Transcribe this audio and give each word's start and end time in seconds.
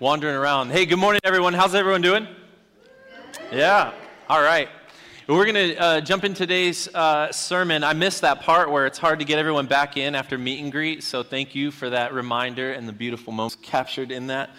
wandering 0.00 0.34
around. 0.34 0.72
Hey, 0.72 0.86
good 0.86 0.98
morning, 0.98 1.20
everyone. 1.22 1.54
How's 1.54 1.72
everyone 1.72 2.02
doing? 2.02 2.26
Yeah. 3.52 3.92
All 4.28 4.42
right. 4.42 4.68
We're 5.28 5.44
going 5.44 5.70
to 5.70 5.76
uh, 5.76 6.00
jump 6.00 6.24
in 6.24 6.34
today's 6.34 6.92
uh, 6.92 7.30
sermon. 7.30 7.84
I 7.84 7.92
missed 7.92 8.22
that 8.22 8.40
part 8.40 8.72
where 8.72 8.86
it's 8.86 8.98
hard 8.98 9.20
to 9.20 9.24
get 9.24 9.38
everyone 9.38 9.68
back 9.68 9.96
in 9.96 10.16
after 10.16 10.36
meet 10.36 10.60
and 10.60 10.72
greet. 10.72 11.04
So 11.04 11.22
thank 11.22 11.54
you 11.54 11.70
for 11.70 11.90
that 11.90 12.12
reminder 12.12 12.72
and 12.72 12.88
the 12.88 12.92
beautiful 12.92 13.32
moments 13.32 13.54
captured 13.62 14.10
in 14.10 14.26
that. 14.26 14.50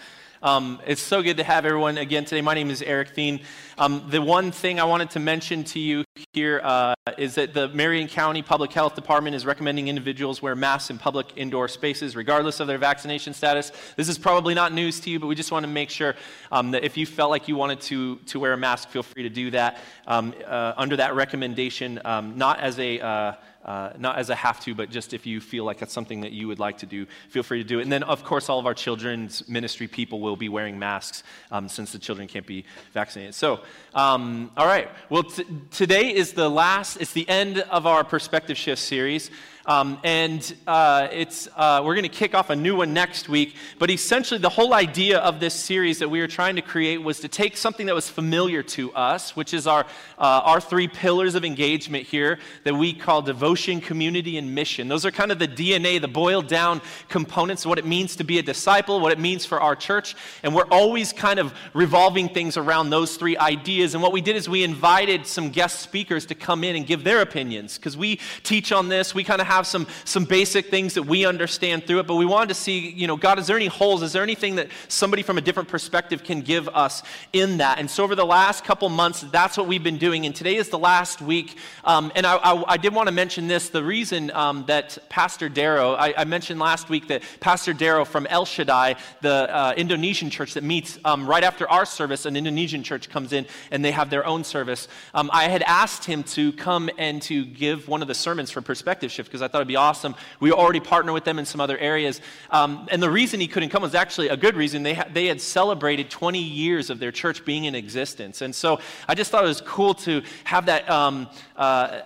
Um, 0.42 0.80
it's 0.86 1.02
so 1.02 1.22
good 1.22 1.36
to 1.36 1.44
have 1.44 1.66
everyone 1.66 1.98
again 1.98 2.24
today. 2.24 2.40
My 2.40 2.54
name 2.54 2.70
is 2.70 2.80
Eric 2.80 3.14
Thien. 3.14 3.42
Um, 3.76 4.06
the 4.08 4.22
one 4.22 4.52
thing 4.52 4.80
I 4.80 4.84
wanted 4.84 5.10
to 5.10 5.20
mention 5.20 5.64
to 5.64 5.78
you 5.78 6.05
here 6.36 6.60
uh, 6.62 6.94
is 7.16 7.34
that 7.36 7.54
the 7.54 7.68
Marion 7.68 8.06
County 8.08 8.42
Public 8.42 8.70
Health 8.70 8.94
Department 8.94 9.34
is 9.34 9.46
recommending 9.46 9.88
individuals 9.88 10.42
wear 10.42 10.54
masks 10.54 10.90
in 10.90 10.98
public 10.98 11.32
indoor 11.34 11.66
spaces, 11.66 12.14
regardless 12.14 12.60
of 12.60 12.66
their 12.66 12.76
vaccination 12.76 13.32
status. 13.32 13.72
This 13.96 14.10
is 14.10 14.18
probably 14.18 14.52
not 14.52 14.70
news 14.74 15.00
to 15.00 15.08
you, 15.08 15.18
but 15.18 15.28
we 15.28 15.34
just 15.34 15.50
want 15.50 15.64
to 15.64 15.68
make 15.68 15.88
sure 15.88 16.14
um, 16.52 16.72
that 16.72 16.84
if 16.84 16.98
you 16.98 17.06
felt 17.06 17.30
like 17.30 17.48
you 17.48 17.56
wanted 17.56 17.80
to, 17.80 18.16
to 18.16 18.38
wear 18.38 18.52
a 18.52 18.56
mask, 18.58 18.90
feel 18.90 19.02
free 19.02 19.22
to 19.22 19.30
do 19.30 19.50
that 19.52 19.78
um, 20.06 20.34
uh, 20.46 20.74
under 20.76 20.94
that 20.98 21.14
recommendation, 21.14 21.98
um, 22.04 22.36
not 22.36 22.60
as 22.60 22.78
a 22.80 23.00
uh, 23.00 23.32
uh, 23.66 23.90
not 23.98 24.16
as 24.16 24.30
a 24.30 24.34
have 24.34 24.60
to, 24.60 24.74
but 24.74 24.90
just 24.90 25.12
if 25.12 25.26
you 25.26 25.40
feel 25.40 25.64
like 25.64 25.78
that's 25.78 25.92
something 25.92 26.20
that 26.20 26.32
you 26.32 26.46
would 26.46 26.60
like 26.60 26.78
to 26.78 26.86
do, 26.86 27.04
feel 27.28 27.42
free 27.42 27.62
to 27.62 27.68
do 27.68 27.80
it. 27.80 27.82
And 27.82 27.92
then, 27.92 28.04
of 28.04 28.24
course, 28.24 28.48
all 28.48 28.60
of 28.60 28.66
our 28.66 28.74
children's 28.74 29.46
ministry 29.48 29.88
people 29.88 30.20
will 30.20 30.36
be 30.36 30.48
wearing 30.48 30.78
masks 30.78 31.24
um, 31.50 31.68
since 31.68 31.90
the 31.92 31.98
children 31.98 32.28
can't 32.28 32.46
be 32.46 32.64
vaccinated. 32.92 33.34
So, 33.34 33.60
um, 33.94 34.52
all 34.56 34.66
right. 34.66 34.88
Well, 35.10 35.24
t- 35.24 35.44
today 35.72 36.14
is 36.14 36.32
the 36.32 36.48
last, 36.48 36.98
it's 37.00 37.12
the 37.12 37.28
end 37.28 37.58
of 37.58 37.86
our 37.86 38.04
Perspective 38.04 38.56
Shift 38.56 38.80
series. 38.80 39.30
Um, 39.66 39.98
and 40.04 40.54
uh, 40.68 41.08
it's, 41.10 41.48
uh, 41.56 41.82
we're 41.84 41.96
going 41.96 42.04
to 42.04 42.08
kick 42.08 42.34
off 42.34 42.50
a 42.50 42.56
new 42.56 42.76
one 42.76 42.94
next 42.94 43.28
week. 43.28 43.56
But 43.80 43.90
essentially, 43.90 44.38
the 44.38 44.48
whole 44.48 44.72
idea 44.72 45.18
of 45.18 45.40
this 45.40 45.54
series 45.54 45.98
that 45.98 46.08
we 46.08 46.20
were 46.20 46.28
trying 46.28 46.54
to 46.54 46.62
create 46.62 46.98
was 46.98 47.18
to 47.20 47.28
take 47.28 47.56
something 47.56 47.86
that 47.86 47.94
was 47.94 48.08
familiar 48.08 48.62
to 48.62 48.92
us, 48.92 49.34
which 49.34 49.52
is 49.52 49.66
our, 49.66 49.84
uh, 50.18 50.42
our 50.44 50.60
three 50.60 50.86
pillars 50.86 51.34
of 51.34 51.44
engagement 51.44 52.06
here 52.06 52.38
that 52.62 52.74
we 52.74 52.92
call 52.92 53.22
devotion, 53.22 53.80
community, 53.80 54.38
and 54.38 54.54
mission. 54.54 54.86
Those 54.86 55.04
are 55.04 55.10
kind 55.10 55.32
of 55.32 55.40
the 55.40 55.48
DNA, 55.48 56.00
the 56.00 56.06
boiled 56.06 56.46
down 56.46 56.80
components 57.08 57.64
of 57.64 57.70
what 57.70 57.78
it 57.78 57.86
means 57.86 58.14
to 58.16 58.24
be 58.24 58.38
a 58.38 58.42
disciple, 58.42 59.00
what 59.00 59.10
it 59.10 59.18
means 59.18 59.44
for 59.44 59.60
our 59.60 59.74
church. 59.74 60.14
And 60.44 60.54
we're 60.54 60.68
always 60.70 61.12
kind 61.12 61.40
of 61.40 61.52
revolving 61.74 62.28
things 62.28 62.56
around 62.56 62.90
those 62.90 63.16
three 63.16 63.36
ideas. 63.36 63.94
And 63.94 64.02
what 64.02 64.12
we 64.12 64.20
did 64.20 64.36
is 64.36 64.48
we 64.48 64.62
invited 64.62 65.26
some 65.26 65.50
guest 65.50 65.80
speakers 65.80 66.24
to 66.26 66.36
come 66.36 66.62
in 66.62 66.76
and 66.76 66.86
give 66.86 67.02
their 67.02 67.20
opinions 67.20 67.78
because 67.78 67.96
we 67.96 68.20
teach 68.44 68.70
on 68.70 68.88
this. 68.88 69.12
We 69.12 69.24
kind 69.24 69.40
of 69.40 69.48
have 69.48 69.55
have 69.56 69.66
some, 69.66 69.86
some 70.04 70.24
basic 70.24 70.66
things 70.66 70.94
that 70.94 71.02
we 71.02 71.24
understand 71.24 71.86
through 71.86 72.00
it, 72.00 72.06
but 72.06 72.16
we 72.16 72.26
wanted 72.26 72.48
to 72.48 72.54
see, 72.54 72.90
you 72.90 73.06
know, 73.06 73.16
God, 73.16 73.38
is 73.38 73.46
there 73.46 73.56
any 73.56 73.66
holes? 73.66 74.02
Is 74.02 74.12
there 74.12 74.22
anything 74.22 74.56
that 74.56 74.68
somebody 74.88 75.22
from 75.22 75.38
a 75.38 75.40
different 75.40 75.68
perspective 75.68 76.22
can 76.22 76.42
give 76.42 76.68
us 76.68 77.02
in 77.32 77.58
that? 77.58 77.78
And 77.78 77.90
so 77.90 78.04
over 78.04 78.14
the 78.14 78.26
last 78.26 78.64
couple 78.64 78.88
months, 78.88 79.22
that's 79.32 79.56
what 79.56 79.66
we've 79.66 79.82
been 79.82 79.98
doing. 79.98 80.26
And 80.26 80.34
today 80.34 80.56
is 80.56 80.68
the 80.68 80.78
last 80.78 81.22
week. 81.22 81.56
Um, 81.84 82.12
and 82.14 82.26
I, 82.26 82.36
I, 82.36 82.64
I, 82.74 82.76
did 82.76 82.94
want 82.94 83.08
to 83.08 83.12
mention 83.12 83.48
this 83.48 83.70
the 83.70 83.82
reason 83.82 84.30
um, 84.32 84.64
that 84.66 84.98
Pastor 85.08 85.48
Darrow, 85.48 85.94
I, 85.94 86.14
I, 86.16 86.24
mentioned 86.24 86.60
last 86.60 86.90
week 86.90 87.08
that 87.08 87.22
Pastor 87.40 87.72
Darrow 87.72 88.04
from 88.04 88.26
El 88.26 88.44
Shaddai, 88.44 88.96
the 89.22 89.54
uh, 89.54 89.74
Indonesian 89.76 90.28
church 90.28 90.54
that 90.54 90.64
meets 90.64 90.98
um, 91.04 91.26
right 91.26 91.42
after 91.42 91.68
our 91.70 91.86
service, 91.86 92.26
an 92.26 92.36
Indonesian 92.36 92.82
church 92.82 93.08
comes 93.08 93.32
in 93.32 93.46
and 93.70 93.84
they 93.84 93.92
have 93.92 94.10
their 94.10 94.26
own 94.26 94.44
service. 94.44 94.88
Um, 95.14 95.30
I 95.32 95.44
had 95.44 95.62
asked 95.62 96.04
him 96.04 96.22
to 96.24 96.52
come 96.52 96.90
and 96.98 97.22
to 97.22 97.44
give 97.44 97.88
one 97.88 98.02
of 98.02 98.08
the 98.08 98.14
sermons 98.14 98.50
for 98.50 98.60
Perspective 98.60 99.10
Shift 99.10 99.30
because 99.30 99.42
I 99.46 99.48
thought 99.48 99.58
it'd 99.58 99.68
be 99.68 99.76
awesome. 99.76 100.16
We 100.40 100.50
already 100.50 100.80
partner 100.80 101.12
with 101.12 101.24
them 101.24 101.38
in 101.38 101.46
some 101.46 101.60
other 101.60 101.78
areas. 101.78 102.20
Um, 102.50 102.88
and 102.90 103.00
the 103.00 103.10
reason 103.10 103.38
he 103.38 103.46
couldn't 103.46 103.70
come 103.70 103.82
was 103.82 103.94
actually 103.94 104.28
a 104.28 104.36
good 104.36 104.56
reason. 104.56 104.82
They, 104.82 104.94
ha- 104.94 105.08
they 105.12 105.26
had 105.26 105.40
celebrated 105.40 106.10
20 106.10 106.42
years 106.42 106.90
of 106.90 106.98
their 106.98 107.12
church 107.12 107.44
being 107.44 107.64
in 107.64 107.76
existence. 107.76 108.42
And 108.42 108.54
so 108.54 108.80
I 109.06 109.14
just 109.14 109.30
thought 109.30 109.44
it 109.44 109.48
was 109.48 109.60
cool 109.60 109.94
to 109.94 110.22
have 110.44 110.66
that, 110.66 110.90
um, 110.90 111.28
uh, 111.56 112.02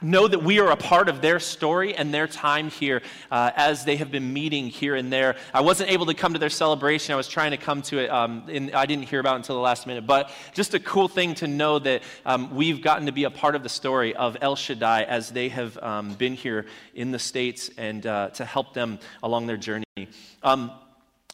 know 0.00 0.26
that 0.26 0.42
we 0.42 0.58
are 0.58 0.70
a 0.70 0.76
part 0.76 1.08
of 1.08 1.20
their 1.20 1.38
story 1.38 1.94
and 1.94 2.12
their 2.12 2.26
time 2.26 2.68
here 2.68 3.02
uh, 3.30 3.52
as 3.54 3.84
they 3.84 3.96
have 3.96 4.10
been 4.10 4.32
meeting 4.32 4.66
here 4.66 4.96
and 4.96 5.12
there. 5.12 5.36
I 5.54 5.60
wasn't 5.60 5.90
able 5.90 6.06
to 6.06 6.14
come 6.14 6.32
to 6.32 6.38
their 6.38 6.50
celebration. 6.50 7.12
I 7.12 7.16
was 7.16 7.28
trying 7.28 7.52
to 7.52 7.56
come 7.56 7.82
to 7.82 7.98
it, 7.98 8.10
um, 8.10 8.44
and 8.48 8.74
I 8.74 8.86
didn't 8.86 9.04
hear 9.04 9.20
about 9.20 9.34
it 9.34 9.36
until 9.36 9.56
the 9.56 9.62
last 9.62 9.86
minute. 9.86 10.06
But 10.06 10.30
just 10.52 10.74
a 10.74 10.80
cool 10.80 11.08
thing 11.08 11.34
to 11.36 11.46
know 11.46 11.78
that 11.78 12.02
um, 12.26 12.54
we've 12.54 12.82
gotten 12.82 13.06
to 13.06 13.12
be 13.12 13.24
a 13.24 13.30
part 13.30 13.54
of 13.54 13.62
the 13.62 13.68
story 13.68 14.14
of 14.16 14.36
El 14.40 14.56
Shaddai 14.56 15.04
as 15.04 15.30
they 15.30 15.48
have 15.50 15.78
um, 15.78 16.14
been 16.14 16.34
here 16.34 16.66
in 16.94 17.12
the 17.12 17.18
States 17.18 17.70
and 17.78 18.04
uh, 18.06 18.30
to 18.30 18.44
help 18.44 18.74
them 18.74 18.98
along 19.22 19.46
their 19.46 19.56
journey. 19.56 19.84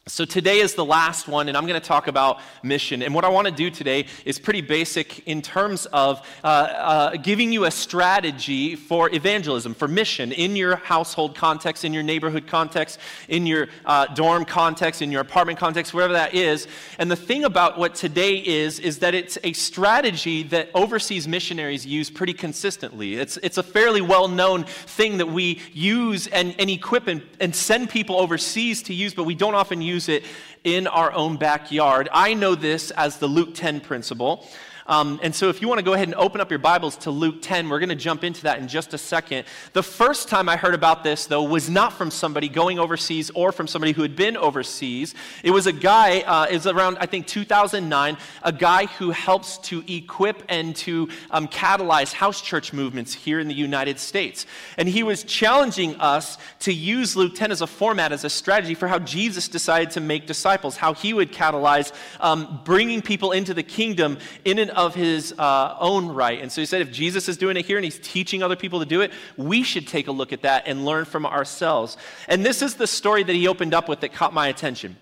So, 0.07 0.25
today 0.25 0.59
is 0.59 0.73
the 0.73 0.85
last 0.85 1.27
one, 1.27 1.49
and 1.49 1.57
I'm 1.57 1.67
going 1.67 1.79
to 1.79 1.87
talk 1.87 2.07
about 2.07 2.39
mission. 2.63 3.03
And 3.03 3.13
what 3.13 3.25
I 3.25 3.29
want 3.29 3.47
to 3.47 3.53
do 3.53 3.69
today 3.69 4.07
is 4.25 4.39
pretty 4.39 4.61
basic 4.61 5.27
in 5.27 5.41
terms 5.41 5.85
of 5.87 6.25
uh, 6.43 6.47
uh, 6.47 7.17
giving 7.17 7.51
you 7.51 7.65
a 7.65 7.71
strategy 7.71 8.75
for 8.75 9.13
evangelism, 9.13 9.75
for 9.75 9.87
mission 9.87 10.31
in 10.31 10.55
your 10.55 10.77
household 10.77 11.35
context, 11.35 11.85
in 11.85 11.93
your 11.93 12.01
neighborhood 12.01 12.47
context, 12.47 12.97
in 13.27 13.45
your 13.45 13.67
uh, 13.85 14.07
dorm 14.07 14.45
context, 14.45 15.03
in 15.03 15.11
your 15.11 15.21
apartment 15.21 15.59
context, 15.59 15.93
wherever 15.93 16.13
that 16.13 16.33
is. 16.33 16.67
And 16.97 17.11
the 17.11 17.15
thing 17.15 17.43
about 17.43 17.77
what 17.77 17.93
today 17.93 18.37
is, 18.37 18.79
is 18.79 18.99
that 18.99 19.13
it's 19.13 19.37
a 19.43 19.53
strategy 19.53 20.43
that 20.43 20.69
overseas 20.73 21.27
missionaries 21.27 21.85
use 21.85 22.09
pretty 22.09 22.33
consistently. 22.33 23.15
It's, 23.15 23.37
it's 23.43 23.59
a 23.59 23.63
fairly 23.63 24.01
well 24.01 24.27
known 24.27 24.63
thing 24.63 25.17
that 25.17 25.27
we 25.27 25.61
use 25.71 26.25
and, 26.27 26.55
and 26.57 26.69
equip 26.69 27.07
and, 27.07 27.21
and 27.39 27.55
send 27.55 27.91
people 27.91 28.15
overseas 28.15 28.81
to 28.83 28.93
use, 28.93 29.13
but 29.13 29.25
we 29.25 29.35
don't 29.35 29.53
often 29.53 29.81
use 29.81 29.88
use 29.89 30.07
it 30.09 30.23
in 30.63 30.87
our 30.87 31.11
own 31.11 31.37
backyard. 31.37 32.09
I 32.13 32.33
know 32.33 32.55
this 32.55 32.91
as 32.91 33.17
the 33.17 33.27
Luke 33.27 33.55
10 33.55 33.81
principle. 33.81 34.47
Um, 34.89 35.19
and 35.21 35.35
so, 35.35 35.49
if 35.49 35.61
you 35.61 35.67
want 35.67 35.77
to 35.77 35.85
go 35.85 35.93
ahead 35.93 36.07
and 36.07 36.15
open 36.15 36.41
up 36.41 36.49
your 36.49 36.57
Bibles 36.57 36.97
to 36.97 37.11
Luke 37.11 37.43
10, 37.43 37.69
we're 37.69 37.77
going 37.77 37.89
to 37.89 37.95
jump 37.95 38.23
into 38.23 38.41
that 38.43 38.57
in 38.57 38.67
just 38.67 38.95
a 38.95 38.97
second. 38.97 39.45
The 39.73 39.83
first 39.83 40.29
time 40.29 40.49
I 40.49 40.57
heard 40.57 40.73
about 40.73 41.03
this, 41.03 41.27
though, 41.27 41.43
was 41.43 41.69
not 41.69 41.93
from 41.93 42.09
somebody 42.09 42.49
going 42.49 42.79
overseas 42.79 43.29
or 43.35 43.51
from 43.51 43.67
somebody 43.67 43.91
who 43.91 44.01
had 44.01 44.15
been 44.15 44.35
overseas. 44.35 45.13
It 45.43 45.51
was 45.51 45.67
a 45.67 45.71
guy, 45.71 46.21
uh, 46.21 46.47
it 46.49 46.55
was 46.55 46.65
around, 46.65 46.97
I 46.99 47.05
think, 47.05 47.27
2009, 47.27 48.17
a 48.41 48.51
guy 48.51 48.87
who 48.87 49.11
helps 49.11 49.59
to 49.59 49.83
equip 49.87 50.41
and 50.49 50.75
to 50.77 51.09
um, 51.29 51.47
catalyze 51.47 52.11
house 52.11 52.41
church 52.41 52.73
movements 52.73 53.13
here 53.13 53.39
in 53.39 53.47
the 53.47 53.53
United 53.53 53.99
States. 53.99 54.47
And 54.75 54.89
he 54.89 55.03
was 55.03 55.23
challenging 55.23 55.97
us 55.97 56.39
to 56.61 56.73
use 56.73 57.15
Luke 57.15 57.35
10 57.35 57.51
as 57.51 57.61
a 57.61 57.67
format, 57.67 58.11
as 58.11 58.23
a 58.23 58.29
strategy 58.29 58.73
for 58.73 58.87
how 58.87 58.97
Jesus 58.97 59.49
decided 59.49 59.91
to 59.91 59.99
make 59.99 60.25
disciples, 60.25 60.77
how 60.77 60.95
he 60.95 61.13
would 61.13 61.31
catalyze 61.31 61.91
um, 62.19 62.61
bringing 62.65 63.03
people 63.03 63.33
into 63.33 63.53
the 63.53 63.61
kingdom 63.61 64.17
in 64.45 64.57
and 64.57 64.71
of 64.79 64.95
his 64.95 65.33
uh, 65.37 65.75
own 65.77 66.07
right. 66.07 66.41
And 66.41 66.49
so 66.49 66.61
he 66.61 66.65
said, 66.65 66.81
if 66.81 66.89
Jesus 66.89 67.27
is 67.27 67.35
doing 67.35 67.57
it 67.57 67.65
here 67.65 67.77
and 67.77 67.83
he's 67.83 67.99
teaching 67.99 68.41
other 68.41 68.55
people 68.55 68.79
to 68.79 68.85
do 68.85 69.01
it, 69.01 69.11
we 69.35 69.61
should 69.61 69.85
take 69.87 70.07
a 70.07 70.11
look 70.11 70.31
at 70.31 70.43
that 70.43 70.63
and 70.67 70.85
learn 70.85 71.03
from 71.03 71.25
ourselves. 71.25 71.97
And 72.29 72.45
this 72.45 72.61
is 72.61 72.75
the 72.75 72.87
story 72.87 73.23
that 73.23 73.35
he 73.35 73.49
opened 73.49 73.73
up 73.73 73.89
with 73.89 73.99
that 73.99 74.13
caught 74.13 74.33
my 74.33 74.47
attention. 74.47 74.95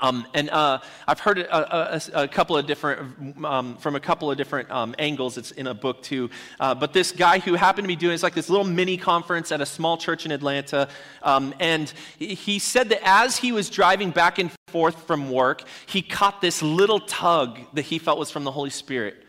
Um, 0.00 0.26
and 0.34 0.50
uh, 0.50 0.80
I've 1.06 1.20
heard 1.20 1.38
a, 1.38 1.94
a, 1.94 2.22
a, 2.24 2.28
couple 2.28 2.56
of 2.56 2.66
different, 2.66 3.44
um, 3.44 3.76
from 3.76 3.94
a 3.94 4.00
couple 4.00 4.28
of 4.28 4.36
different 4.36 4.68
um, 4.70 4.94
angles. 4.98 5.38
It's 5.38 5.52
in 5.52 5.68
a 5.68 5.74
book 5.74 6.02
too. 6.02 6.30
Uh, 6.58 6.74
but 6.74 6.92
this 6.92 7.12
guy 7.12 7.38
who 7.38 7.54
happened 7.54 7.84
to 7.84 7.88
be 7.88 7.94
doing 7.94 8.14
it's 8.14 8.22
like 8.22 8.34
this 8.34 8.48
little 8.48 8.66
mini 8.66 8.96
conference 8.96 9.52
at 9.52 9.60
a 9.60 9.66
small 9.66 9.96
church 9.96 10.26
in 10.26 10.32
Atlanta. 10.32 10.88
Um, 11.22 11.54
and 11.60 11.92
he 12.18 12.58
said 12.58 12.88
that 12.88 13.02
as 13.04 13.36
he 13.36 13.52
was 13.52 13.70
driving 13.70 14.10
back 14.10 14.38
and 14.38 14.50
forth 14.74 15.06
from 15.06 15.30
work, 15.30 15.62
he 15.86 16.02
caught 16.02 16.40
this 16.40 16.60
little 16.60 16.98
tug 16.98 17.60
that 17.74 17.82
he 17.82 18.00
felt 18.00 18.18
was 18.18 18.32
from 18.32 18.42
the 18.42 18.50
Holy 18.50 18.70
Spirit. 18.70 19.24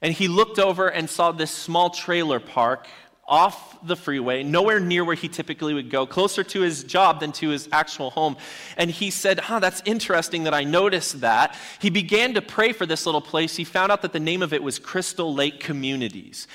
And 0.00 0.14
he 0.14 0.26
looked 0.26 0.58
over 0.58 0.88
and 0.88 1.10
saw 1.10 1.32
this 1.32 1.50
small 1.50 1.90
trailer 1.90 2.40
park 2.40 2.88
off 3.28 3.76
the 3.86 3.94
freeway, 3.94 4.42
nowhere 4.42 4.80
near 4.80 5.04
where 5.04 5.14
he 5.14 5.28
typically 5.28 5.74
would 5.74 5.90
go, 5.90 6.06
closer 6.06 6.42
to 6.42 6.62
his 6.62 6.82
job 6.82 7.20
than 7.20 7.30
to 7.32 7.50
his 7.50 7.68
actual 7.72 8.08
home. 8.08 8.38
And 8.78 8.90
he 8.90 9.10
said, 9.10 9.38
Huh, 9.38 9.58
that's 9.58 9.82
interesting 9.84 10.44
that 10.44 10.54
I 10.54 10.64
noticed 10.64 11.20
that. 11.20 11.54
He 11.78 11.90
began 11.90 12.32
to 12.32 12.40
pray 12.40 12.72
for 12.72 12.86
this 12.86 13.04
little 13.04 13.20
place. 13.20 13.56
He 13.56 13.64
found 13.64 13.92
out 13.92 14.00
that 14.00 14.14
the 14.14 14.18
name 14.18 14.40
of 14.40 14.54
it 14.54 14.62
was 14.62 14.78
Crystal 14.78 15.34
Lake 15.34 15.60
Communities. 15.60 16.48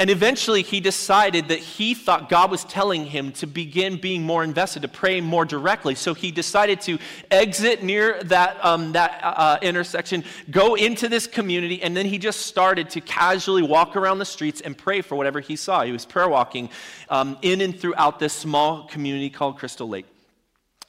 And 0.00 0.10
eventually 0.10 0.62
he 0.62 0.80
decided 0.80 1.48
that 1.48 1.60
he 1.60 1.94
thought 1.94 2.28
God 2.28 2.50
was 2.50 2.64
telling 2.64 3.06
him 3.06 3.30
to 3.32 3.46
begin 3.46 3.96
being 4.00 4.24
more 4.24 4.42
invested, 4.42 4.82
to 4.82 4.88
pray 4.88 5.20
more 5.20 5.44
directly. 5.44 5.94
So 5.94 6.14
he 6.14 6.32
decided 6.32 6.80
to 6.82 6.98
exit 7.30 7.84
near 7.84 8.20
that, 8.24 8.62
um, 8.64 8.90
that 8.92 9.20
uh, 9.22 9.58
intersection, 9.62 10.24
go 10.50 10.74
into 10.74 11.08
this 11.08 11.28
community, 11.28 11.80
and 11.80 11.96
then 11.96 12.06
he 12.06 12.18
just 12.18 12.40
started 12.40 12.90
to 12.90 13.00
casually 13.00 13.62
walk 13.62 13.94
around 13.94 14.18
the 14.18 14.24
streets 14.24 14.60
and 14.60 14.76
pray 14.76 15.00
for 15.00 15.14
whatever 15.14 15.38
he 15.38 15.54
saw. 15.54 15.84
He 15.84 15.92
was 15.92 16.04
prayer 16.04 16.28
walking 16.28 16.70
um, 17.08 17.38
in 17.42 17.60
and 17.60 17.78
throughout 17.78 18.18
this 18.18 18.32
small 18.32 18.88
community 18.88 19.30
called 19.30 19.58
Crystal 19.58 19.88
Lake. 19.88 20.06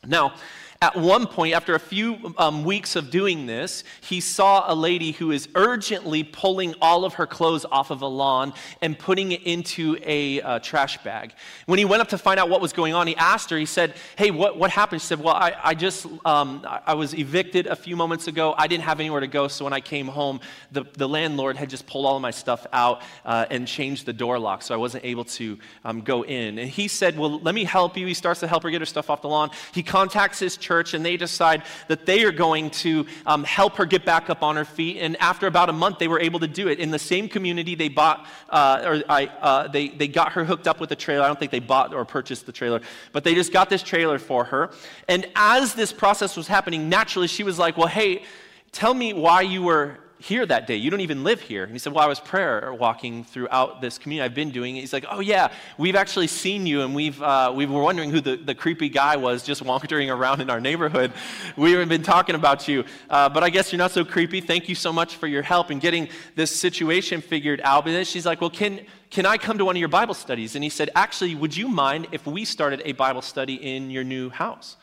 Now, 0.03 0.33
At 0.81 0.97
one 0.97 1.25
point, 1.25 1.55
after 1.55 1.73
a 1.73 1.79
few 1.79 2.35
um, 2.37 2.65
weeks 2.65 2.97
of 2.97 3.09
doing 3.09 3.45
this, 3.45 3.85
he 4.01 4.19
saw 4.19 4.71
a 4.71 4.75
lady 4.75 5.13
who 5.13 5.31
is 5.31 5.47
urgently 5.55 6.23
pulling 6.23 6.75
all 6.81 7.05
of 7.05 7.13
her 7.13 7.25
clothes 7.25 7.65
off 7.71 7.91
of 7.91 8.01
a 8.01 8.07
lawn 8.07 8.53
and 8.81 8.99
putting 8.99 9.31
it 9.31 9.41
into 9.43 9.97
a 10.03 10.41
uh, 10.41 10.59
trash 10.59 10.97
bag. 10.97 11.31
When 11.65 11.79
he 11.79 11.85
went 11.85 12.01
up 12.01 12.09
to 12.09 12.17
find 12.17 12.41
out 12.41 12.49
what 12.49 12.59
was 12.59 12.73
going 12.73 12.93
on, 12.93 13.07
he 13.07 13.15
asked 13.15 13.49
her, 13.51 13.57
he 13.57 13.65
said, 13.65 13.95
Hey, 14.17 14.31
what, 14.31 14.57
what 14.57 14.69
happened? 14.69 15.01
She 15.01 15.07
said, 15.07 15.23
Well, 15.23 15.33
I, 15.33 15.53
I 15.63 15.75
just, 15.75 16.07
um, 16.25 16.65
I 16.85 16.93
was 16.93 17.13
evicted 17.13 17.67
a 17.67 17.75
few 17.75 17.95
moments 17.95 18.27
ago. 18.27 18.53
I 18.57 18.67
didn't 18.67 18.83
have 18.83 18.99
anywhere 18.99 19.21
to 19.21 19.27
go, 19.27 19.47
so 19.47 19.63
when 19.63 19.73
I 19.73 19.79
came 19.79 20.07
home, 20.07 20.41
the, 20.73 20.83
the 20.97 21.07
landlord 21.07 21.55
had 21.55 21.69
just 21.69 21.87
pulled 21.87 22.05
all 22.05 22.17
of 22.17 22.21
my 22.21 22.31
stuff 22.31 22.67
out 22.73 23.01
uh, 23.23 23.45
and 23.49 23.65
changed 23.65 24.05
the 24.05 24.13
door 24.13 24.37
lock, 24.39 24.61
so 24.61 24.73
I 24.73 24.77
wasn't 24.77 25.05
able 25.05 25.23
to 25.23 25.57
um, 25.85 26.01
go 26.01 26.25
in. 26.25 26.59
And 26.59 26.69
he 26.69 26.89
said, 26.89 27.17
Well, 27.17 27.39
let 27.39 27.55
me 27.55 27.63
help 27.63 27.95
you. 27.95 28.05
He 28.05 28.13
starts 28.13 28.41
to 28.41 28.47
help 28.47 28.63
her 28.63 28.69
get 28.69 28.81
her 28.81 28.85
stuff 28.85 29.09
off 29.09 29.21
the 29.21 29.29
lawn. 29.29 29.51
He 29.73 29.81
contacts 29.81 30.39
his 30.39 30.57
church, 30.65 30.93
and 30.93 31.05
they 31.05 31.17
decide 31.17 31.63
that 31.87 32.05
they 32.05 32.23
are 32.23 32.31
going 32.31 32.69
to 32.85 33.05
um, 33.25 33.43
help 33.43 33.77
her 33.77 33.85
get 33.85 34.03
back 34.03 34.29
up 34.29 34.41
on 34.41 34.55
her 34.55 34.65
feet. 34.65 34.97
And 34.97 35.15
after 35.17 35.47
about 35.47 35.69
a 35.69 35.73
month, 35.73 35.99
they 35.99 36.07
were 36.07 36.19
able 36.19 36.39
to 36.39 36.47
do 36.47 36.67
it. 36.67 36.79
In 36.79 36.91
the 36.91 36.99
same 36.99 37.29
community, 37.29 37.75
they 37.75 37.89
bought, 37.89 38.25
uh, 38.49 38.81
or 38.83 39.03
I, 39.07 39.27
uh, 39.27 39.67
they, 39.67 39.89
they 39.89 40.07
got 40.07 40.33
her 40.33 40.43
hooked 40.43 40.67
up 40.67 40.79
with 40.79 40.91
a 40.91 40.95
trailer. 40.95 41.23
I 41.23 41.27
don't 41.27 41.39
think 41.39 41.51
they 41.51 41.59
bought 41.59 41.93
or 41.93 42.03
purchased 42.05 42.45
the 42.45 42.51
trailer, 42.51 42.81
but 43.11 43.23
they 43.23 43.35
just 43.35 43.53
got 43.53 43.69
this 43.69 43.83
trailer 43.83 44.19
for 44.19 44.43
her. 44.45 44.71
And 45.07 45.27
as 45.35 45.73
this 45.75 45.93
process 45.93 46.35
was 46.35 46.47
happening, 46.47 46.89
naturally, 46.89 47.27
she 47.27 47.43
was 47.43 47.59
like, 47.59 47.77
Well, 47.77 47.87
hey, 47.87 48.23
tell 48.71 48.93
me 48.93 49.13
why 49.13 49.41
you 49.41 49.63
were 49.63 49.97
here 50.17 50.45
that 50.45 50.65
day. 50.65 50.75
You 50.75 50.89
don't 50.89 51.01
even 51.01 51.23
live 51.23 51.41
here. 51.41 51.63
And 51.63 51.73
he 51.73 51.79
said, 51.79 51.93
Well, 51.93 52.03
I 52.03 52.07
was 52.07 52.19
prayer 52.19 52.73
walking 52.73 53.23
throughout 53.23 53.81
this 53.81 53.97
community. 53.97 54.25
I've 54.25 54.33
been 54.33 54.51
doing 54.51 54.77
it. 54.77 54.81
He's 54.81 54.93
like, 54.93 55.05
Oh, 55.09 55.19
yeah, 55.19 55.51
we've 55.77 55.95
actually 55.95 56.27
seen 56.27 56.65
you, 56.65 56.81
and 56.81 56.95
we've, 56.95 57.21
uh, 57.21 57.51
we 57.53 57.65
were 57.65 57.81
wondering 57.81 58.11
who 58.11 58.21
the, 58.21 58.35
the 58.37 58.55
creepy 58.55 58.89
guy 58.89 59.17
was 59.17 59.43
just 59.43 59.61
wandering 59.61 60.09
around 60.09 60.41
in 60.41 60.49
our 60.49 60.61
neighborhood. 60.61 61.11
We've 61.57 61.87
been 61.87 62.03
talking 62.03 62.35
about 62.35 62.67
you. 62.67 62.85
Uh, 63.09 63.29
but 63.29 63.43
I 63.43 63.49
guess 63.49 63.71
you're 63.71 63.77
not 63.77 63.91
so 63.91 64.05
creepy. 64.05 64.41
Thank 64.41 64.69
you 64.69 64.75
so 64.75 64.93
much 64.93 65.15
for 65.15 65.27
your 65.27 65.41
help 65.41 65.69
in 65.69 65.79
getting 65.79 66.07
this 66.35 66.55
situation 66.55 67.21
figured 67.21 67.61
out. 67.63 67.85
And 67.85 67.95
then 67.95 68.05
she's 68.05 68.25
like, 68.25 68.41
Well, 68.41 68.49
can, 68.49 68.81
can 69.09 69.25
I 69.25 69.37
come 69.37 69.57
to 69.57 69.65
one 69.65 69.75
of 69.75 69.79
your 69.79 69.89
Bible 69.89 70.13
studies? 70.13 70.55
And 70.55 70.63
he 70.63 70.69
said, 70.69 70.89
Actually, 70.95 71.35
would 71.35 71.55
you 71.55 71.67
mind 71.67 72.07
if 72.11 72.25
we 72.25 72.45
started 72.45 72.81
a 72.85 72.93
Bible 72.93 73.21
study 73.21 73.55
in 73.55 73.89
your 73.89 74.03
new 74.03 74.29
house? 74.29 74.77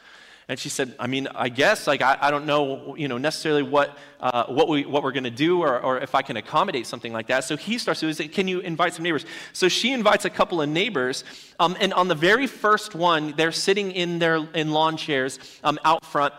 And 0.52 0.60
she 0.60 0.68
said, 0.68 0.94
I 0.98 1.06
mean, 1.06 1.28
I 1.34 1.48
guess, 1.48 1.86
like, 1.86 2.02
I, 2.02 2.18
I 2.20 2.30
don't 2.30 2.44
know, 2.44 2.94
you 2.94 3.08
know, 3.08 3.16
necessarily 3.16 3.62
what, 3.62 3.96
uh, 4.20 4.44
what, 4.48 4.68
we, 4.68 4.84
what 4.84 5.02
we're 5.02 5.12
going 5.12 5.24
to 5.24 5.30
do 5.30 5.62
or, 5.62 5.80
or 5.80 5.98
if 5.98 6.14
I 6.14 6.20
can 6.20 6.36
accommodate 6.36 6.86
something 6.86 7.10
like 7.10 7.28
that. 7.28 7.44
So 7.44 7.56
he 7.56 7.78
starts 7.78 8.00
to 8.00 8.12
say, 8.12 8.28
can 8.28 8.46
you 8.46 8.60
invite 8.60 8.92
some 8.92 9.02
neighbors? 9.02 9.24
So 9.54 9.68
she 9.68 9.94
invites 9.94 10.26
a 10.26 10.30
couple 10.30 10.60
of 10.60 10.68
neighbors. 10.68 11.24
Um, 11.58 11.74
and 11.80 11.94
on 11.94 12.08
the 12.08 12.14
very 12.14 12.46
first 12.46 12.94
one, 12.94 13.32
they're 13.34 13.50
sitting 13.50 13.92
in 13.92 14.18
their 14.18 14.46
in 14.52 14.72
lawn 14.72 14.98
chairs 14.98 15.38
um, 15.64 15.78
out 15.86 16.04
front 16.04 16.34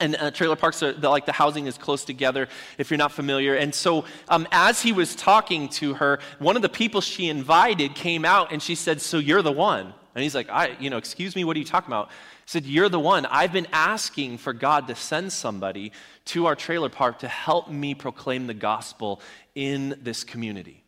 and 0.00 0.16
uh, 0.16 0.30
trailer 0.30 0.56
parks 0.56 0.82
are 0.82 0.94
the, 0.94 1.10
like 1.10 1.26
the 1.26 1.32
housing 1.32 1.66
is 1.66 1.76
close 1.76 2.06
together 2.06 2.48
if 2.78 2.90
you're 2.90 2.96
not 2.96 3.12
familiar 3.12 3.54
and 3.54 3.72
so 3.72 4.04
um, 4.28 4.48
as 4.50 4.82
he 4.82 4.92
was 4.92 5.14
talking 5.14 5.68
to 5.68 5.94
her 5.94 6.18
one 6.40 6.56
of 6.56 6.62
the 6.62 6.68
people 6.68 7.00
she 7.00 7.28
invited 7.28 7.94
came 7.94 8.24
out 8.24 8.50
and 8.50 8.60
she 8.60 8.74
said 8.74 9.00
so 9.00 9.18
you're 9.18 9.42
the 9.42 9.52
one 9.52 9.94
and 10.16 10.24
he's 10.24 10.34
like 10.34 10.50
i 10.50 10.76
you 10.80 10.90
know 10.90 10.96
excuse 10.96 11.36
me 11.36 11.44
what 11.44 11.54
are 11.54 11.60
you 11.60 11.64
talking 11.64 11.86
about 11.86 12.10
said, 12.46 12.64
You're 12.64 12.88
the 12.88 13.00
one. 13.00 13.26
I've 13.26 13.52
been 13.52 13.66
asking 13.72 14.38
for 14.38 14.52
God 14.52 14.86
to 14.88 14.94
send 14.94 15.32
somebody 15.32 15.92
to 16.26 16.46
our 16.46 16.56
trailer 16.56 16.88
park 16.88 17.18
to 17.18 17.28
help 17.28 17.68
me 17.68 17.94
proclaim 17.94 18.46
the 18.46 18.54
gospel 18.54 19.20
in 19.54 19.98
this 20.00 20.24
community. 20.24 20.82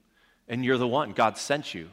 And 0.49 0.65
you're 0.65 0.79
the 0.79 0.89
one. 0.89 1.13
God 1.13 1.37
sent 1.37 1.75
you. 1.75 1.91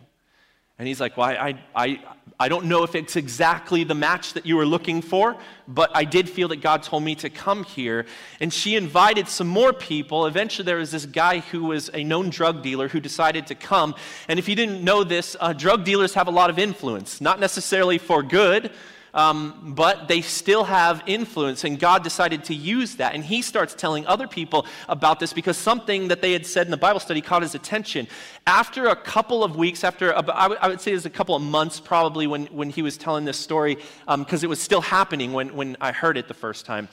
And 0.77 0.87
he's 0.87 0.99
like, 0.99 1.17
Well, 1.17 1.29
I, 1.29 1.59
I, 1.75 2.01
I 2.39 2.47
don't 2.47 2.65
know 2.65 2.83
if 2.83 2.95
it's 2.95 3.15
exactly 3.15 3.83
the 3.83 3.95
match 3.95 4.33
that 4.33 4.45
you 4.45 4.57
were 4.57 4.65
looking 4.65 5.01
for, 5.01 5.37
but 5.67 5.89
I 5.95 6.03
did 6.03 6.29
feel 6.29 6.49
that 6.49 6.61
God 6.61 6.83
told 6.83 7.01
me 7.01 7.15
to 7.15 7.29
come 7.29 7.63
here. 7.63 8.05
And 8.39 8.53
she 8.53 8.75
invited 8.75 9.27
some 9.29 9.47
more 9.47 9.73
people. 9.73 10.25
Eventually, 10.25 10.65
there 10.65 10.77
was 10.77 10.91
this 10.91 11.05
guy 11.05 11.39
who 11.39 11.65
was 11.65 11.89
a 11.93 12.03
known 12.03 12.29
drug 12.29 12.61
dealer 12.61 12.87
who 12.87 12.99
decided 12.99 13.47
to 13.47 13.55
come. 13.55 13.95
And 14.27 14.37
if 14.37 14.47
you 14.49 14.55
didn't 14.55 14.83
know 14.83 15.03
this, 15.03 15.35
uh, 15.39 15.53
drug 15.53 15.85
dealers 15.85 16.13
have 16.13 16.27
a 16.27 16.31
lot 16.31 16.49
of 16.49 16.59
influence, 16.59 17.21
not 17.21 17.39
necessarily 17.39 17.97
for 17.97 18.21
good, 18.21 18.69
um, 19.15 19.73
but 19.75 20.07
they 20.07 20.21
still 20.21 20.65
have 20.65 21.01
influence, 21.07 21.63
and 21.63 21.79
God 21.79 22.03
decided 22.03 22.43
to 22.45 22.53
use 22.53 22.95
that. 22.97 23.15
And 23.15 23.23
he 23.23 23.41
starts 23.41 23.73
telling 23.73 24.05
other 24.05 24.27
people 24.27 24.67
about 24.89 25.19
this 25.19 25.33
because 25.33 25.57
something 25.57 26.09
that 26.09 26.21
they 26.21 26.33
had 26.33 26.45
said 26.45 26.67
in 26.67 26.71
the 26.71 26.77
Bible 26.77 26.99
study 26.99 27.21
caught 27.21 27.41
his 27.41 27.55
attention. 27.55 28.07
After 28.45 28.87
a 28.87 28.95
couple 28.95 29.43
of 29.43 29.55
weeks, 29.55 29.83
after 29.83 30.13
I 30.15 30.67
would 30.67 30.81
say 30.81 30.91
it 30.91 30.95
was 30.95 31.05
a 31.05 31.09
couple 31.09 31.33
of 31.33 31.41
months 31.41 31.79
probably 31.79 32.27
when, 32.27 32.47
when 32.47 32.69
he 32.69 32.81
was 32.81 32.97
telling 32.97 33.23
this 33.23 33.39
story, 33.39 33.75
because 34.05 34.43
um, 34.43 34.45
it 34.45 34.49
was 34.49 34.61
still 34.61 34.81
happening 34.81 35.31
when, 35.31 35.55
when 35.55 35.77
I 35.79 35.93
heard 35.93 36.17
it 36.17 36.27
the 36.27 36.33
first 36.33 36.65
time. 36.65 36.89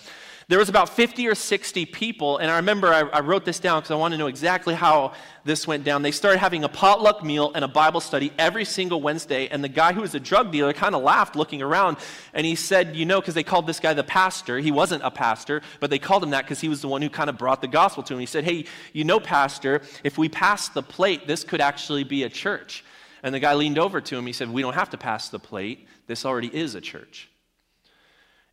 There 0.52 0.58
was 0.58 0.68
about 0.68 0.90
50 0.90 1.26
or 1.28 1.34
60 1.34 1.86
people, 1.86 2.36
and 2.36 2.50
I 2.50 2.56
remember 2.56 2.88
I, 2.88 3.00
I 3.08 3.20
wrote 3.20 3.46
this 3.46 3.58
down 3.58 3.80
because 3.80 3.90
I 3.90 3.94
want 3.94 4.12
to 4.12 4.18
know 4.18 4.26
exactly 4.26 4.74
how 4.74 5.14
this 5.44 5.66
went 5.66 5.82
down. 5.82 6.02
They 6.02 6.10
started 6.10 6.40
having 6.40 6.62
a 6.62 6.68
potluck 6.68 7.24
meal 7.24 7.52
and 7.54 7.64
a 7.64 7.68
Bible 7.68 8.00
study 8.00 8.34
every 8.38 8.66
single 8.66 9.00
Wednesday, 9.00 9.48
and 9.48 9.64
the 9.64 9.70
guy 9.70 9.94
who 9.94 10.02
was 10.02 10.14
a 10.14 10.20
drug 10.20 10.52
dealer 10.52 10.74
kind 10.74 10.94
of 10.94 11.02
laughed 11.02 11.36
looking 11.36 11.62
around, 11.62 11.96
and 12.34 12.44
he 12.44 12.54
said, 12.54 12.94
You 12.94 13.06
know, 13.06 13.18
because 13.18 13.32
they 13.32 13.42
called 13.42 13.66
this 13.66 13.80
guy 13.80 13.94
the 13.94 14.04
pastor. 14.04 14.58
He 14.58 14.70
wasn't 14.70 15.02
a 15.04 15.10
pastor, 15.10 15.62
but 15.80 15.88
they 15.88 15.98
called 15.98 16.22
him 16.22 16.28
that 16.32 16.44
because 16.44 16.60
he 16.60 16.68
was 16.68 16.82
the 16.82 16.88
one 16.88 17.00
who 17.00 17.08
kind 17.08 17.30
of 17.30 17.38
brought 17.38 17.62
the 17.62 17.66
gospel 17.66 18.02
to 18.02 18.12
him. 18.12 18.20
He 18.20 18.26
said, 18.26 18.44
Hey, 18.44 18.66
you 18.92 19.04
know, 19.04 19.20
pastor, 19.20 19.80
if 20.04 20.18
we 20.18 20.28
pass 20.28 20.68
the 20.68 20.82
plate, 20.82 21.26
this 21.26 21.44
could 21.44 21.62
actually 21.62 22.04
be 22.04 22.24
a 22.24 22.28
church. 22.28 22.84
And 23.22 23.34
the 23.34 23.40
guy 23.40 23.54
leaned 23.54 23.78
over 23.78 24.02
to 24.02 24.18
him. 24.18 24.26
He 24.26 24.34
said, 24.34 24.50
We 24.50 24.60
don't 24.60 24.74
have 24.74 24.90
to 24.90 24.98
pass 24.98 25.30
the 25.30 25.38
plate. 25.38 25.88
This 26.08 26.26
already 26.26 26.54
is 26.54 26.74
a 26.74 26.80
church. 26.82 27.30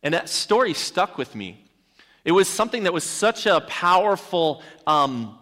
And 0.02 0.14
that 0.14 0.30
story 0.30 0.72
stuck 0.72 1.18
with 1.18 1.34
me 1.34 1.66
it 2.24 2.32
was 2.32 2.48
something 2.48 2.84
that 2.84 2.92
was 2.92 3.04
such 3.04 3.46
a 3.46 3.60
powerful 3.62 4.62
um, 4.86 5.38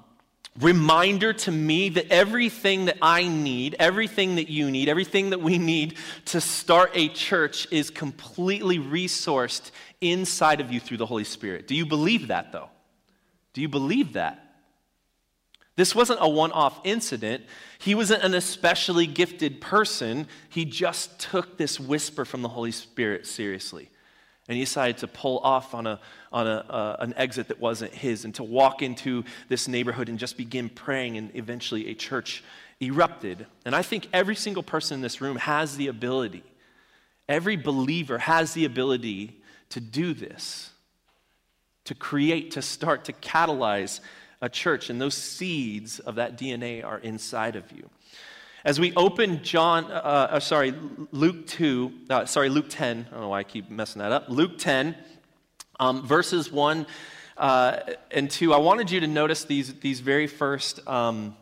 reminder 0.61 1.33
to 1.33 1.51
me 1.51 1.89
that 1.91 2.11
everything 2.11 2.87
that 2.87 2.99
I 3.03 3.27
need, 3.27 3.77
everything 3.79 4.37
that 4.37 4.49
you 4.49 4.71
need, 4.71 4.89
everything 4.89 5.31
that 5.31 5.41
we 5.41 5.59
need 5.59 5.97
to 6.27 6.41
start 6.41 6.93
a 6.95 7.09
church 7.09 7.67
is 7.73 7.91
completely 7.91 8.79
resourced 8.79 9.71
inside 10.01 10.61
of 10.61 10.73
you 10.73 10.81
through 10.81 10.99
the 10.99 11.07
Holy 11.07 11.25
Spirit. 11.25 11.67
Do 11.67 11.75
you 11.75 11.87
believe 11.87 12.29
that, 12.29 12.53
though? 12.53 12.71
Do 13.55 13.61
you 13.61 13.69
believe 13.69 14.13
that? 14.13 14.45
This 15.75 15.95
wasn't 15.95 16.19
a 16.21 16.29
one 16.29 16.51
off 16.53 16.81
incident. 16.83 17.45
He 17.79 17.95
wasn't 17.95 18.25
an 18.25 18.35
especially 18.35 19.07
gifted 19.07 19.61
person. 19.61 20.27
He 20.49 20.65
just 20.65 21.21
took 21.21 21.57
this 21.57 21.79
whisper 21.79 22.25
from 22.25 22.43
the 22.43 22.49
Holy 22.49 22.73
Spirit 22.73 23.27
seriously 23.27 23.91
and 24.49 24.57
he 24.57 24.65
decided 24.65 24.97
to 24.99 25.07
pull 25.07 25.39
off 25.41 25.75
on, 25.75 25.87
a, 25.87 26.01
on 26.33 26.47
a, 26.47 26.65
uh, 26.71 26.97
an 27.01 27.13
exit 27.17 27.49
that 27.49 27.61
wasn't 27.61 27.93
his 27.93 28.25
and 28.25 28.35
to 28.37 28.43
walk 28.43 28.83
into 28.83 29.25
this 29.49 29.69
neighborhood 29.69 30.09
and 30.09 30.19
just 30.19 30.37
begin 30.37 30.71
praying, 30.71 31.19
and 31.19 31.31
eventually 31.35 31.89
a 31.89 31.95
church 31.95 32.43
erupted. 32.81 33.47
And 33.67 33.75
I 33.75 33.83
think 33.83 34.09
every 34.13 34.35
single 34.35 34.63
person 34.63 34.97
in 34.97 35.01
this 35.03 35.21
room 35.21 35.37
has 35.37 35.77
the 35.77 35.89
ability, 35.89 36.43
every 37.29 37.57
believer 37.57 38.19
has 38.19 38.55
the 38.55 38.65
ability 38.65 39.37
to 39.71 39.81
do 39.81 40.15
this, 40.15 40.71
to 41.85 41.95
create, 41.95 42.53
to 42.53 42.63
start, 42.63 43.05
to 43.05 43.13
catalyze 43.13 44.01
a 44.41 44.49
church. 44.49 44.89
And 44.89 45.01
those 45.01 45.15
seeds 45.15 45.99
of 45.99 46.15
that 46.15 46.39
DNA 46.39 46.85
are 46.85 46.99
inside 46.99 47.57
of 47.57 47.71
you. 47.73 47.91
As 48.65 48.81
we 48.81 48.93
open 48.95 49.43
John, 49.45 49.85
uh, 49.85 50.29
uh, 50.31 50.41
sorry, 50.41 50.75
Luke 51.13 51.47
2, 51.47 51.93
uh, 52.11 52.25
sorry, 52.27 52.49
Luke 52.49 52.67
10, 52.69 53.07
I 53.07 53.11
don't 53.13 53.21
know 53.21 53.29
why 53.29 53.39
I 53.39 53.45
keep 53.45 53.71
messing 53.71 54.01
that 54.01 54.11
up. 54.11 54.29
Luke 54.29 54.59
10, 54.59 54.97
um, 55.79 56.05
verses 56.05 56.51
1 56.51 56.85
uh, 57.37 57.79
and 58.11 58.29
2, 58.29 58.53
I 58.53 58.57
wanted 58.57 58.91
you 58.91 58.99
to 58.99 59.07
notice 59.07 59.45
these, 59.45 59.75
these 59.75 60.01
very 60.01 60.27
first. 60.27 60.87
Um, 60.89 61.37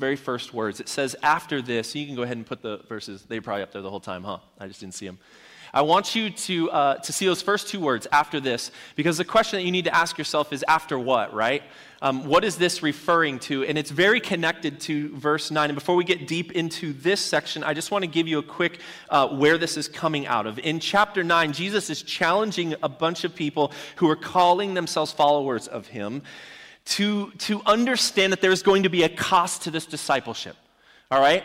very 0.00 0.16
first 0.16 0.52
words. 0.52 0.80
It 0.80 0.88
says, 0.88 1.14
after 1.22 1.62
this, 1.62 1.94
you 1.94 2.04
can 2.04 2.16
go 2.16 2.22
ahead 2.22 2.36
and 2.36 2.44
put 2.44 2.62
the 2.62 2.78
verses, 2.88 3.22
they're 3.28 3.40
probably 3.40 3.62
up 3.62 3.70
there 3.70 3.80
the 3.80 3.90
whole 3.90 4.00
time, 4.00 4.24
huh? 4.24 4.38
I 4.58 4.66
just 4.66 4.80
didn't 4.80 4.94
see 4.94 5.06
them. 5.06 5.20
I 5.74 5.82
want 5.82 6.14
you 6.14 6.30
to, 6.30 6.70
uh, 6.70 6.94
to 6.98 7.12
see 7.12 7.26
those 7.26 7.42
first 7.42 7.66
two 7.66 7.80
words, 7.80 8.06
after 8.12 8.38
this, 8.38 8.70
because 8.94 9.18
the 9.18 9.24
question 9.24 9.58
that 9.58 9.64
you 9.64 9.72
need 9.72 9.86
to 9.86 9.94
ask 9.94 10.16
yourself 10.16 10.52
is, 10.52 10.64
after 10.68 10.96
what, 10.96 11.34
right? 11.34 11.64
Um, 12.00 12.26
what 12.26 12.44
is 12.44 12.56
this 12.56 12.80
referring 12.80 13.40
to? 13.40 13.64
And 13.64 13.76
it's 13.76 13.90
very 13.90 14.20
connected 14.20 14.78
to 14.82 15.16
verse 15.16 15.50
9. 15.50 15.70
And 15.70 15.74
before 15.74 15.96
we 15.96 16.04
get 16.04 16.28
deep 16.28 16.52
into 16.52 16.92
this 16.92 17.20
section, 17.20 17.64
I 17.64 17.74
just 17.74 17.90
want 17.90 18.04
to 18.04 18.06
give 18.06 18.28
you 18.28 18.38
a 18.38 18.42
quick 18.42 18.78
uh, 19.10 19.26
where 19.28 19.58
this 19.58 19.76
is 19.76 19.88
coming 19.88 20.28
out 20.28 20.46
of. 20.46 20.60
In 20.60 20.78
chapter 20.78 21.24
9, 21.24 21.52
Jesus 21.52 21.90
is 21.90 22.02
challenging 22.02 22.76
a 22.80 22.88
bunch 22.88 23.24
of 23.24 23.34
people 23.34 23.72
who 23.96 24.08
are 24.08 24.16
calling 24.16 24.74
themselves 24.74 25.10
followers 25.10 25.66
of 25.66 25.88
him 25.88 26.22
to, 26.84 27.32
to 27.32 27.62
understand 27.66 28.32
that 28.32 28.40
there's 28.40 28.62
going 28.62 28.84
to 28.84 28.90
be 28.90 29.02
a 29.02 29.08
cost 29.08 29.62
to 29.62 29.72
this 29.72 29.86
discipleship. 29.86 30.54
All 31.10 31.20
right? 31.20 31.42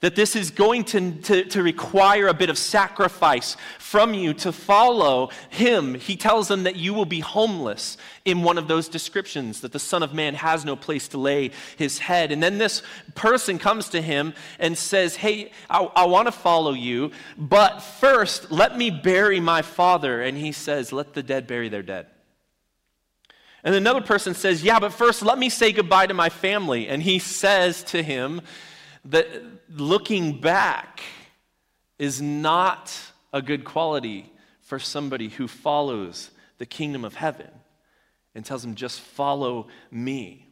That 0.00 0.14
this 0.14 0.36
is 0.36 0.50
going 0.50 0.84
to, 0.84 1.10
to, 1.22 1.44
to, 1.44 1.62
require 1.62 2.28
a 2.28 2.34
bit 2.34 2.50
of 2.50 2.56
sacrifice 2.56 3.56
from 3.78 4.14
you 4.14 4.32
to 4.32 4.52
follow 4.52 5.30
him. 5.50 5.94
He 5.94 6.16
tells 6.16 6.46
them 6.46 6.62
that 6.62 6.76
you 6.76 6.94
will 6.94 7.04
be 7.04 7.20
homeless 7.20 7.96
in 8.24 8.42
one 8.42 8.58
of 8.58 8.68
those 8.68 8.88
descriptions, 8.88 9.60
that 9.60 9.72
the 9.72 9.78
Son 9.80 10.04
of 10.04 10.14
Man 10.14 10.34
has 10.34 10.64
no 10.64 10.76
place 10.76 11.08
to 11.08 11.18
lay 11.18 11.50
his 11.76 11.98
head. 11.98 12.30
And 12.30 12.40
then 12.40 12.58
this 12.58 12.82
person 13.16 13.58
comes 13.58 13.88
to 13.88 14.00
him 14.00 14.34
and 14.60 14.78
says, 14.78 15.16
Hey, 15.16 15.50
I, 15.68 15.80
I 15.96 16.06
want 16.06 16.28
to 16.28 16.32
follow 16.32 16.72
you, 16.72 17.10
but 17.36 17.80
first 17.80 18.52
let 18.52 18.78
me 18.78 18.90
bury 18.90 19.40
my 19.40 19.62
father. 19.62 20.22
And 20.22 20.38
he 20.38 20.52
says, 20.52 20.92
Let 20.92 21.14
the 21.14 21.24
dead 21.24 21.48
bury 21.48 21.68
their 21.68 21.82
dead. 21.82 22.06
And 23.64 23.74
another 23.74 24.00
person 24.00 24.34
says, 24.34 24.62
Yeah, 24.62 24.78
but 24.78 24.92
first 24.92 25.22
let 25.22 25.38
me 25.38 25.48
say 25.50 25.72
goodbye 25.72 26.06
to 26.06 26.14
my 26.14 26.28
family. 26.28 26.86
And 26.88 27.02
he 27.02 27.18
says 27.18 27.82
to 27.84 28.02
him, 28.02 28.42
that 29.08 29.26
looking 29.70 30.40
back 30.40 31.00
is 31.98 32.20
not 32.22 32.96
a 33.32 33.42
good 33.42 33.64
quality 33.64 34.32
for 34.60 34.78
somebody 34.78 35.28
who 35.28 35.48
follows 35.48 36.30
the 36.58 36.66
kingdom 36.66 37.04
of 37.04 37.14
heaven 37.14 37.48
and 38.34 38.44
tells 38.44 38.62
them, 38.62 38.74
just 38.74 39.00
follow 39.00 39.68
me. 39.90 40.46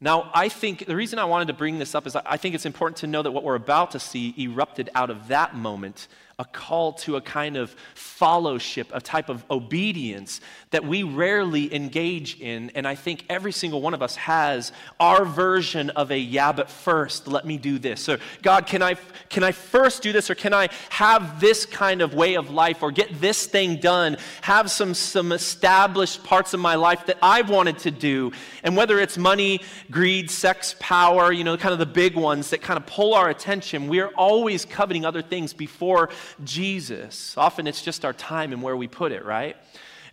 Now, 0.00 0.30
I 0.34 0.48
think 0.48 0.86
the 0.86 0.96
reason 0.96 1.18
I 1.18 1.24
wanted 1.26 1.46
to 1.48 1.54
bring 1.54 1.78
this 1.78 1.94
up 1.94 2.06
is 2.06 2.16
I 2.16 2.36
think 2.36 2.54
it's 2.54 2.66
important 2.66 2.96
to 2.98 3.06
know 3.06 3.22
that 3.22 3.30
what 3.30 3.44
we're 3.44 3.54
about 3.54 3.92
to 3.92 4.00
see 4.00 4.34
erupted 4.36 4.90
out 4.94 5.10
of 5.10 5.28
that 5.28 5.54
moment 5.54 6.08
a 6.38 6.44
call 6.44 6.92
to 6.92 7.16
a 7.16 7.20
kind 7.20 7.56
of 7.56 7.74
fellowship, 7.94 8.88
a 8.92 9.00
type 9.00 9.28
of 9.28 9.44
obedience 9.50 10.40
that 10.70 10.84
we 10.84 11.02
rarely 11.02 11.74
engage 11.74 12.40
in. 12.40 12.70
And 12.74 12.86
I 12.86 12.94
think 12.94 13.24
every 13.28 13.52
single 13.52 13.82
one 13.82 13.94
of 13.94 14.02
us 14.02 14.16
has 14.16 14.72
our 14.98 15.24
version 15.24 15.90
of 15.90 16.10
a 16.10 16.18
yeah, 16.18 16.52
but 16.52 16.70
first, 16.70 17.28
let 17.28 17.44
me 17.44 17.58
do 17.58 17.78
this. 17.78 18.00
So, 18.00 18.18
God, 18.42 18.66
can 18.66 18.82
I, 18.82 18.96
can 19.28 19.44
I 19.44 19.52
first 19.52 20.02
do 20.02 20.12
this, 20.12 20.30
or 20.30 20.34
can 20.34 20.54
I 20.54 20.68
have 20.90 21.40
this 21.40 21.66
kind 21.66 22.00
of 22.00 22.14
way 22.14 22.34
of 22.34 22.50
life, 22.50 22.82
or 22.82 22.90
get 22.90 23.20
this 23.20 23.46
thing 23.46 23.76
done, 23.76 24.16
have 24.40 24.70
some, 24.70 24.94
some 24.94 25.32
established 25.32 26.24
parts 26.24 26.54
of 26.54 26.60
my 26.60 26.74
life 26.74 27.06
that 27.06 27.18
I've 27.22 27.50
wanted 27.50 27.78
to 27.80 27.90
do? 27.90 28.32
And 28.62 28.76
whether 28.76 28.98
it's 28.98 29.18
money, 29.18 29.60
greed, 29.90 30.30
sex, 30.30 30.74
power, 30.80 31.32
you 31.32 31.44
know, 31.44 31.56
kind 31.56 31.72
of 31.72 31.78
the 31.78 31.86
big 31.86 32.16
ones 32.16 32.50
that 32.50 32.62
kind 32.62 32.78
of 32.78 32.86
pull 32.86 33.14
our 33.14 33.28
attention, 33.28 33.88
we're 33.88 34.08
always 34.08 34.64
coveting 34.64 35.04
other 35.04 35.22
things 35.22 35.52
before 35.52 36.08
Jesus. 36.44 37.36
Often 37.36 37.66
it's 37.66 37.82
just 37.82 38.04
our 38.04 38.12
time 38.12 38.52
and 38.52 38.62
where 38.62 38.76
we 38.76 38.88
put 38.88 39.12
it, 39.12 39.24
right? 39.24 39.56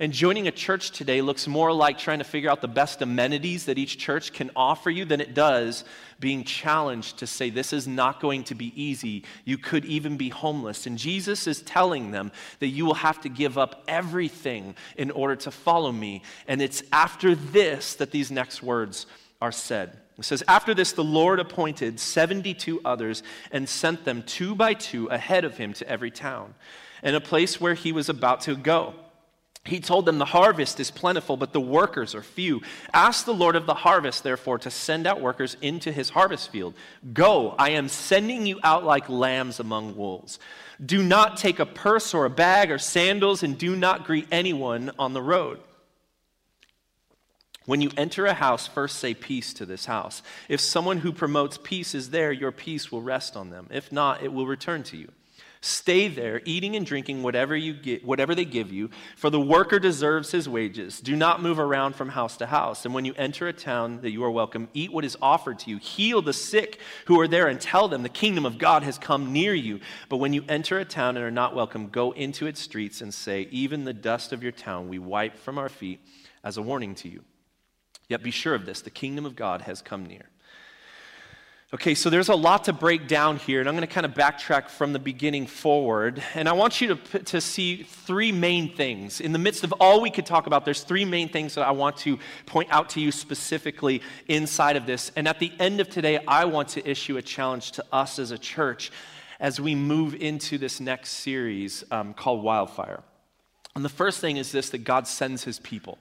And 0.02 0.14
joining 0.14 0.48
a 0.48 0.52
church 0.52 0.92
today 0.92 1.22
looks 1.22 1.46
more 1.46 1.74
like 1.74 1.98
trying 1.98 2.20
to 2.20 2.24
figure 2.24 2.50
out 2.50 2.62
the 2.62 2.70
best 2.70 3.02
amenities 3.02 3.66
that 3.66 3.78
each 3.78 3.98
church 3.98 4.32
can 4.32 4.50
offer 4.56 4.90
you 4.90 5.04
than 5.04 5.20
it 5.20 5.34
does 5.34 5.84
being 6.22 6.46
challenged 6.46 7.18
to 7.18 7.28
say, 7.28 7.50
This 7.50 7.74
is 7.74 7.86
not 7.86 8.22
going 8.22 8.46
to 8.46 8.56
be 8.56 8.72
easy. 8.82 9.26
You 9.44 9.58
could 9.58 9.84
even 9.84 10.16
be 10.16 10.30
homeless. 10.30 10.88
And 10.88 10.98
Jesus 10.98 11.48
is 11.48 11.62
telling 11.64 12.12
them 12.12 12.32
that 12.60 12.68
you 12.68 12.86
will 12.86 12.94
have 12.94 13.20
to 13.22 13.30
give 13.30 13.58
up 13.58 13.84
everything 13.90 14.76
in 14.96 15.12
order 15.12 15.36
to 15.36 15.52
follow 15.52 15.92
me. 15.92 16.24
And 16.48 16.62
it's 16.62 16.82
after 16.94 17.36
this 17.36 17.96
that 17.96 18.12
these 18.12 18.32
next 18.32 18.64
words 18.64 19.06
are 19.42 19.52
said. 19.52 19.98
It 20.20 20.26
says, 20.26 20.44
After 20.48 20.74
this, 20.74 20.92
the 20.92 21.04
Lord 21.04 21.40
appointed 21.40 22.00
72 22.00 22.82
others 22.86 23.24
and 23.52 23.68
sent 23.68 24.06
them 24.06 24.24
two 24.24 24.56
by 24.56 24.74
two 24.74 25.08
ahead 25.08 25.46
of 25.46 25.58
him 25.58 25.74
to 25.74 25.88
every 25.88 26.12
town 26.12 26.54
and 27.02 27.16
a 27.16 27.22
place 27.22 27.60
where 27.60 27.74
he 27.74 27.92
was 27.92 28.10
about 28.10 28.42
to 28.42 28.56
go. 28.56 28.94
He 29.66 29.80
told 29.80 30.06
them, 30.06 30.18
The 30.18 30.26
harvest 30.26 30.80
is 30.80 30.90
plentiful, 30.90 31.38
but 31.38 31.54
the 31.54 31.62
workers 31.62 32.16
are 32.16 32.22
few. 32.22 32.62
Ask 32.94 33.26
the 33.26 33.34
Lord 33.34 33.56
of 33.56 33.66
the 33.66 33.74
harvest, 33.74 34.24
therefore, 34.24 34.58
to 34.60 34.72
send 34.72 35.06
out 35.06 35.22
workers 35.22 35.58
into 35.62 35.92
his 35.92 36.10
harvest 36.10 36.50
field. 36.50 36.74
Go, 37.14 37.56
I 37.58 37.72
am 37.72 37.90
sending 37.90 38.46
you 38.46 38.60
out 38.64 38.84
like 38.84 39.10
lambs 39.10 39.60
among 39.60 39.96
wolves. 39.96 40.40
Do 40.84 41.04
not 41.04 41.38
take 41.38 41.60
a 41.60 41.66
purse 41.66 42.14
or 42.14 42.26
a 42.26 42.30
bag 42.30 42.72
or 42.72 42.78
sandals, 42.78 43.44
and 43.44 43.58
do 43.58 43.76
not 43.76 44.06
greet 44.06 44.28
anyone 44.32 44.92
on 44.98 45.14
the 45.14 45.22
road. 45.22 45.60
When 47.66 47.82
you 47.82 47.92
enter 47.98 48.26
a 48.26 48.34
house, 48.34 48.68
first 48.68 48.98
say 48.98 49.14
peace 49.14 49.54
to 49.54 49.66
this 49.66 49.86
house. 49.86 50.24
If 50.48 50.60
someone 50.60 51.00
who 51.00 51.12
promotes 51.12 51.60
peace 51.62 51.94
is 51.94 52.10
there, 52.10 52.32
your 52.32 52.52
peace 52.52 52.92
will 52.92 53.02
rest 53.02 53.36
on 53.36 53.50
them. 53.50 53.68
If 53.70 53.92
not, 53.92 54.24
it 54.24 54.34
will 54.34 54.48
return 54.48 54.84
to 54.84 54.98
you. 54.98 55.12
Stay 55.62 56.08
there, 56.08 56.42
eating 56.46 56.78
and 56.78 56.86
drinking 56.86 57.22
whatever, 57.22 57.54
you 57.54 57.74
get, 57.74 58.06
whatever 58.06 58.34
they 58.34 58.46
give 58.46 58.72
you, 58.72 58.90
for 59.18 59.30
the 59.30 59.42
worker 59.42 59.78
deserves 59.78 60.32
his 60.32 60.48
wages. 60.48 61.02
Do 61.02 61.18
not 61.18 61.42
move 61.42 61.60
around 61.60 61.98
from 61.98 62.08
house 62.08 62.38
to 62.38 62.46
house. 62.46 62.86
And 62.86 62.94
when 62.94 63.04
you 63.04 63.14
enter 63.18 63.46
a 63.50 63.54
town 63.54 64.00
that 64.02 64.12
you 64.12 64.24
are 64.24 64.32
welcome, 64.32 64.70
eat 64.74 64.94
what 64.94 65.04
is 65.04 65.18
offered 65.22 65.60
to 65.60 65.70
you. 65.70 65.78
Heal 65.78 66.22
the 66.22 66.32
sick 66.32 66.80
who 67.08 67.20
are 67.20 67.28
there 67.28 67.48
and 67.48 67.60
tell 67.60 67.90
them 67.90 68.04
the 68.04 68.10
kingdom 68.10 68.46
of 68.46 68.58
God 68.58 68.84
has 68.84 68.98
come 68.98 69.34
near 69.34 69.54
you. 69.54 69.82
But 70.08 70.18
when 70.18 70.32
you 70.32 70.46
enter 70.48 70.80
a 70.80 70.86
town 70.86 71.18
and 71.18 71.26
are 71.26 71.32
not 71.32 71.54
welcome, 71.54 71.90
go 71.90 72.12
into 72.14 72.48
its 72.48 72.62
streets 72.62 73.02
and 73.02 73.14
say, 73.14 73.50
Even 73.52 73.84
the 73.84 73.94
dust 73.94 74.32
of 74.32 74.42
your 74.42 74.54
town 74.54 74.88
we 74.88 74.98
wipe 74.98 75.38
from 75.38 75.58
our 75.58 75.70
feet 75.70 76.00
as 76.42 76.56
a 76.56 76.62
warning 76.62 76.96
to 76.96 77.10
you. 77.10 77.22
Yet 78.10 78.24
be 78.24 78.32
sure 78.32 78.56
of 78.56 78.66
this 78.66 78.82
the 78.82 78.90
kingdom 78.90 79.26
of 79.26 79.36
God 79.36 79.62
has 79.62 79.82
come 79.82 80.06
near. 80.06 80.26
Okay, 81.72 81.94
so 81.94 82.10
there's 82.10 82.30
a 82.30 82.36
lot 82.36 82.64
to 82.64 82.74
break 82.74 83.08
down 83.08 83.38
here, 83.38 83.60
and 83.60 83.70
I'm 83.70 83.76
going 83.76 83.88
to 83.88 83.94
kind 83.94 84.04
of 84.04 84.16
backtrack 84.16 84.70
from 84.70 84.92
the 84.92 84.98
beginning 84.98 85.46
forward. 85.46 86.24
And 86.34 86.50
I 86.50 86.54
want 86.54 86.82
you 86.82 86.96
to, 86.96 87.20
to 87.20 87.40
see 87.40 87.84
three 87.84 88.32
main 88.32 88.76
things. 88.76 89.22
In 89.22 89.34
the 89.34 89.38
midst 89.38 89.64
of 89.64 89.72
all 89.74 90.02
we 90.02 90.10
could 90.10 90.26
talk 90.26 90.48
about, 90.48 90.66
there's 90.66 90.82
three 90.82 91.06
main 91.06 91.30
things 91.30 91.54
that 91.54 91.68
I 91.68 91.70
want 91.70 91.96
to 91.98 92.18
point 92.48 92.70
out 92.72 92.90
to 92.90 93.00
you 93.00 93.12
specifically 93.12 94.02
inside 94.28 94.78
of 94.78 94.88
this. 94.88 95.12
And 95.16 95.28
at 95.28 95.38
the 95.38 95.52
end 95.60 95.80
of 95.80 95.92
today, 95.92 96.18
I 96.28 96.46
want 96.46 96.70
to 96.70 96.90
issue 96.90 97.18
a 97.18 97.22
challenge 97.22 97.74
to 97.74 97.86
us 97.94 98.18
as 98.18 98.32
a 98.32 98.38
church 98.40 98.92
as 99.40 99.62
we 99.62 99.76
move 99.76 100.16
into 100.16 100.58
this 100.58 100.80
next 100.80 101.10
series 101.12 101.84
um, 101.92 102.16
called 102.16 102.42
Wildfire. 102.42 103.04
And 103.76 103.86
the 103.86 103.90
first 103.90 104.22
thing 104.22 104.38
is 104.38 104.52
this 104.52 104.72
that 104.72 104.80
God 104.80 105.08
sends 105.08 105.44
his 105.44 105.60
people. 105.60 106.00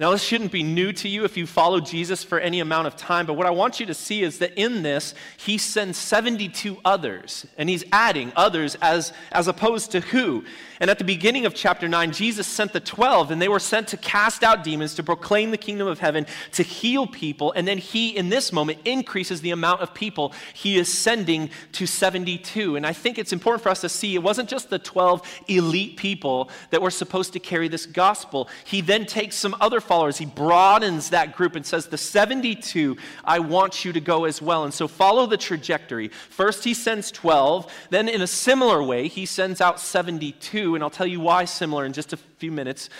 Now, 0.00 0.10
this 0.10 0.24
shouldn't 0.24 0.50
be 0.50 0.64
new 0.64 0.92
to 0.92 1.08
you 1.08 1.24
if 1.24 1.36
you 1.36 1.46
follow 1.46 1.78
Jesus 1.78 2.24
for 2.24 2.40
any 2.40 2.58
amount 2.58 2.88
of 2.88 2.96
time, 2.96 3.26
but 3.26 3.34
what 3.34 3.46
I 3.46 3.50
want 3.50 3.78
you 3.78 3.86
to 3.86 3.94
see 3.94 4.24
is 4.24 4.38
that 4.40 4.52
in 4.54 4.82
this, 4.82 5.14
he 5.36 5.56
sends 5.56 5.96
72 5.98 6.78
others, 6.84 7.46
and 7.56 7.68
he's 7.68 7.84
adding 7.92 8.32
others 8.34 8.76
as, 8.82 9.12
as 9.30 9.46
opposed 9.46 9.92
to 9.92 10.00
who. 10.00 10.44
And 10.80 10.90
at 10.90 10.98
the 10.98 11.04
beginning 11.04 11.46
of 11.46 11.54
chapter 11.54 11.86
9, 11.86 12.10
Jesus 12.10 12.48
sent 12.48 12.72
the 12.72 12.80
12, 12.80 13.30
and 13.30 13.40
they 13.40 13.46
were 13.46 13.60
sent 13.60 13.86
to 13.88 13.96
cast 13.96 14.42
out 14.42 14.64
demons, 14.64 14.96
to 14.96 15.04
proclaim 15.04 15.52
the 15.52 15.56
kingdom 15.56 15.86
of 15.86 16.00
heaven, 16.00 16.26
to 16.54 16.64
heal 16.64 17.06
people, 17.06 17.52
and 17.52 17.68
then 17.68 17.78
he, 17.78 18.16
in 18.16 18.30
this 18.30 18.52
moment, 18.52 18.80
increases 18.84 19.42
the 19.42 19.52
amount 19.52 19.80
of 19.80 19.94
people 19.94 20.32
he 20.54 20.76
is 20.76 20.92
sending 20.92 21.50
to 21.70 21.86
72. 21.86 22.74
And 22.74 22.84
I 22.84 22.92
think 22.92 23.16
it's 23.16 23.32
important 23.32 23.62
for 23.62 23.68
us 23.68 23.82
to 23.82 23.88
see 23.88 24.16
it 24.16 24.24
wasn't 24.24 24.48
just 24.48 24.70
the 24.70 24.80
12 24.80 25.42
elite 25.46 25.96
people 25.96 26.50
that 26.70 26.82
were 26.82 26.90
supposed 26.90 27.32
to 27.34 27.38
carry 27.38 27.68
this 27.68 27.86
gospel, 27.86 28.48
he 28.64 28.80
then 28.80 29.06
takes 29.06 29.36
some 29.36 29.54
other 29.60 29.80
followers. 29.84 30.18
He 30.18 30.26
broadens 30.26 31.10
that 31.10 31.36
group 31.36 31.56
and 31.56 31.64
says, 31.64 31.86
The 31.86 31.98
72, 31.98 32.96
I 33.24 33.38
want 33.38 33.84
you 33.84 33.92
to 33.92 34.00
go 34.00 34.24
as 34.24 34.42
well. 34.42 34.64
And 34.64 34.74
so 34.74 34.88
follow 34.88 35.26
the 35.26 35.36
trajectory. 35.36 36.08
First, 36.08 36.64
he 36.64 36.74
sends 36.74 37.10
12. 37.10 37.72
Then, 37.90 38.08
in 38.08 38.22
a 38.22 38.26
similar 38.26 38.82
way, 38.82 39.08
he 39.08 39.26
sends 39.26 39.60
out 39.60 39.80
72. 39.80 40.74
And 40.74 40.82
I'll 40.82 40.90
tell 40.90 41.06
you 41.06 41.20
why 41.20 41.44
similar 41.44 41.84
in 41.84 41.92
just 41.92 42.12
a 42.12 42.16
few 42.16 42.52
minutes. 42.52 42.90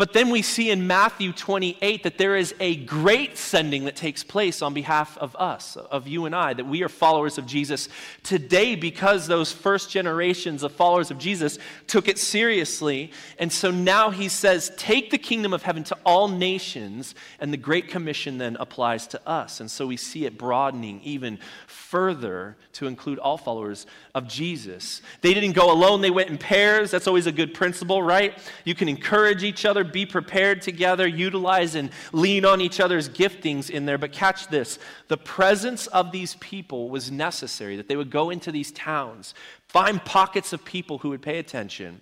But 0.00 0.14
then 0.14 0.30
we 0.30 0.40
see 0.40 0.70
in 0.70 0.86
Matthew 0.86 1.30
28 1.30 2.04
that 2.04 2.16
there 2.16 2.34
is 2.34 2.54
a 2.58 2.76
great 2.76 3.36
sending 3.36 3.84
that 3.84 3.96
takes 3.96 4.24
place 4.24 4.62
on 4.62 4.72
behalf 4.72 5.18
of 5.18 5.36
us, 5.36 5.76
of 5.76 6.08
you 6.08 6.24
and 6.24 6.34
I, 6.34 6.54
that 6.54 6.64
we 6.64 6.82
are 6.82 6.88
followers 6.88 7.36
of 7.36 7.44
Jesus 7.44 7.90
today 8.22 8.76
because 8.76 9.26
those 9.26 9.52
first 9.52 9.90
generations 9.90 10.62
of 10.62 10.72
followers 10.72 11.10
of 11.10 11.18
Jesus 11.18 11.58
took 11.86 12.08
it 12.08 12.18
seriously. 12.18 13.12
And 13.38 13.52
so 13.52 13.70
now 13.70 14.08
he 14.08 14.30
says, 14.30 14.72
Take 14.78 15.10
the 15.10 15.18
kingdom 15.18 15.52
of 15.52 15.64
heaven 15.64 15.84
to 15.84 15.98
all 16.06 16.28
nations, 16.28 17.14
and 17.38 17.52
the 17.52 17.58
Great 17.58 17.88
Commission 17.88 18.38
then 18.38 18.56
applies 18.58 19.06
to 19.08 19.28
us. 19.28 19.60
And 19.60 19.70
so 19.70 19.86
we 19.86 19.98
see 19.98 20.24
it 20.24 20.38
broadening 20.38 21.02
even 21.04 21.38
further 21.66 22.56
to 22.72 22.86
include 22.86 23.18
all 23.18 23.36
followers 23.36 23.84
of 24.14 24.28
Jesus. 24.28 25.02
They 25.20 25.34
didn't 25.34 25.52
go 25.52 25.70
alone, 25.70 26.00
they 26.00 26.10
went 26.10 26.30
in 26.30 26.38
pairs. 26.38 26.90
That's 26.90 27.06
always 27.06 27.26
a 27.26 27.32
good 27.32 27.52
principle, 27.52 28.02
right? 28.02 28.38
You 28.64 28.74
can 28.74 28.88
encourage 28.88 29.42
each 29.42 29.66
other, 29.66 29.84
be 29.92 30.06
prepared 30.06 30.62
together, 30.62 31.06
utilize 31.06 31.74
and 31.74 31.90
lean 32.12 32.44
on 32.44 32.60
each 32.60 32.80
other's 32.80 33.08
giftings 33.08 33.70
in 33.70 33.86
there. 33.86 33.98
But 33.98 34.12
catch 34.12 34.48
this 34.48 34.78
the 35.08 35.16
presence 35.16 35.86
of 35.88 36.12
these 36.12 36.34
people 36.36 36.88
was 36.88 37.10
necessary, 37.10 37.76
that 37.76 37.88
they 37.88 37.96
would 37.96 38.10
go 38.10 38.30
into 38.30 38.52
these 38.52 38.72
towns, 38.72 39.34
find 39.68 40.04
pockets 40.04 40.52
of 40.52 40.64
people 40.64 40.98
who 40.98 41.10
would 41.10 41.22
pay 41.22 41.38
attention. 41.38 42.00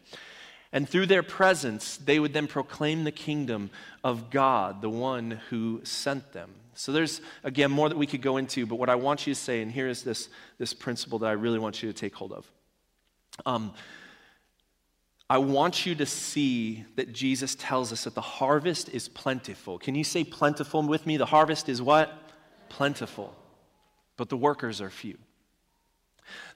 And 0.72 0.86
through 0.88 1.06
their 1.06 1.22
presence, 1.22 1.96
they 1.96 2.18
would 2.18 2.34
then 2.34 2.46
proclaim 2.46 3.04
the 3.04 3.12
kingdom 3.12 3.70
of 4.04 4.30
God, 4.30 4.82
the 4.82 4.90
one 4.90 5.40
who 5.48 5.80
sent 5.82 6.32
them. 6.32 6.50
So 6.74 6.92
there's, 6.92 7.20
again, 7.42 7.70
more 7.70 7.88
that 7.88 7.96
we 7.96 8.06
could 8.06 8.22
go 8.22 8.36
into, 8.36 8.66
but 8.66 8.76
what 8.76 8.90
I 8.90 8.94
want 8.94 9.26
you 9.26 9.34
to 9.34 9.40
say, 9.40 9.62
and 9.62 9.72
here 9.72 9.88
is 9.88 10.04
this, 10.04 10.28
this 10.58 10.74
principle 10.74 11.18
that 11.20 11.26
I 11.26 11.32
really 11.32 11.58
want 11.58 11.82
you 11.82 11.90
to 11.90 11.98
take 11.98 12.14
hold 12.14 12.32
of. 12.32 12.50
Um, 13.46 13.72
I 15.30 15.38
want 15.38 15.84
you 15.84 15.94
to 15.96 16.06
see 16.06 16.84
that 16.96 17.12
Jesus 17.12 17.54
tells 17.54 17.92
us 17.92 18.04
that 18.04 18.14
the 18.14 18.20
harvest 18.20 18.88
is 18.88 19.08
plentiful. 19.08 19.78
Can 19.78 19.94
you 19.94 20.04
say 20.04 20.24
plentiful 20.24 20.82
with 20.82 21.06
me? 21.06 21.18
The 21.18 21.26
harvest 21.26 21.68
is 21.68 21.82
what? 21.82 22.12
Plentiful. 22.70 23.34
But 24.16 24.30
the 24.30 24.38
workers 24.38 24.80
are 24.80 24.88
few. 24.88 25.18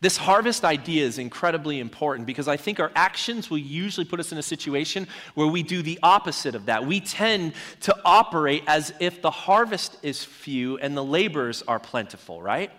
This 0.01 0.17
harvest 0.17 0.65
idea 0.65 1.05
is 1.05 1.19
incredibly 1.19 1.81
important 1.81 2.27
because 2.27 2.49
I 2.49 2.57
think 2.57 2.81
our 2.81 2.91
actions 2.95 3.51
will 3.51 3.59
usually 3.59 4.05
put 4.05 4.21
us 4.21 4.33
in 4.33 4.39
a 4.39 4.43
situation 4.43 5.07
where 5.35 5.47
we 5.47 5.63
do 5.63 5.83
the 5.83 5.99
opposite 6.03 6.55
of 6.55 6.67
that. 6.67 6.87
We 6.87 7.01
tend 7.01 7.55
to 7.81 7.97
operate 8.05 8.65
as 8.67 8.93
if 9.01 9.23
the 9.23 9.31
harvest 9.31 9.99
is 10.03 10.25
few 10.25 10.79
and 10.79 10.97
the 10.97 11.05
laborers 11.05 11.63
are 11.69 11.79
plentiful, 11.79 12.43
right? 12.43 12.71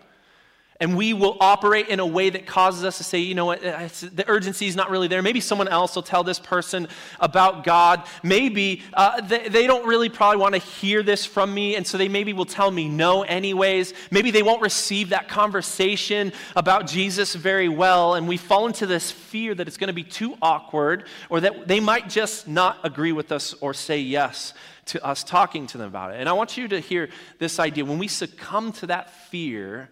And 0.80 0.98
we 0.98 1.13
will 1.13 1.38
operate 1.39 1.88
in 1.88 2.00
a 2.00 2.06
way 2.06 2.30
that 2.30 2.46
causes 2.46 2.84
us 2.84 2.98
to 2.98 3.03
say, 3.03 3.20
you 3.20 3.36
know 3.36 3.46
what, 3.46 3.62
the 3.62 4.25
urgency 4.27 4.68
is 4.68 4.75
not 4.75 4.89
really 4.89 5.08
there. 5.08 5.22
Maybe 5.22 5.39
someone 5.39 5.68
else 5.68 5.96
will 5.96 6.03
tell 6.03 6.24
this 6.24 6.39
person 6.39 6.88
about 7.20 7.63
God. 7.63 8.03
Maybe 8.24 8.82
uh, 8.94 9.22
they, 9.22 9.48
they 9.48 9.68
don't 9.68 9.88
really 9.88 10.10
probably 10.10 10.38
want 10.38 10.56
to 10.56 10.62
hear 10.62 11.03
this 11.03 11.25
from 11.25 11.53
me, 11.53 11.75
and 11.75 11.86
so 11.86 11.98
they 11.98 12.10
maybe 12.10 12.34
will 12.34 12.46
tell 12.46 12.72
me 12.72 12.89
no, 12.89 13.22
anyways. 13.24 13.94
Maybe 14.12 14.32
they 14.32 14.44
won't 14.44 14.62
receive 14.62 15.10
that 15.10 15.27
conversation 15.27 16.34
about 16.56 16.88
Jesus 16.88 17.36
very 17.36 17.70
well, 17.70 18.15
and 18.15 18.27
we 18.27 18.38
fall 18.38 18.65
into 18.68 18.86
this 18.88 19.12
fear 19.12 19.53
that 19.56 19.68
it's 19.68 19.77
going 19.77 19.88
to 19.88 19.94
be 19.94 20.03
too 20.03 20.36
awkward 20.42 21.06
or 21.30 21.39
that 21.42 21.68
they 21.68 21.80
might 21.80 22.10
just 22.10 22.48
not 22.48 22.80
agree 22.84 23.12
with 23.12 23.32
us 23.32 23.53
or 23.62 23.74
say 23.74 24.00
yes 24.00 24.53
to 24.86 25.03
us 25.06 25.24
talking 25.24 25.68
to 25.68 25.77
them 25.77 25.88
about 25.88 26.13
it. 26.13 26.20
And 26.20 26.27
I 26.27 26.34
want 26.34 26.58
you 26.58 26.68
to 26.68 26.80
hear 26.80 27.10
this 27.39 27.60
idea. 27.60 27.86
When 27.86 28.00
we 28.00 28.08
succumb 28.08 28.74
to 28.74 28.88
that 28.88 29.10
fear, 29.30 29.89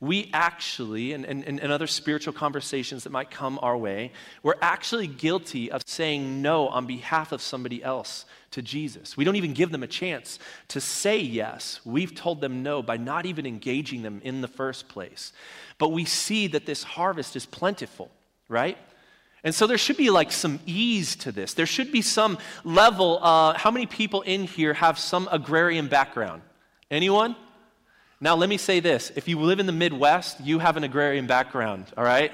we 0.00 0.28
actually, 0.32 1.12
and, 1.12 1.24
and, 1.24 1.44
and 1.44 1.72
other 1.72 1.86
spiritual 1.86 2.32
conversations 2.32 3.04
that 3.04 3.10
might 3.10 3.30
come 3.30 3.58
our 3.62 3.76
way, 3.76 4.12
we're 4.42 4.56
actually 4.60 5.06
guilty 5.06 5.70
of 5.70 5.82
saying 5.86 6.42
no 6.42 6.68
on 6.68 6.86
behalf 6.86 7.32
of 7.32 7.40
somebody 7.40 7.82
else 7.82 8.26
to 8.50 8.62
Jesus. 8.62 9.16
We 9.16 9.24
don't 9.24 9.36
even 9.36 9.52
give 9.52 9.70
them 9.70 9.82
a 9.82 9.88
chance 9.88 10.38
to 10.68 10.80
say 10.80 11.18
yes. 11.18 11.80
We've 11.84 12.14
told 12.14 12.40
them 12.40 12.62
no 12.62 12.82
by 12.82 12.96
not 12.96 13.26
even 13.26 13.46
engaging 13.46 14.02
them 14.02 14.20
in 14.24 14.40
the 14.40 14.48
first 14.48 14.88
place. 14.88 15.32
But 15.78 15.88
we 15.88 16.04
see 16.04 16.48
that 16.48 16.66
this 16.66 16.82
harvest 16.82 17.36
is 17.36 17.46
plentiful, 17.46 18.10
right? 18.48 18.78
And 19.42 19.54
so 19.54 19.66
there 19.66 19.78
should 19.78 19.96
be 19.96 20.10
like 20.10 20.32
some 20.32 20.60
ease 20.66 21.16
to 21.16 21.32
this. 21.32 21.54
There 21.54 21.66
should 21.66 21.92
be 21.92 22.02
some 22.02 22.38
level. 22.64 23.18
Uh, 23.22 23.54
how 23.54 23.70
many 23.70 23.86
people 23.86 24.22
in 24.22 24.44
here 24.44 24.74
have 24.74 24.98
some 24.98 25.28
agrarian 25.30 25.88
background? 25.88 26.42
Anyone? 26.90 27.36
Now, 28.24 28.36
let 28.36 28.48
me 28.48 28.56
say 28.56 28.80
this 28.80 29.12
if 29.16 29.28
you 29.28 29.38
live 29.38 29.60
in 29.60 29.66
the 29.66 29.72
Midwest, 29.72 30.40
you 30.40 30.58
have 30.58 30.78
an 30.78 30.84
agrarian 30.84 31.26
background, 31.26 31.92
all 31.94 32.04
right? 32.04 32.32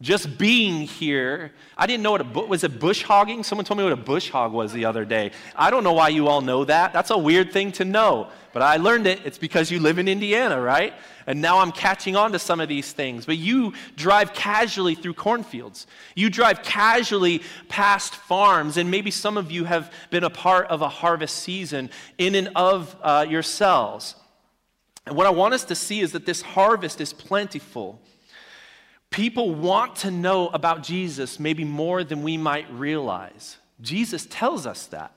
Just 0.00 0.38
being 0.38 0.82
here, 0.82 1.50
I 1.76 1.88
didn't 1.88 2.04
know 2.04 2.12
what 2.12 2.20
a 2.20 2.46
was 2.46 2.62
it 2.62 2.78
bush 2.78 3.02
hogging? 3.02 3.42
Someone 3.42 3.64
told 3.64 3.78
me 3.78 3.84
what 3.84 3.92
a 3.92 3.96
bush 3.96 4.30
hog 4.30 4.52
was 4.52 4.72
the 4.72 4.84
other 4.84 5.04
day. 5.04 5.32
I 5.56 5.72
don't 5.72 5.82
know 5.82 5.94
why 5.94 6.10
you 6.10 6.28
all 6.28 6.42
know 6.42 6.64
that. 6.64 6.92
That's 6.92 7.10
a 7.10 7.18
weird 7.18 7.52
thing 7.52 7.72
to 7.72 7.84
know, 7.84 8.28
but 8.52 8.62
I 8.62 8.76
learned 8.76 9.08
it. 9.08 9.22
It's 9.24 9.36
because 9.36 9.68
you 9.68 9.80
live 9.80 9.98
in 9.98 10.06
Indiana, 10.06 10.60
right? 10.60 10.94
And 11.26 11.40
now 11.40 11.58
I'm 11.58 11.72
catching 11.72 12.14
on 12.14 12.30
to 12.30 12.38
some 12.38 12.60
of 12.60 12.68
these 12.68 12.92
things. 12.92 13.26
But 13.26 13.38
you 13.38 13.72
drive 13.96 14.32
casually 14.32 14.94
through 14.94 15.14
cornfields. 15.14 15.88
You 16.14 16.30
drive 16.30 16.62
casually 16.62 17.42
past 17.68 18.14
farms, 18.14 18.76
and 18.76 18.92
maybe 18.92 19.10
some 19.10 19.36
of 19.36 19.50
you 19.50 19.64
have 19.64 19.92
been 20.10 20.22
a 20.22 20.30
part 20.30 20.68
of 20.68 20.82
a 20.82 20.88
harvest 20.88 21.38
season 21.38 21.90
in 22.16 22.36
and 22.36 22.48
of 22.54 22.94
uh, 23.02 23.26
yourselves. 23.28 24.14
And 25.06 25.16
what 25.16 25.26
I 25.26 25.30
want 25.30 25.54
us 25.54 25.64
to 25.64 25.74
see 25.74 26.00
is 26.00 26.12
that 26.12 26.26
this 26.26 26.42
harvest 26.42 27.00
is 27.00 27.12
plentiful. 27.12 28.00
People 29.10 29.54
want 29.54 29.96
to 29.96 30.10
know 30.10 30.48
about 30.48 30.82
Jesus 30.82 31.38
maybe 31.38 31.64
more 31.64 32.04
than 32.04 32.22
we 32.22 32.36
might 32.36 32.70
realize. 32.72 33.58
Jesus 33.80 34.26
tells 34.30 34.66
us 34.66 34.86
that. 34.86 35.12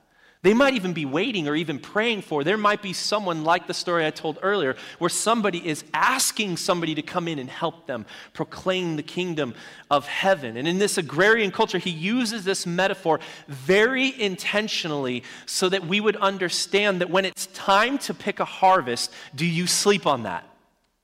They 0.45 0.53
might 0.53 0.75
even 0.75 0.93
be 0.93 1.05
waiting 1.05 1.47
or 1.47 1.55
even 1.55 1.79
praying 1.79 2.21
for. 2.21 2.43
There 2.43 2.55
might 2.55 2.83
be 2.83 2.93
someone 2.93 3.43
like 3.43 3.65
the 3.65 3.73
story 3.73 4.05
I 4.05 4.11
told 4.11 4.37
earlier, 4.43 4.75
where 4.99 5.09
somebody 5.09 5.67
is 5.67 5.83
asking 5.91 6.57
somebody 6.57 6.93
to 6.93 7.01
come 7.01 7.27
in 7.27 7.39
and 7.39 7.49
help 7.49 7.87
them 7.87 8.05
proclaim 8.31 8.95
the 8.95 9.01
kingdom 9.01 9.55
of 9.89 10.05
heaven. 10.05 10.55
And 10.55 10.67
in 10.67 10.77
this 10.77 10.99
agrarian 10.99 11.49
culture, 11.49 11.79
he 11.79 11.89
uses 11.89 12.43
this 12.43 12.67
metaphor 12.67 13.19
very 13.47 14.21
intentionally 14.21 15.23
so 15.47 15.67
that 15.67 15.87
we 15.87 15.99
would 15.99 16.15
understand 16.17 17.01
that 17.01 17.09
when 17.09 17.25
it's 17.25 17.47
time 17.47 17.97
to 17.97 18.13
pick 18.13 18.39
a 18.39 18.45
harvest, 18.45 19.11
do 19.33 19.47
you 19.47 19.65
sleep 19.65 20.05
on 20.05 20.23
that? 20.23 20.47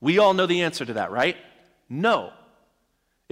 We 0.00 0.18
all 0.18 0.34
know 0.34 0.46
the 0.46 0.62
answer 0.62 0.84
to 0.84 0.92
that, 0.92 1.10
right? 1.10 1.36
No. 1.88 2.32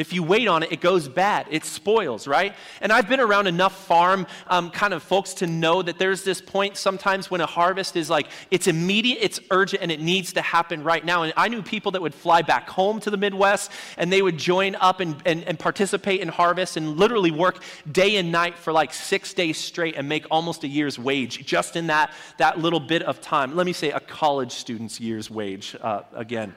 If 0.00 0.12
you 0.12 0.22
wait 0.22 0.48
on 0.48 0.62
it, 0.62 0.72
it 0.72 0.80
goes 0.80 1.08
bad. 1.08 1.46
It 1.50 1.64
spoils, 1.64 2.26
right? 2.26 2.54
And 2.80 2.92
I've 2.92 3.08
been 3.08 3.20
around 3.20 3.46
enough 3.46 3.86
farm 3.86 4.26
um, 4.48 4.70
kind 4.70 4.94
of 4.94 5.02
folks 5.02 5.34
to 5.34 5.46
know 5.46 5.82
that 5.82 5.98
there's 5.98 6.24
this 6.24 6.40
point 6.40 6.76
sometimes 6.76 7.30
when 7.30 7.40
a 7.40 7.46
harvest 7.46 7.96
is 7.96 8.08
like, 8.08 8.26
it's 8.50 8.66
immediate, 8.66 9.18
it's 9.20 9.40
urgent, 9.50 9.82
and 9.82 9.92
it 9.92 10.00
needs 10.00 10.32
to 10.34 10.42
happen 10.42 10.82
right 10.82 11.04
now. 11.04 11.22
And 11.22 11.32
I 11.36 11.48
knew 11.48 11.62
people 11.62 11.92
that 11.92 12.02
would 12.02 12.14
fly 12.14 12.42
back 12.42 12.68
home 12.68 13.00
to 13.00 13.10
the 13.10 13.16
Midwest 13.16 13.70
and 13.96 14.12
they 14.12 14.22
would 14.22 14.38
join 14.38 14.74
up 14.76 15.00
and, 15.00 15.16
and, 15.24 15.44
and 15.44 15.58
participate 15.58 16.20
in 16.20 16.28
harvest 16.28 16.76
and 16.76 16.96
literally 16.96 17.30
work 17.30 17.62
day 17.90 18.16
and 18.16 18.32
night 18.32 18.56
for 18.56 18.72
like 18.72 18.92
six 18.94 19.34
days 19.34 19.58
straight 19.58 19.96
and 19.96 20.08
make 20.08 20.26
almost 20.30 20.64
a 20.64 20.68
year's 20.68 20.98
wage 20.98 21.44
just 21.44 21.76
in 21.76 21.88
that, 21.88 22.12
that 22.38 22.58
little 22.58 22.80
bit 22.80 23.02
of 23.02 23.20
time. 23.20 23.54
Let 23.54 23.66
me 23.66 23.72
say 23.72 23.90
a 23.90 24.00
college 24.00 24.52
student's 24.52 25.00
year's 25.00 25.30
wage 25.30 25.76
uh, 25.80 26.02
again. 26.14 26.54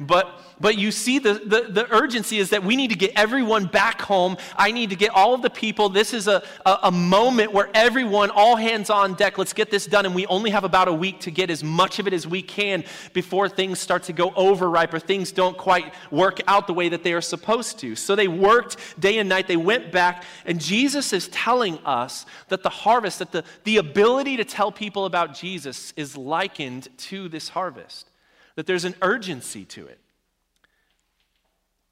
But, 0.00 0.40
but 0.60 0.78
you 0.78 0.92
see, 0.92 1.18
the, 1.18 1.34
the, 1.34 1.66
the, 1.70 1.92
urgency 1.92 2.38
is 2.38 2.50
that 2.50 2.62
we 2.62 2.76
need 2.76 2.90
to 2.90 2.96
get 2.96 3.12
everyone 3.16 3.66
back 3.66 4.00
home. 4.00 4.36
I 4.56 4.70
need 4.70 4.90
to 4.90 4.96
get 4.96 5.10
all 5.10 5.34
of 5.34 5.42
the 5.42 5.50
people. 5.50 5.88
This 5.88 6.14
is 6.14 6.28
a, 6.28 6.42
a, 6.64 6.78
a 6.84 6.90
moment 6.92 7.52
where 7.52 7.68
everyone, 7.74 8.30
all 8.30 8.54
hands 8.54 8.90
on 8.90 9.14
deck, 9.14 9.38
let's 9.38 9.52
get 9.52 9.72
this 9.72 9.86
done. 9.86 10.06
And 10.06 10.14
we 10.14 10.24
only 10.26 10.50
have 10.50 10.62
about 10.62 10.86
a 10.86 10.92
week 10.92 11.20
to 11.20 11.32
get 11.32 11.50
as 11.50 11.64
much 11.64 11.98
of 11.98 12.06
it 12.06 12.12
as 12.12 12.28
we 12.28 12.42
can 12.42 12.84
before 13.12 13.48
things 13.48 13.80
start 13.80 14.04
to 14.04 14.12
go 14.12 14.32
overripe 14.36 14.94
or 14.94 15.00
things 15.00 15.32
don't 15.32 15.58
quite 15.58 15.92
work 16.12 16.38
out 16.46 16.68
the 16.68 16.74
way 16.74 16.88
that 16.88 17.02
they 17.02 17.12
are 17.12 17.20
supposed 17.20 17.80
to. 17.80 17.96
So 17.96 18.14
they 18.14 18.28
worked 18.28 18.76
day 19.00 19.18
and 19.18 19.28
night. 19.28 19.48
They 19.48 19.56
went 19.56 19.90
back. 19.90 20.22
And 20.46 20.60
Jesus 20.60 21.12
is 21.12 21.26
telling 21.28 21.78
us 21.78 22.24
that 22.48 22.62
the 22.62 22.68
harvest, 22.68 23.18
that 23.18 23.32
the, 23.32 23.42
the 23.64 23.78
ability 23.78 24.36
to 24.36 24.44
tell 24.44 24.70
people 24.70 25.06
about 25.06 25.34
Jesus 25.34 25.92
is 25.96 26.16
likened 26.16 26.86
to 26.98 27.28
this 27.28 27.48
harvest 27.48 28.10
that 28.58 28.66
there's 28.66 28.84
an 28.84 28.96
urgency 29.02 29.64
to 29.64 29.86
it. 29.86 30.00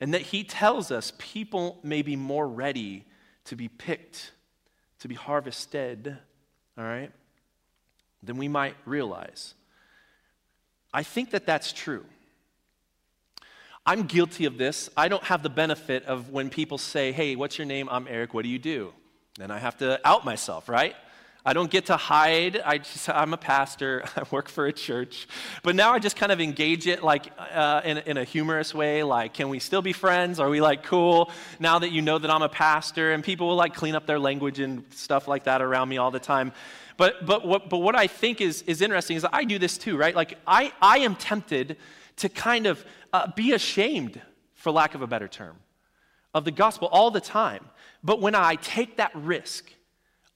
And 0.00 0.12
that 0.14 0.20
he 0.20 0.42
tells 0.42 0.90
us 0.90 1.12
people 1.16 1.79
may 1.85 2.02
be 2.02 2.16
more 2.16 2.48
ready 2.48 3.05
to 3.44 3.55
be 3.55 3.68
picked, 3.68 4.33
to 4.98 5.07
be 5.07 5.14
harvested, 5.14 6.18
all 6.76 6.83
right, 6.83 7.12
than 8.20 8.37
we 8.37 8.48
might 8.48 8.74
realize. 8.85 9.55
I 10.92 11.05
think 11.05 11.31
that 11.31 11.46
that's 11.46 11.72
true. 11.72 12.05
I'm 13.87 14.02
guilty 14.02 14.44
of 14.44 14.59
this. 14.59 14.90
I 14.96 15.07
don't 15.07 15.22
have 15.22 15.44
the 15.44 15.48
benefit 15.48 16.05
of 16.07 16.31
when 16.31 16.50
people 16.50 16.79
say, 16.79 17.12
Hey, 17.12 17.37
what's 17.37 17.59
your 17.59 17.66
name? 17.68 17.88
I'm 17.92 18.09
Eric. 18.09 18.35
What 18.35 18.42
do 18.42 18.48
you 18.48 18.59
do? 18.59 18.92
Then 19.38 19.52
I 19.52 19.59
have 19.59 19.79
to 19.79 20.00
out 20.05 20.24
myself, 20.24 20.68
right? 20.68 20.96
I 21.49 21.53
don't 21.53 21.71
get 21.71 21.87
to 21.87 21.97
hide. 21.97 22.61
I 22.65 22.79
just, 22.79 23.09
I'm 23.09 23.33
a 23.33 23.37
pastor. 23.37 24.03
I 24.17 24.25
work 24.33 24.49
for 24.49 24.67
a 24.67 24.73
church. 24.73 25.29
But 25.63 25.77
now 25.77 25.93
I 25.93 26.01
just 26.01 26.17
kind 26.17 26.33
of 26.33 26.41
engage 26.41 26.89
it 26.89 27.05
like 27.05 27.33
uh, 27.39 27.83
in, 27.85 27.99
in 27.99 28.17
a 28.17 28.25
humorous 28.25 28.75
way. 28.75 29.05
Like, 29.05 29.35
can 29.35 29.49
we 29.49 29.61
still 29.61 29.81
be 29.81 29.93
friends? 29.93 30.41
Are 30.41 30.49
we 30.49 30.61
like 30.61 30.83
cool 30.83 31.31
now 31.61 31.79
that 31.79 31.93
you 31.93 32.03
know 32.03 32.19
that 32.19 32.33
I'm 32.33 32.43
a 32.43 32.49
pastor? 32.49 33.13
And 33.13 33.23
people 33.23 33.47
will 33.47 33.55
like 33.55 33.75
clean 33.75 33.95
up 33.95 34.07
their 34.07 34.19
language 34.19 34.59
and 34.59 34.83
stuff 34.91 35.29
like 35.29 35.45
that 35.45 35.63
around 35.63 35.89
me 35.89 35.99
all 35.99 36.11
the 36.11 36.19
time. 36.19 36.53
But, 36.97 37.25
but, 37.25 37.47
what, 37.47 37.71
but 37.71 37.79
what 37.79 37.95
I 37.95 38.09
think 38.09 38.41
is, 38.41 38.63
is 38.63 38.83
interesting 38.83 39.17
is 39.17 39.25
I 39.33 39.45
do 39.45 39.57
this 39.57 39.79
too, 39.79 39.97
right? 39.97 40.17
Like, 40.17 40.39
I, 40.49 40.73
I 40.83 40.99
am 40.99 41.15
tempted 41.15 41.77
to 42.17 42.29
kind 42.29 42.67
of 42.67 42.85
uh, 43.13 43.31
be 43.37 43.53
ashamed, 43.53 44.21
for 44.55 44.73
lack 44.73 44.97
of 44.97 45.03
a 45.03 45.07
better 45.07 45.29
term, 45.29 45.59
of 46.35 46.45
the 46.45 46.51
gospel 46.51 46.89
all 46.91 47.13
the 47.13 47.21
time. 47.21 47.67
But 48.03 48.21
when 48.21 48.35
I 48.35 48.57
take 48.57 48.97
that 48.97 49.13
risk, 49.15 49.71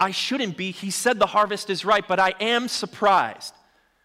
I 0.01 0.11
shouldn't 0.11 0.57
be. 0.57 0.71
He 0.71 0.91
said 0.91 1.19
the 1.19 1.27
harvest 1.27 1.69
is 1.69 1.85
ripe, 1.85 2.07
but 2.09 2.19
I 2.19 2.35
am 2.41 2.67
surprised 2.67 3.55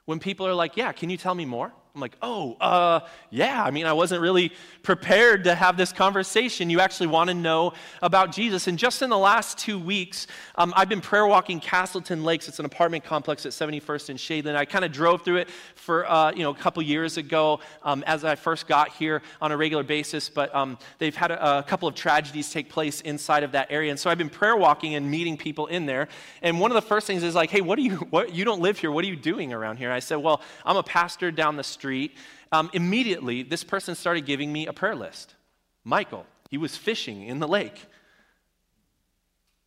when 0.03 0.19
people 0.19 0.45
are 0.45 0.53
like, 0.53 0.75
Yeah, 0.75 0.91
can 0.91 1.09
you 1.09 1.17
tell 1.17 1.33
me 1.33 1.45
more? 1.45 1.73
I'm 1.95 2.01
like, 2.01 2.17
oh, 2.21 2.57
uh, 2.59 2.99
yeah. 3.29 3.63
I 3.63 3.71
mean, 3.71 3.85
I 3.85 3.93
wasn't 3.93 4.21
really 4.21 4.51
prepared 4.83 5.45
to 5.45 5.55
have 5.55 5.77
this 5.77 5.93
conversation. 5.93 6.69
You 6.69 6.81
actually 6.81 7.07
want 7.07 7.29
to 7.29 7.33
know 7.33 7.71
about 8.01 8.33
Jesus. 8.33 8.67
And 8.67 8.77
just 8.77 9.01
in 9.01 9.09
the 9.09 9.17
last 9.17 9.57
two 9.57 9.79
weeks, 9.79 10.27
um, 10.55 10.73
I've 10.75 10.89
been 10.89 10.99
prayer 10.99 11.25
walking 11.25 11.61
Castleton 11.61 12.25
Lakes. 12.25 12.49
It's 12.49 12.59
an 12.59 12.65
apartment 12.65 13.05
complex 13.05 13.45
at 13.45 13.53
71st 13.53 14.09
and 14.09 14.19
Shadeland. 14.19 14.57
I 14.57 14.65
kind 14.65 14.83
of 14.83 14.91
drove 14.91 15.21
through 15.21 15.37
it 15.37 15.49
for, 15.75 16.05
uh, 16.11 16.33
you 16.33 16.43
know, 16.43 16.49
a 16.49 16.55
couple 16.55 16.83
years 16.83 17.15
ago 17.15 17.61
um, 17.81 18.03
as 18.05 18.25
I 18.25 18.35
first 18.35 18.67
got 18.67 18.89
here 18.89 19.21
on 19.41 19.53
a 19.53 19.57
regular 19.57 19.83
basis. 19.83 20.27
But 20.27 20.53
um, 20.53 20.77
they've 20.97 21.15
had 21.15 21.31
a, 21.31 21.59
a 21.59 21.63
couple 21.63 21.87
of 21.87 21.95
tragedies 21.95 22.51
take 22.51 22.67
place 22.67 22.99
inside 23.01 23.43
of 23.43 23.53
that 23.53 23.71
area. 23.71 23.89
And 23.89 23.99
so 23.99 24.09
I've 24.09 24.17
been 24.17 24.29
prayer 24.29 24.57
walking 24.57 24.95
and 24.95 25.09
meeting 25.09 25.37
people 25.37 25.67
in 25.67 25.85
there. 25.85 26.09
And 26.41 26.59
one 26.59 26.71
of 26.71 26.75
the 26.75 26.81
first 26.81 27.07
things 27.07 27.23
is 27.23 27.35
like, 27.35 27.51
hey, 27.51 27.61
what 27.61 27.77
do 27.77 27.83
you, 27.83 27.95
what, 28.09 28.35
you 28.35 28.43
don't 28.43 28.59
live 28.59 28.79
here. 28.79 28.91
What 28.91 29.05
are 29.05 29.07
you 29.07 29.15
doing 29.15 29.53
around 29.53 29.77
here? 29.77 29.93
I 29.93 29.99
said, 29.99 30.17
well, 30.17 30.41
I'm 30.65 30.75
a 30.75 30.83
pastor 30.83 31.31
down 31.31 31.55
the 31.55 31.63
street 31.63 31.84
street, 31.85 32.17
um, 32.51 32.71
immediately 32.73 33.43
this 33.43 33.63
person 33.63 33.93
started 33.93 34.25
giving 34.25 34.51
me 34.51 34.65
a 34.65 34.73
prayer 34.73 34.95
list. 34.95 35.35
Michael, 35.83 36.25
he 36.49 36.57
was 36.57 36.75
fishing 36.75 37.21
in 37.21 37.37
the 37.37 37.47
lake. 37.47 37.85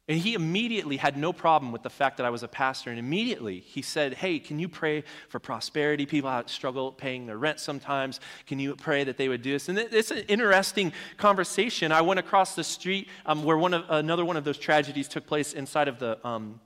And 0.09 0.18
he 0.18 0.35
immediately 0.35 0.96
had 0.96 1.16
no 1.16 1.33
problem 1.33 1.70
with 1.70 1.85
the 1.85 1.90
fact 1.90 2.16
that 2.16 2.26
I 2.26 2.31
was 2.31 2.42
a 2.42 2.48
pastor. 2.48 2.90
And 2.90 2.98
immediately 2.98 3.61
he 3.61 3.83
said, 3.83 4.14
Hey, 4.14 4.40
can 4.40 4.59
you 4.59 4.68
pray 4.68 5.04
for 5.28 5.38
prosperity? 5.38 6.07
People 6.07 6.31
have 6.31 6.48
struggle 6.48 6.90
paying 6.90 7.26
their 7.26 7.38
rent 7.38 7.61
sometimes. 7.61 8.18
Can 8.46 8.59
you 8.59 8.74
pray 8.74 9.04
that 9.04 9.16
they 9.16 9.28
would 9.28 9.42
do 9.42 9.52
this? 9.52 9.68
And 9.68 9.78
it's 9.78 10.11
an 10.11 10.24
interesting 10.26 10.92
conversation. 11.18 11.92
I 11.92 12.00
went 12.00 12.18
across 12.18 12.57
the 12.57 12.64
street 12.64 13.07
um, 13.26 13.44
where 13.44 13.59
one 13.59 13.74
of, 13.74 13.85
another 13.90 14.24
one 14.24 14.37
of 14.37 14.42
those 14.42 14.59
tragedies 14.59 15.07
took 15.07 15.24
place 15.24 15.52
inside 15.52 15.87
of 15.87 16.00
the, 16.00 16.26
um, 16.26 16.59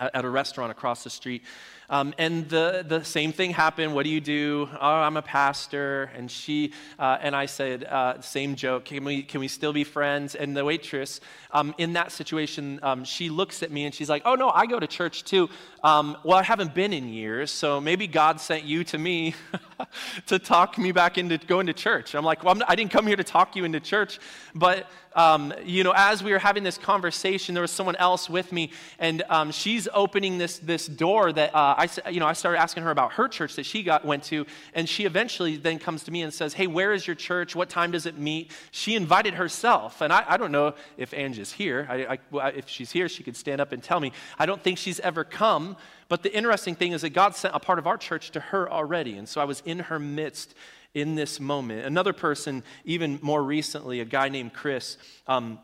at 0.00 0.24
a 0.24 0.28
restaurant 0.28 0.70
across 0.70 1.04
the 1.04 1.10
street. 1.10 1.42
Um, 1.90 2.12
and 2.18 2.46
the, 2.50 2.84
the 2.86 3.02
same 3.02 3.32
thing 3.32 3.50
happened. 3.50 3.94
What 3.94 4.04
do 4.04 4.10
you 4.10 4.20
do? 4.20 4.68
Oh, 4.78 4.86
I'm 4.86 5.16
a 5.16 5.22
pastor. 5.22 6.10
And 6.14 6.30
she, 6.30 6.74
uh, 6.98 7.16
and 7.22 7.34
I 7.34 7.46
said, 7.46 7.84
uh, 7.84 8.20
same 8.20 8.56
joke. 8.56 8.84
Can 8.84 9.04
we, 9.04 9.22
can 9.22 9.40
we 9.40 9.48
still 9.48 9.72
be 9.72 9.84
friends? 9.84 10.34
And 10.34 10.54
the 10.54 10.64
waitress, 10.66 11.20
um, 11.50 11.74
in 11.78 11.94
that 11.94 12.12
situation, 12.12 12.78
um, 12.82 13.04
she 13.04 13.30
looks 13.30 13.62
at 13.62 13.70
me 13.70 13.86
and 13.86 13.94
she's 13.94 14.10
like, 14.10 14.22
oh, 14.26 14.34
no, 14.34 14.50
I 14.50 14.66
go 14.66 14.78
to 14.78 14.86
church 14.86 15.24
too. 15.24 15.48
Um, 15.82 16.18
well, 16.24 16.36
I 16.36 16.42
haven't 16.42 16.74
been 16.74 16.92
in 16.92 17.08
years, 17.08 17.50
so 17.50 17.80
maybe 17.80 18.06
God 18.06 18.38
sent 18.38 18.64
you 18.64 18.84
to 18.84 18.98
me 18.98 19.34
to 20.26 20.38
talk 20.38 20.76
me 20.76 20.92
back 20.92 21.16
into 21.16 21.38
going 21.38 21.68
to 21.68 21.72
church. 21.72 22.14
I'm 22.14 22.24
like, 22.24 22.42
well, 22.42 22.52
I'm 22.52 22.58
not, 22.58 22.70
I 22.70 22.74
didn't 22.74 22.90
come 22.90 23.06
here 23.06 23.16
to 23.16 23.24
talk 23.24 23.56
you 23.56 23.64
into 23.64 23.80
church. 23.80 24.18
But, 24.54 24.90
um, 25.14 25.52
you 25.64 25.84
know, 25.84 25.92
as 25.96 26.22
we 26.22 26.32
were 26.32 26.38
having 26.38 26.62
this 26.62 26.78
conversation, 26.78 27.54
there 27.54 27.62
was 27.62 27.70
someone 27.70 27.96
else 27.96 28.28
with 28.28 28.52
me, 28.52 28.70
and 28.98 29.22
um, 29.28 29.50
she's 29.50 29.88
opening 29.92 30.38
this, 30.38 30.58
this 30.58 30.86
door 30.86 31.32
that 31.32 31.54
uh, 31.54 31.74
I, 31.78 32.10
you 32.10 32.20
know, 32.20 32.26
I 32.26 32.32
started 32.32 32.58
asking 32.58 32.82
her 32.84 32.90
about 32.90 33.12
her 33.12 33.28
church 33.28 33.56
that 33.56 33.66
she 33.66 33.82
got, 33.82 34.04
went 34.04 34.24
to, 34.24 34.46
and 34.74 34.88
she 34.88 35.04
eventually 35.04 35.56
then 35.56 35.78
comes 35.78 36.04
to 36.04 36.10
me 36.10 36.22
and 36.22 36.32
says, 36.32 36.54
Hey, 36.54 36.66
where 36.66 36.92
is 36.92 37.06
your 37.06 37.16
church? 37.16 37.56
What 37.56 37.68
time 37.68 37.90
does 37.90 38.06
it 38.06 38.18
meet? 38.18 38.52
She 38.70 38.94
invited 38.94 39.34
herself. 39.34 40.00
And 40.00 40.12
I, 40.12 40.24
I 40.28 40.36
don't 40.36 40.52
know 40.52 40.74
if 40.96 41.12
Ange 41.14 41.38
is 41.38 41.52
here. 41.52 41.86
I, 41.88 42.18
I, 42.38 42.48
if 42.50 42.68
she's 42.68 42.92
here, 42.92 43.08
she 43.08 43.22
could 43.22 43.36
stand 43.36 43.60
up 43.60 43.72
and 43.72 43.82
tell 43.82 44.00
me. 44.00 44.12
I 44.38 44.46
don't 44.46 44.62
think 44.62 44.78
she's 44.78 45.00
ever 45.00 45.24
come. 45.24 45.76
But 46.08 46.22
the 46.22 46.34
interesting 46.34 46.74
thing 46.74 46.92
is 46.92 47.02
that 47.02 47.10
God 47.10 47.36
sent 47.36 47.54
a 47.54 47.58
part 47.58 47.78
of 47.78 47.86
our 47.86 47.98
church 47.98 48.30
to 48.30 48.40
her 48.40 48.70
already. 48.70 49.18
And 49.18 49.28
so 49.28 49.40
I 49.40 49.44
was 49.44 49.62
in 49.66 49.80
her 49.80 49.98
midst 49.98 50.54
in 50.94 51.14
this 51.14 51.38
moment. 51.40 51.86
Another 51.86 52.12
person, 52.12 52.62
even 52.84 53.18
more 53.22 53.42
recently, 53.42 54.00
a 54.00 54.04
guy 54.04 54.28
named 54.28 54.52
Chris, 54.52 54.96
um, 55.26 55.58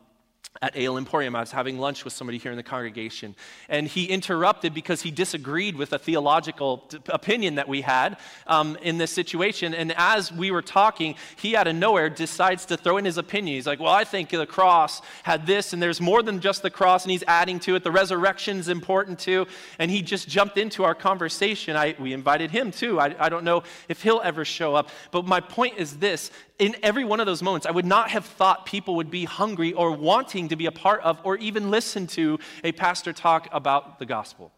at 0.61 0.75
Ale 0.75 0.97
Emporium. 0.97 1.35
I 1.35 1.41
was 1.41 1.51
having 1.51 1.79
lunch 1.79 2.03
with 2.03 2.13
somebody 2.13 2.37
here 2.37 2.51
in 2.51 2.57
the 2.57 2.63
congregation, 2.63 3.35
and 3.69 3.87
he 3.87 4.05
interrupted 4.05 4.73
because 4.73 5.01
he 5.01 5.11
disagreed 5.11 5.75
with 5.75 5.93
a 5.93 5.99
theological 5.99 6.79
t- 6.89 6.97
opinion 7.07 7.55
that 7.55 7.67
we 7.67 7.81
had 7.81 8.17
um, 8.47 8.77
in 8.81 8.97
this 8.97 9.11
situation. 9.11 9.73
And 9.73 9.93
as 9.97 10.31
we 10.31 10.51
were 10.51 10.61
talking, 10.61 11.15
he 11.37 11.55
out 11.55 11.67
of 11.67 11.75
nowhere 11.75 12.09
decides 12.09 12.65
to 12.67 12.77
throw 12.77 12.97
in 12.97 13.05
his 13.05 13.17
opinion. 13.17 13.55
He's 13.55 13.67
like, 13.67 13.79
Well, 13.79 13.93
I 13.93 14.03
think 14.03 14.29
the 14.29 14.45
cross 14.45 15.01
had 15.23 15.45
this, 15.45 15.73
and 15.73 15.81
there's 15.81 16.01
more 16.01 16.23
than 16.23 16.39
just 16.39 16.61
the 16.61 16.69
cross, 16.69 17.03
and 17.03 17.11
he's 17.11 17.23
adding 17.27 17.59
to 17.61 17.75
it. 17.75 17.83
The 17.83 17.91
resurrection 17.91 18.57
is 18.57 18.69
important 18.69 19.19
too. 19.19 19.47
And 19.79 19.91
he 19.91 20.01
just 20.01 20.27
jumped 20.27 20.57
into 20.57 20.83
our 20.83 20.95
conversation. 20.95 21.75
I, 21.75 21.95
we 21.99 22.13
invited 22.13 22.51
him 22.51 22.71
too. 22.71 22.99
I, 22.99 23.15
I 23.19 23.29
don't 23.29 23.43
know 23.43 23.63
if 23.89 24.01
he'll 24.03 24.21
ever 24.23 24.45
show 24.45 24.75
up. 24.75 24.89
But 25.11 25.25
my 25.25 25.39
point 25.39 25.77
is 25.77 25.97
this 25.97 26.31
in 26.59 26.75
every 26.83 27.03
one 27.03 27.19
of 27.19 27.25
those 27.25 27.41
moments, 27.41 27.65
I 27.65 27.71
would 27.71 27.85
not 27.85 28.09
have 28.11 28.25
thought 28.25 28.65
people 28.65 28.95
would 28.95 29.11
be 29.11 29.25
hungry 29.25 29.73
or 29.73 29.91
wanting 29.91 30.49
to 30.49 30.55
be 30.55 30.65
a 30.65 30.71
part 30.71 31.01
of 31.01 31.19
or 31.23 31.37
even 31.37 31.71
listen 31.71 32.07
to 32.07 32.39
a 32.63 32.71
pastor 32.71 33.13
talk 33.13 33.47
about 33.51 33.99
the 33.99 34.05
gospel 34.05 34.51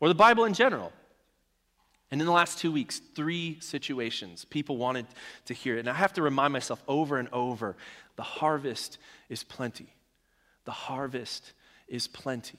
or 0.00 0.08
the 0.08 0.14
Bible 0.14 0.44
in 0.44 0.54
general. 0.54 0.92
And 2.10 2.20
in 2.20 2.26
the 2.26 2.32
last 2.32 2.58
two 2.58 2.70
weeks, 2.70 3.00
three 3.14 3.58
situations, 3.60 4.44
people 4.44 4.76
wanted 4.76 5.06
to 5.46 5.54
hear 5.54 5.76
it. 5.76 5.80
And 5.80 5.90
I 5.90 5.94
have 5.94 6.12
to 6.14 6.22
remind 6.22 6.52
myself 6.52 6.82
over 6.86 7.18
and 7.18 7.28
over 7.32 7.76
the 8.16 8.22
harvest 8.22 8.98
is 9.28 9.42
plenty. 9.42 9.88
The 10.64 10.72
harvest 10.72 11.52
is 11.88 12.06
plenty. 12.06 12.58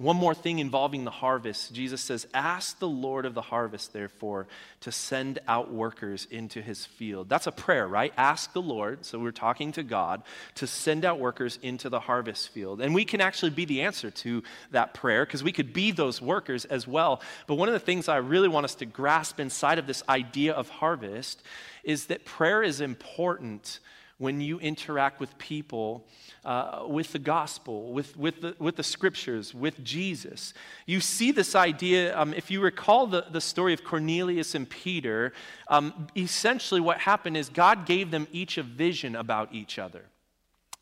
One 0.00 0.16
more 0.16 0.34
thing 0.34 0.60
involving 0.60 1.04
the 1.04 1.10
harvest. 1.10 1.74
Jesus 1.74 2.00
says, 2.00 2.26
Ask 2.32 2.78
the 2.78 2.88
Lord 2.88 3.26
of 3.26 3.34
the 3.34 3.42
harvest, 3.42 3.92
therefore, 3.92 4.46
to 4.80 4.90
send 4.90 5.40
out 5.46 5.74
workers 5.74 6.26
into 6.30 6.62
his 6.62 6.86
field. 6.86 7.28
That's 7.28 7.46
a 7.46 7.52
prayer, 7.52 7.86
right? 7.86 8.10
Ask 8.16 8.54
the 8.54 8.62
Lord, 8.62 9.04
so 9.04 9.18
we're 9.18 9.30
talking 9.30 9.72
to 9.72 9.82
God, 9.82 10.22
to 10.54 10.66
send 10.66 11.04
out 11.04 11.20
workers 11.20 11.58
into 11.60 11.90
the 11.90 12.00
harvest 12.00 12.48
field. 12.48 12.80
And 12.80 12.94
we 12.94 13.04
can 13.04 13.20
actually 13.20 13.50
be 13.50 13.66
the 13.66 13.82
answer 13.82 14.10
to 14.10 14.42
that 14.70 14.94
prayer 14.94 15.26
because 15.26 15.44
we 15.44 15.52
could 15.52 15.74
be 15.74 15.90
those 15.90 16.22
workers 16.22 16.64
as 16.64 16.88
well. 16.88 17.20
But 17.46 17.56
one 17.56 17.68
of 17.68 17.74
the 17.74 17.78
things 17.78 18.08
I 18.08 18.16
really 18.16 18.48
want 18.48 18.64
us 18.64 18.76
to 18.76 18.86
grasp 18.86 19.38
inside 19.38 19.78
of 19.78 19.86
this 19.86 20.02
idea 20.08 20.54
of 20.54 20.70
harvest 20.70 21.42
is 21.84 22.06
that 22.06 22.24
prayer 22.24 22.62
is 22.62 22.80
important 22.80 23.80
when 24.20 24.38
you 24.38 24.60
interact 24.60 25.18
with 25.18 25.36
people, 25.38 26.06
uh, 26.44 26.84
with 26.86 27.10
the 27.10 27.18
gospel, 27.18 27.90
with, 27.90 28.18
with, 28.18 28.42
the, 28.42 28.54
with 28.58 28.76
the 28.76 28.82
scriptures, 28.82 29.54
with 29.54 29.82
Jesus. 29.82 30.52
You 30.84 31.00
see 31.00 31.32
this 31.32 31.54
idea, 31.54 32.14
um, 32.18 32.34
if 32.34 32.50
you 32.50 32.60
recall 32.60 33.06
the, 33.06 33.24
the 33.30 33.40
story 33.40 33.72
of 33.72 33.82
Cornelius 33.82 34.54
and 34.54 34.68
Peter, 34.68 35.32
um, 35.68 36.06
essentially 36.14 36.82
what 36.82 36.98
happened 36.98 37.38
is 37.38 37.48
God 37.48 37.86
gave 37.86 38.10
them 38.10 38.28
each 38.30 38.58
a 38.58 38.62
vision 38.62 39.16
about 39.16 39.54
each 39.54 39.78
other. 39.78 40.04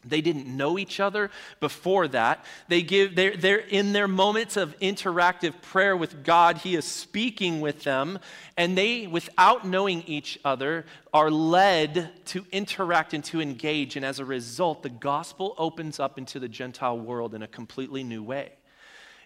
They 0.05 0.21
didn't 0.21 0.47
know 0.47 0.79
each 0.79 1.01
other 1.01 1.31
before 1.59 2.07
that. 2.09 2.45
They 2.69 2.83
give, 2.83 3.17
they're, 3.17 3.37
they're 3.37 3.59
in 3.59 3.93
their 3.93 4.07
moments 4.07 4.57
of 4.57 4.79
interactive 4.79 5.61
prayer 5.61 5.97
with 5.97 6.23
God. 6.23 6.59
He 6.59 6.77
is 6.77 6.85
speaking 6.85 7.61
with 7.61 7.83
them, 7.83 8.21
and 8.57 8.79
they, 8.79 9.09
without 9.09 9.67
knowing 9.67 10.03
each 10.07 10.39
other, 10.45 10.87
are 11.13 11.31
led 11.31 12.25
to 12.27 12.47
interact 12.53 13.13
and 13.13 13.25
to 13.25 13.41
engage. 13.41 13.97
And 13.97 14.05
as 14.05 14.21
a 14.21 14.25
result, 14.25 14.83
the 14.83 14.89
gospel 14.89 15.55
opens 15.59 15.99
up 15.99 16.17
into 16.17 16.39
the 16.39 16.49
Gentile 16.49 16.99
world 16.99 17.35
in 17.35 17.43
a 17.43 17.49
completely 17.49 18.05
new 18.05 18.23
way. 18.23 18.53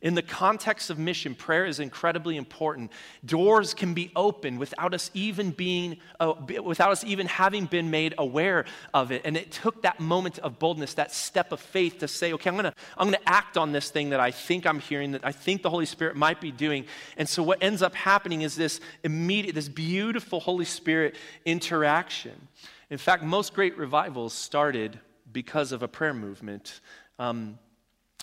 In 0.03 0.17
the 0.17 0.23
context 0.23 0.91
of 0.91 0.99
mission, 0.99 1.37
prayer 1.37 1.65
is 1.65 1.79
incredibly 1.79 2.37
important. 2.37 2.91
Doors 3.25 3.73
can 3.73 3.95
be 3.95 4.11
opened 4.17 4.59
without 4.59 4.95
us 4.95 5.12
even 5.15 5.53
being, 5.53 5.99
uh, 6.19 6.35
without 6.62 6.91
us 6.91 7.05
even 7.05 7.29
having 7.29 7.67
been 7.67 7.88
made 7.88 8.12
aware 8.19 8.65
of 8.93 9.12
it. 9.12 9.23
And 9.25 9.37
it 9.37 9.53
took 9.53 9.83
that 9.83 10.01
moment 10.01 10.41
of 10.41 10.59
boldness, 10.59 10.95
that 10.95 11.12
step 11.12 11.53
of 11.53 11.61
faith 11.61 12.01
to 12.01 12.09
say, 12.09 12.33
okay, 12.33 12.51
I'm 12.51 12.57
gonna, 12.57 12.75
I'm 12.99 13.07
gonna 13.07 13.19
act 13.27 13.57
on 13.57 13.71
this 13.71 13.91
thing 13.91 14.11
that 14.11 14.19
I 14.19 14.33
think 14.33 14.67
I'm 14.67 14.81
hearing, 14.81 15.12
that 15.12 15.25
I 15.25 15.31
think 15.31 15.62
the 15.62 15.71
Holy 15.71 15.87
Spirit 15.87 16.17
might 16.17 16.41
be 16.41 16.51
doing. 16.51 16.85
And 17.17 17.29
so 17.29 17.45
what 17.45 17.62
ends 17.62 17.81
up 17.81 17.95
happening 17.95 18.43
is 18.43 18.57
this 18.57 18.81
immediate, 19.05 19.55
this 19.55 19.69
beautiful 19.69 20.41
Holy 20.41 20.65
Spirit 20.65 21.15
interaction. 21.45 22.49
In 22.91 22.99
fact, 22.99 23.23
most 23.23 23.55
great 23.55 23.79
revivals 23.79 24.33
started 24.33 24.99
because 25.33 25.71
of 25.71 25.85
a 25.85 25.88
prayer 25.88 26.12
movement. 26.12 26.81
Um, 27.21 27.61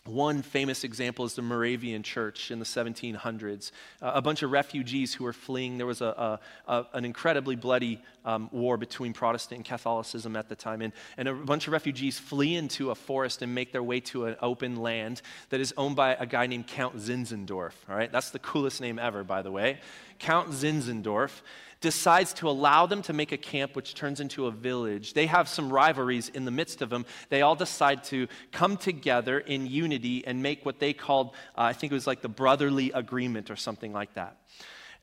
one 0.09 0.41
famous 0.41 0.83
example 0.83 1.25
is 1.25 1.35
the 1.35 1.41
Moravian 1.41 2.03
Church 2.03 2.51
in 2.51 2.59
the 2.59 2.65
1700s. 2.65 3.71
Uh, 4.01 4.11
a 4.15 4.21
bunch 4.21 4.43
of 4.43 4.51
refugees 4.51 5.13
who 5.13 5.23
were 5.23 5.33
fleeing. 5.33 5.77
There 5.77 5.87
was 5.87 6.01
a, 6.01 6.39
a, 6.67 6.71
a 6.71 6.85
an 6.93 7.05
incredibly 7.05 7.55
bloody 7.55 8.01
um, 8.25 8.49
war 8.51 8.77
between 8.77 9.13
Protestant 9.13 9.57
and 9.57 9.65
Catholicism 9.65 10.35
at 10.35 10.49
the 10.49 10.55
time. 10.55 10.81
And, 10.81 10.93
and 11.17 11.27
a 11.27 11.33
bunch 11.33 11.67
of 11.67 11.73
refugees 11.73 12.19
flee 12.19 12.55
into 12.55 12.91
a 12.91 12.95
forest 12.95 13.41
and 13.41 13.53
make 13.55 13.71
their 13.71 13.83
way 13.83 13.99
to 14.01 14.25
an 14.25 14.35
open 14.41 14.77
land 14.77 15.21
that 15.49 15.59
is 15.59 15.73
owned 15.77 15.95
by 15.95 16.15
a 16.15 16.25
guy 16.25 16.47
named 16.47 16.67
Count 16.67 16.97
Zinzendorf. 16.97 17.73
All 17.89 17.95
right? 17.95 18.11
That's 18.11 18.31
the 18.31 18.39
coolest 18.39 18.81
name 18.81 18.99
ever, 18.99 19.23
by 19.23 19.41
the 19.41 19.51
way. 19.51 19.79
Count 20.19 20.49
Zinzendorf 20.49 21.41
decides 21.81 22.33
to 22.33 22.49
allow 22.49 22.85
them 22.85 23.01
to 23.03 23.13
make 23.13 23.31
a 23.31 23.37
camp 23.37 23.75
which 23.75 23.93
turns 23.93 24.19
into 24.19 24.47
a 24.47 24.51
village. 24.51 25.13
They 25.13 25.27
have 25.27 25.47
some 25.47 25.71
rivalries 25.71 26.29
in 26.29 26.45
the 26.45 26.51
midst 26.51 26.81
of 26.81 26.89
them. 26.89 27.05
They 27.29 27.41
all 27.41 27.55
decide 27.55 28.03
to 28.05 28.27
come 28.51 28.77
together 28.77 29.39
in 29.39 29.65
unity 29.65 30.25
and 30.25 30.43
make 30.43 30.65
what 30.65 30.79
they 30.79 30.93
called, 30.93 31.35
uh, 31.57 31.61
I 31.61 31.73
think 31.73 31.91
it 31.91 31.95
was 31.95 32.07
like 32.07 32.21
the 32.21 32.29
brotherly 32.29 32.91
agreement 32.91 33.49
or 33.49 33.55
something 33.55 33.93
like 33.93 34.13
that. 34.15 34.37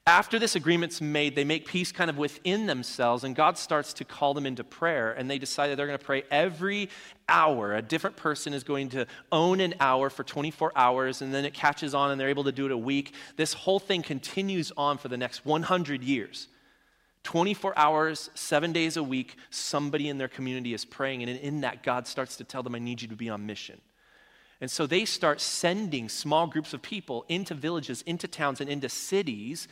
After 0.09 0.39
this 0.39 0.55
agreement's 0.55 1.01
made, 1.01 1.35
they 1.35 1.43
make 1.43 1.67
peace 1.67 1.91
kind 1.91 2.09
of 2.09 2.17
within 2.17 2.67
themselves, 2.67 3.25
and 3.25 3.35
God 3.35 3.59
starts 3.59 3.93
to 3.95 4.05
call 4.05 4.35
them 4.35 4.47
into 4.47 4.63
prayer. 4.63 5.11
And 5.13 5.29
they 5.29 5.39
decide 5.39 5.69
that 5.69 5.77
they're 5.77 5.89
going 5.89 5.99
to 5.99 6.05
pray 6.05 6.23
every 6.31 6.91
hour. 7.29 7.75
A 7.75 7.83
different 7.83 8.15
person 8.15 8.55
is 8.55 8.63
going 8.63 8.91
to 8.91 9.07
own 9.33 9.59
an 9.59 9.75
hour 9.81 10.09
for 10.09 10.23
24 10.23 10.71
hours, 10.77 11.23
and 11.23 11.35
then 11.35 11.45
it 11.45 11.55
catches 11.55 11.93
on, 11.93 12.13
and 12.13 12.21
they're 12.21 12.29
able 12.29 12.45
to 12.45 12.53
do 12.53 12.67
it 12.67 12.71
a 12.71 12.79
week. 12.79 13.15
This 13.35 13.53
whole 13.53 13.81
thing 13.81 14.03
continues 14.03 14.71
on 14.77 14.97
for 14.97 15.09
the 15.09 15.17
next 15.17 15.45
100 15.45 16.05
years. 16.05 16.47
24 17.27 17.77
hours, 17.77 18.31
seven 18.35 18.73
days 18.73 18.97
a 18.97 19.03
week, 19.03 19.37
somebody 19.51 20.09
in 20.09 20.17
their 20.17 20.29
community 20.29 20.73
is 20.73 20.85
praying. 20.85 21.25
And 21.25 21.31
in 21.41 21.63
that, 21.63 21.83
God 21.83 22.07
starts 22.07 22.37
to 22.37 22.45
tell 22.45 22.63
them, 22.63 22.77
I 22.77 22.79
need 22.79 23.03
you 23.03 23.09
to 23.09 23.17
be 23.17 23.29
on 23.29 23.45
mission. 23.47 23.81
And 24.61 24.71
so 24.71 24.87
they 24.87 25.05
start 25.05 25.41
sending 25.41 26.09
small 26.09 26.47
groups 26.47 26.73
of 26.73 26.83
people 26.83 27.25
into 27.29 27.53
villages, 27.53 28.03
into 28.03 28.29
towns, 28.29 28.61
and 28.61 28.71
into 28.71 28.89
cities, 28.89 29.67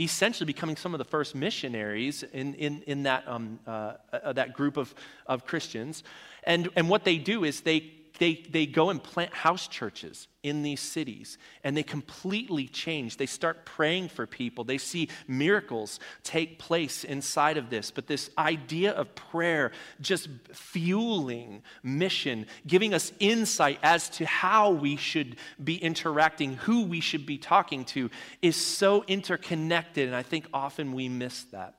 essentially 0.00 0.46
becoming 0.46 0.74
some 0.74 0.94
of 0.94 0.98
the 0.98 1.04
first 1.04 1.36
missionaries 1.36 2.24
in, 2.24 2.54
in, 2.54 2.82
in 2.88 3.04
that, 3.04 3.22
um, 3.28 3.60
uh, 3.68 3.92
uh, 4.12 4.32
that 4.32 4.52
group 4.52 4.76
of, 4.76 4.92
of 5.26 5.46
Christians. 5.46 6.02
And, 6.42 6.70
and 6.74 6.88
what 6.90 7.04
they 7.04 7.18
do 7.18 7.44
is 7.44 7.60
they 7.60 7.92
they, 8.18 8.44
they 8.50 8.66
go 8.66 8.90
and 8.90 9.02
plant 9.02 9.34
house 9.34 9.68
churches 9.68 10.28
in 10.42 10.62
these 10.62 10.80
cities 10.80 11.38
and 11.64 11.76
they 11.76 11.82
completely 11.82 12.66
change. 12.68 13.16
They 13.16 13.26
start 13.26 13.66
praying 13.66 14.08
for 14.08 14.26
people. 14.26 14.64
They 14.64 14.78
see 14.78 15.08
miracles 15.26 15.98
take 16.22 16.58
place 16.58 17.04
inside 17.04 17.56
of 17.56 17.68
this. 17.68 17.90
But 17.90 18.06
this 18.06 18.30
idea 18.38 18.92
of 18.92 19.14
prayer 19.14 19.72
just 20.00 20.28
fueling 20.52 21.62
mission, 21.82 22.46
giving 22.66 22.94
us 22.94 23.12
insight 23.18 23.78
as 23.82 24.08
to 24.10 24.24
how 24.26 24.70
we 24.70 24.96
should 24.96 25.36
be 25.62 25.76
interacting, 25.76 26.54
who 26.54 26.84
we 26.84 27.00
should 27.00 27.26
be 27.26 27.38
talking 27.38 27.84
to, 27.86 28.10
is 28.40 28.56
so 28.56 29.04
interconnected. 29.08 30.06
And 30.06 30.16
I 30.16 30.22
think 30.22 30.46
often 30.54 30.92
we 30.92 31.08
miss 31.08 31.44
that. 31.44 31.74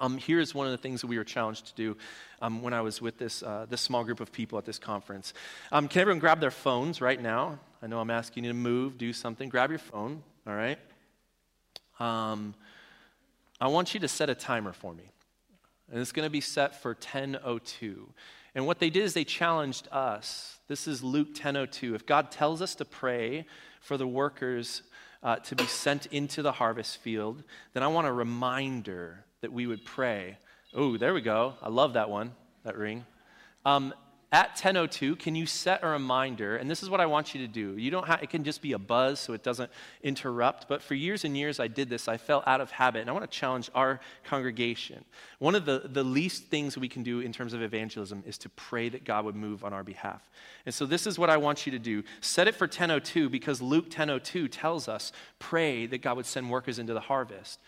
Um, 0.00 0.16
here's 0.16 0.54
one 0.54 0.66
of 0.66 0.72
the 0.72 0.78
things 0.78 1.02
that 1.02 1.08
we 1.08 1.18
were 1.18 1.24
challenged 1.24 1.66
to 1.66 1.74
do 1.74 1.96
um, 2.40 2.62
when 2.62 2.72
I 2.72 2.80
was 2.80 3.02
with 3.02 3.18
this, 3.18 3.42
uh, 3.42 3.66
this 3.68 3.82
small 3.82 4.02
group 4.02 4.20
of 4.20 4.32
people 4.32 4.56
at 4.56 4.64
this 4.64 4.78
conference. 4.78 5.34
Um, 5.70 5.88
can 5.88 6.00
everyone 6.00 6.20
grab 6.20 6.40
their 6.40 6.50
phones 6.50 7.02
right 7.02 7.20
now? 7.20 7.58
I 7.82 7.86
know 7.86 8.00
I'm 8.00 8.10
asking 8.10 8.44
you 8.44 8.50
to 8.50 8.54
move, 8.54 8.96
do 8.96 9.12
something. 9.12 9.50
Grab 9.50 9.68
your 9.68 9.78
phone, 9.78 10.22
all 10.46 10.54
right? 10.54 10.78
Um, 12.00 12.54
I 13.60 13.68
want 13.68 13.92
you 13.92 14.00
to 14.00 14.08
set 14.08 14.30
a 14.30 14.34
timer 14.34 14.72
for 14.72 14.94
me. 14.94 15.04
And 15.92 16.00
it's 16.00 16.12
going 16.12 16.26
to 16.26 16.30
be 16.30 16.40
set 16.40 16.80
for 16.80 16.94
10.02. 16.94 17.98
And 18.54 18.66
what 18.66 18.78
they 18.78 18.88
did 18.88 19.04
is 19.04 19.12
they 19.12 19.24
challenged 19.24 19.86
us. 19.92 20.58
This 20.66 20.88
is 20.88 21.02
Luke 21.02 21.34
10.02. 21.34 21.94
If 21.94 22.06
God 22.06 22.30
tells 22.30 22.62
us 22.62 22.74
to 22.76 22.86
pray 22.86 23.44
for 23.82 23.98
the 23.98 24.06
workers 24.06 24.82
uh, 25.22 25.36
to 25.36 25.54
be 25.54 25.66
sent 25.66 26.06
into 26.06 26.40
the 26.40 26.52
harvest 26.52 26.96
field, 26.98 27.42
then 27.74 27.82
I 27.82 27.88
want 27.88 28.06
a 28.06 28.12
reminder 28.12 29.26
that 29.40 29.52
we 29.52 29.66
would 29.66 29.84
pray. 29.84 30.36
Oh, 30.74 30.96
there 30.96 31.14
we 31.14 31.20
go. 31.20 31.54
I 31.62 31.68
love 31.68 31.94
that 31.94 32.10
one, 32.10 32.32
that 32.64 32.76
ring. 32.76 33.04
Um, 33.64 33.94
at 34.32 34.54
10:02, 34.56 35.18
can 35.18 35.34
you 35.34 35.44
set 35.44 35.82
a 35.82 35.88
reminder? 35.88 36.56
And 36.56 36.70
this 36.70 36.84
is 36.84 36.88
what 36.88 37.00
I 37.00 37.06
want 37.06 37.34
you 37.34 37.44
to 37.44 37.52
do. 37.52 37.76
You 37.76 37.90
don't 37.90 38.06
have, 38.06 38.22
it 38.22 38.30
can 38.30 38.44
just 38.44 38.62
be 38.62 38.74
a 38.74 38.78
buzz 38.78 39.18
so 39.18 39.32
it 39.32 39.42
doesn't 39.42 39.72
interrupt. 40.04 40.68
But 40.68 40.82
for 40.82 40.94
years 40.94 41.24
and 41.24 41.36
years, 41.36 41.58
I 41.58 41.66
did 41.66 41.88
this. 41.88 42.06
I 42.06 42.16
fell 42.16 42.44
out 42.46 42.60
of 42.60 42.70
habit, 42.70 43.00
and 43.00 43.10
I 43.10 43.12
want 43.12 43.28
to 43.28 43.38
challenge 43.38 43.70
our 43.74 43.98
congregation. 44.22 45.04
One 45.40 45.56
of 45.56 45.64
the, 45.64 45.82
the 45.84 46.04
least 46.04 46.44
things 46.44 46.78
we 46.78 46.88
can 46.88 47.02
do 47.02 47.18
in 47.18 47.32
terms 47.32 47.54
of 47.54 47.62
evangelism 47.62 48.22
is 48.24 48.38
to 48.38 48.48
pray 48.50 48.88
that 48.90 49.02
God 49.02 49.24
would 49.24 49.34
move 49.34 49.64
on 49.64 49.72
our 49.72 49.82
behalf. 49.82 50.30
And 50.64 50.72
so 50.72 50.86
this 50.86 51.08
is 51.08 51.18
what 51.18 51.28
I 51.28 51.36
want 51.36 51.66
you 51.66 51.72
to 51.72 51.80
do. 51.80 52.04
Set 52.20 52.46
it 52.46 52.54
for 52.54 52.68
10:02 52.68 53.28
because 53.28 53.60
Luke 53.60 53.90
10:02 53.90 54.48
tells 54.48 54.86
us, 54.88 55.10
pray 55.40 55.86
that 55.86 56.02
God 56.02 56.16
would 56.16 56.26
send 56.26 56.48
workers 56.48 56.78
into 56.78 56.94
the 56.94 57.00
harvest. 57.00 57.58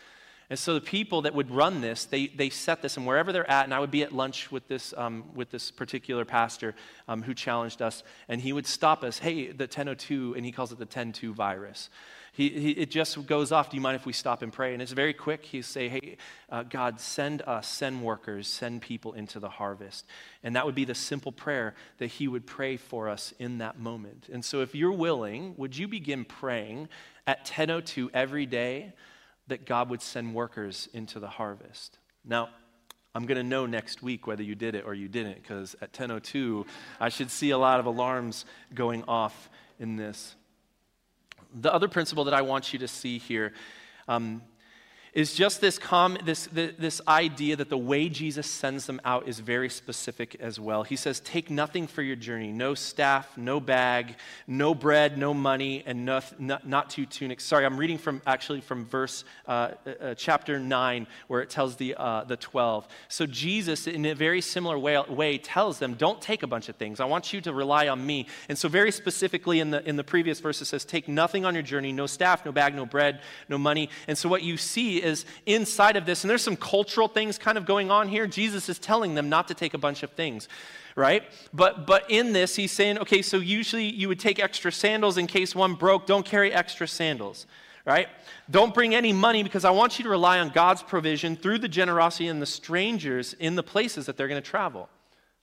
And 0.53 0.59
so 0.59 0.75
the 0.75 0.83
people 0.83 1.23
that 1.23 1.35
would 1.35 1.51
run 1.51 1.81
this, 1.81 2.05
they, 2.05 2.27
they 2.27 2.51
set 2.51 2.83
this, 2.83 2.99
and 2.99 3.07
wherever 3.07 3.33
they're 3.33 3.51
at, 3.51 3.65
and 3.65 3.73
I 3.73 3.81
would 3.81 3.91
be 3.91 4.03
at 4.03 4.13
lunch 4.13 4.53
with 4.53 4.69
this, 4.69 4.93
um, 4.99 5.25
with 5.35 5.51
this 5.51 5.71
particular 5.71 6.27
pastor 6.27 6.75
um, 7.09 7.23
who 7.23 7.33
challenged 7.33 7.81
us, 7.81 8.03
and 8.29 8.39
he 8.39 8.53
would 8.53 8.67
stop 8.67 9.03
us, 9.03 9.19
hey, 9.19 9.47
the 9.47 9.65
1002, 9.65 10.35
and 10.37 10.45
he 10.45 10.53
calls 10.53 10.71
it 10.71 10.75
the 10.79 10.85
102 10.85 11.33
virus. 11.33 11.89
He, 12.33 12.51
he, 12.51 12.71
it 12.73 12.91
just 12.91 13.25
goes 13.27 13.51
off. 13.51 13.71
Do 13.71 13.79
you 13.79 13.81
mind 13.81 13.97
if 13.97 14.05
we 14.05 14.13
stop 14.13 14.43
and 14.43 14.53
pray? 14.53 14.75
And 14.75 14.83
it's 14.83 14.93
very 14.93 15.15
quick. 15.15 15.43
He 15.43 15.63
say, 15.63 15.89
"Hey, 15.89 16.19
uh, 16.51 16.65
God, 16.65 17.01
send 17.01 17.41
us, 17.43 17.67
send 17.67 18.03
workers, 18.03 18.47
send 18.47 18.83
people 18.83 19.15
into 19.15 19.41
the 19.41 19.49
harvest." 19.49 20.05
And 20.43 20.55
that 20.57 20.67
would 20.67 20.75
be 20.75 20.85
the 20.85 20.95
simple 20.95 21.33
prayer 21.33 21.75
that 21.97 22.09
He 22.09 22.29
would 22.29 22.47
pray 22.47 22.77
for 22.77 23.09
us 23.09 23.33
in 23.39 23.57
that 23.59 23.79
moment. 23.79 24.29
And 24.31 24.45
so, 24.45 24.61
if 24.61 24.75
you're 24.75 24.93
willing, 24.93 25.55
would 25.57 25.77
you 25.77 25.89
begin 25.89 26.27
praying 26.27 26.91
at 27.27 27.47
10:02 27.47 28.11
every 28.13 28.45
day? 28.45 28.93
That 29.53 29.67
God 29.67 29.91
would 29.91 30.01
send 30.01 30.35
workers 30.35 30.89
into 30.95 31.21
the 31.21 31.29
harvest. 31.29 31.99
Now, 32.25 32.49
I'm 33.15 33.27
going 33.27 33.37
to 33.37 33.45
know 33.45 33.67
next 33.67 34.03
week 34.03 34.27
whether 34.27 34.43
you 34.43 34.55
did 34.55 34.75
it 34.75 34.85
or 34.87 34.95
you 34.95 35.09
didn't, 35.09 35.43
because 35.43 35.77
at 35.83 35.93
10:02, 35.93 36.65
I 36.99 37.11
should 37.11 37.31
see 37.31 37.51
a 37.51 37.59
lot 37.59 37.79
of 37.79 37.85
alarms 37.85 38.47
going 38.75 39.05
off 39.05 39.51
in 39.79 39.97
this. 39.97 40.37
The 41.55 41.71
other 41.71 41.87
principle 41.87 42.25
that 42.25 42.33
I 42.33 42.41
want 42.41 42.73
you 42.73 42.79
to 42.79 42.89
see 42.89 43.19
here 43.19 43.53
um, 44.09 44.41
is 45.13 45.35
just 45.35 45.61
this, 45.61 45.79
com- 45.79 46.17
this, 46.25 46.47
this, 46.47 47.01
idea 47.07 47.57
that 47.57 47.69
the 47.69 47.77
way 47.77 48.09
Jesus 48.09 48.47
sends 48.47 48.87
them 48.87 49.01
out 49.05 49.29
is 49.29 49.41
very 49.41 49.69
specific 49.69 50.37
as 50.41 50.59
well. 50.59 50.85
He 50.85 50.97
says, 50.97 51.21
Take 51.21 51.51
nothing 51.51 51.87
for 51.87 52.01
your 52.01 52.17
journey 52.17 52.53
no 52.53 52.75
staff, 52.75 53.37
no 53.37 53.61
bag, 53.61 54.17
no 54.47 54.75
bread, 54.75 55.19
no 55.19 55.35
money, 55.35 55.83
and 55.85 56.07
no, 56.07 56.21
not, 56.39 56.67
not 56.67 56.89
two 56.89 57.05
tunics. 57.05 57.45
Sorry, 57.45 57.67
I'm 57.67 57.77
reading 57.77 57.99
from 57.99 58.23
actually 58.27 58.61
from 58.63 58.87
verse 58.87 59.25
uh, 59.47 59.73
uh, 59.87 60.15
chapter 60.15 60.59
9, 60.59 61.07
where 61.29 61.43
it 61.43 61.51
tells 61.51 61.77
the, 61.77 61.95
uh, 61.97 62.25
the 62.25 62.37
12. 62.37 62.89
So 63.09 63.27
Jesus, 63.27 63.87
in 63.87 64.07
a 64.07 64.15
very 64.15 64.41
similar 64.41 64.79
way, 64.79 64.99
way, 65.09 65.37
tells 65.37 65.79
them, 65.79 65.95
Don't 65.95 66.23
take 66.23 66.43
a 66.43 66.47
bunch 66.47 66.71
of 66.71 66.77
things. 66.77 67.01
I 67.01 67.05
want 67.05 67.33
you 67.33 67.41
to 67.43 67.53
rely 67.53 67.89
on 67.89 68.05
me. 68.05 68.29
And 68.49 68.57
so, 68.57 68.69
very 68.69 68.93
specifically 68.93 69.61
in 69.61 69.71
the, 69.71 69.87
in 69.87 69.97
the 69.97 70.05
previous 70.05 70.41
verse, 70.41 70.63
it 70.63 70.67
says, 70.67 70.85
Take 70.85 71.09
nothing 71.09 71.45
on 71.45 71.53
your 71.53 71.63
journey 71.63 71.93
no 71.93 72.07
staff, 72.07 72.47
no 72.47 72.53
bag, 72.53 72.75
no 72.75 72.87
bread, 72.87 73.21
no 73.49 73.59
money. 73.59 73.91
And 74.09 74.17
so, 74.17 74.29
what 74.29 74.43
you 74.43 74.57
see 74.57 75.02
is 75.03 75.27
inside 75.47 75.97
of 75.97 76.07
this, 76.07 76.25
and 76.25 76.31
there's 76.31 76.43
some 76.43 76.57
cultural 76.57 77.09
things 77.09 77.39
kind 77.39 77.59
of 77.59 77.67
going 77.67 77.91
on 77.91 78.09
here. 78.09 78.27
Jesus 78.27 78.69
is 78.69 78.79
telling 78.79 79.15
them 79.15 79.29
not 79.29 79.49
to 79.49 79.55
take 79.55 79.75
a 79.75 79.79
bunch 79.79 80.03
of 80.03 80.11
things 80.13 80.49
right? 80.97 81.25
But 81.53 81.87
but 81.87 82.11
in 82.11 82.33
this, 82.33 82.57
he's 82.57 82.73
saying, 82.73 82.99
okay, 82.99 83.23
so 83.23 83.39
usually 83.39 83.85
you 83.85 84.09
would 84.09 84.21
take 84.21 84.39
extra 84.39 84.73
sandals 84.73 85.19
in 85.19 85.27
case 85.27 85.55
one 85.55 85.75
broke. 85.75 86.07
Don't 86.07 86.25
carry 86.25 86.53
extra 86.53 86.87
sandals, 86.87 87.47
right? 87.85 88.09
Don't 88.51 88.75
bring 88.75 88.95
any 88.95 89.13
money 89.13 89.43
because 89.43 89.65
I 89.65 89.71
want 89.71 89.99
you 89.99 90.05
to 90.05 90.11
rely 90.11 90.39
on 90.39 90.51
God's 90.51 90.83
provision 90.83 91.37
through 91.37 91.59
the 91.59 91.69
generosity 91.69 92.29
and 92.29 92.43
the 92.43 92.47
strangers 92.47 93.35
in 93.35 93.55
the 93.55 93.63
places 93.63 94.07
that 94.07 94.17
they're 94.17 94.29
going 94.29 94.43
to 94.43 94.49
travel. 94.49 94.89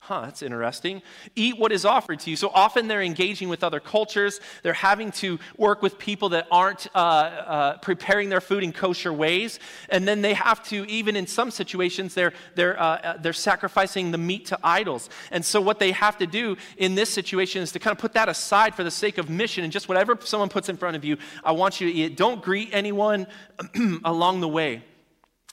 Huh, 0.02 0.22
that's 0.22 0.40
interesting. 0.40 1.02
Eat 1.36 1.58
what 1.58 1.72
is 1.72 1.84
offered 1.84 2.20
to 2.20 2.30
you. 2.30 2.36
So 2.36 2.48
often 2.54 2.88
they're 2.88 3.02
engaging 3.02 3.50
with 3.50 3.62
other 3.62 3.80
cultures. 3.80 4.40
They're 4.62 4.72
having 4.72 5.12
to 5.12 5.38
work 5.58 5.82
with 5.82 5.98
people 5.98 6.30
that 6.30 6.46
aren't 6.50 6.86
uh, 6.94 6.98
uh, 6.98 7.76
preparing 7.78 8.30
their 8.30 8.40
food 8.40 8.64
in 8.64 8.72
kosher 8.72 9.12
ways. 9.12 9.60
And 9.90 10.08
then 10.08 10.22
they 10.22 10.32
have 10.32 10.62
to, 10.68 10.86
even 10.86 11.16
in 11.16 11.26
some 11.26 11.50
situations, 11.50 12.14
they're, 12.14 12.32
they're, 12.54 12.80
uh, 12.80 12.84
uh, 12.84 13.16
they're 13.18 13.34
sacrificing 13.34 14.10
the 14.10 14.18
meat 14.18 14.46
to 14.46 14.58
idols. 14.64 15.10
And 15.30 15.44
so 15.44 15.60
what 15.60 15.78
they 15.78 15.92
have 15.92 16.16
to 16.18 16.26
do 16.26 16.56
in 16.78 16.94
this 16.94 17.10
situation 17.10 17.60
is 17.60 17.70
to 17.72 17.78
kind 17.78 17.92
of 17.92 17.98
put 17.98 18.14
that 18.14 18.30
aside 18.30 18.74
for 18.74 18.82
the 18.82 18.90
sake 18.90 19.18
of 19.18 19.28
mission. 19.28 19.64
And 19.64 19.72
just 19.72 19.86
whatever 19.86 20.16
someone 20.24 20.48
puts 20.48 20.70
in 20.70 20.78
front 20.78 20.96
of 20.96 21.04
you, 21.04 21.18
I 21.44 21.52
want 21.52 21.78
you 21.78 21.92
to 21.92 21.94
eat. 21.94 22.16
Don't 22.16 22.42
greet 22.42 22.70
anyone 22.72 23.26
along 24.04 24.40
the 24.40 24.48
way. 24.48 24.82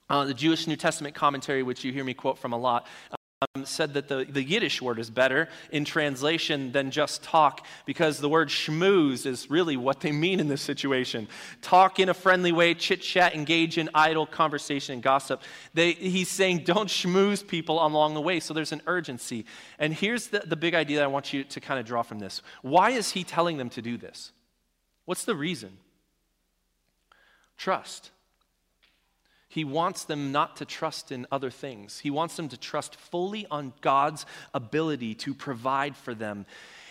Uh, 0.10 0.24
the 0.24 0.34
Jewish 0.34 0.68
New 0.68 0.78
Testament 0.78 1.16
commentary, 1.16 1.64
which 1.64 1.84
you 1.84 1.92
hear 1.92 2.06
me 2.06 2.14
quote 2.14 2.40
from 2.40 2.54
a 2.54 2.58
lot, 2.58 2.88
um, 3.56 3.66
said 3.66 3.94
that 3.94 4.08
the, 4.08 4.26
the 4.28 4.44
Yiddish 4.44 4.82
word 4.82 4.98
is 4.98 5.12
better 5.12 5.48
in 5.72 5.86
translation 5.86 6.72
than 6.72 6.90
just 6.90 7.22
talk 7.22 7.68
because 7.86 8.18
the 8.18 8.28
word 8.28 8.50
schmooze 8.50 9.28
is 9.28 9.48
really 9.52 9.78
what 9.78 10.00
they 10.00 10.12
mean 10.12 10.40
in 10.40 10.48
this 10.48 10.62
situation. 10.64 11.28
Talk 11.62 12.00
in 12.00 12.10
a 12.10 12.16
friendly 12.16 12.52
way, 12.52 12.74
chit 12.74 13.00
chat, 13.00 13.36
engage 13.36 13.78
in 13.78 13.92
idle 13.94 14.26
conversation 14.26 14.94
and 14.94 15.04
gossip. 15.04 15.44
They, 15.76 15.92
he's 15.92 16.30
saying 16.30 16.64
don't 16.64 16.90
schmooze 16.90 17.46
people 17.46 17.86
along 17.86 18.16
the 18.16 18.22
way, 18.22 18.40
so 18.40 18.56
there's 18.56 18.72
an 18.72 18.82
urgency. 18.88 19.46
And 19.78 19.94
here's 19.94 20.30
the, 20.30 20.40
the 20.40 20.56
big 20.56 20.74
idea 20.74 20.98
that 20.98 21.04
I 21.04 21.08
want 21.08 21.32
you 21.32 21.44
to 21.44 21.60
kind 21.60 21.80
of 21.80 21.86
draw 21.86 22.02
from 22.02 22.18
this. 22.18 22.42
Why 22.64 22.90
is 22.90 23.12
he 23.12 23.24
telling 23.24 23.58
them 23.58 23.70
to 23.70 23.84
do 23.84 23.98
this? 23.98 24.32
What's 25.06 25.26
the 25.26 25.36
reason? 25.36 25.78
Trust. 27.56 28.10
He 29.50 29.64
wants 29.64 30.04
them 30.04 30.32
not 30.32 30.58
to 30.58 30.66
trust 30.66 31.12
in 31.12 31.26
other 31.32 31.50
things. 31.50 32.00
He 32.00 32.12
wants 32.12 32.36
them 32.36 32.50
to 32.50 32.58
trust 32.58 32.96
fully 32.96 33.48
on 33.50 33.74
God's 33.82 34.26
ability 34.54 35.16
to 35.16 35.34
provide 35.34 35.96
for 35.96 36.14
them. 36.14 36.46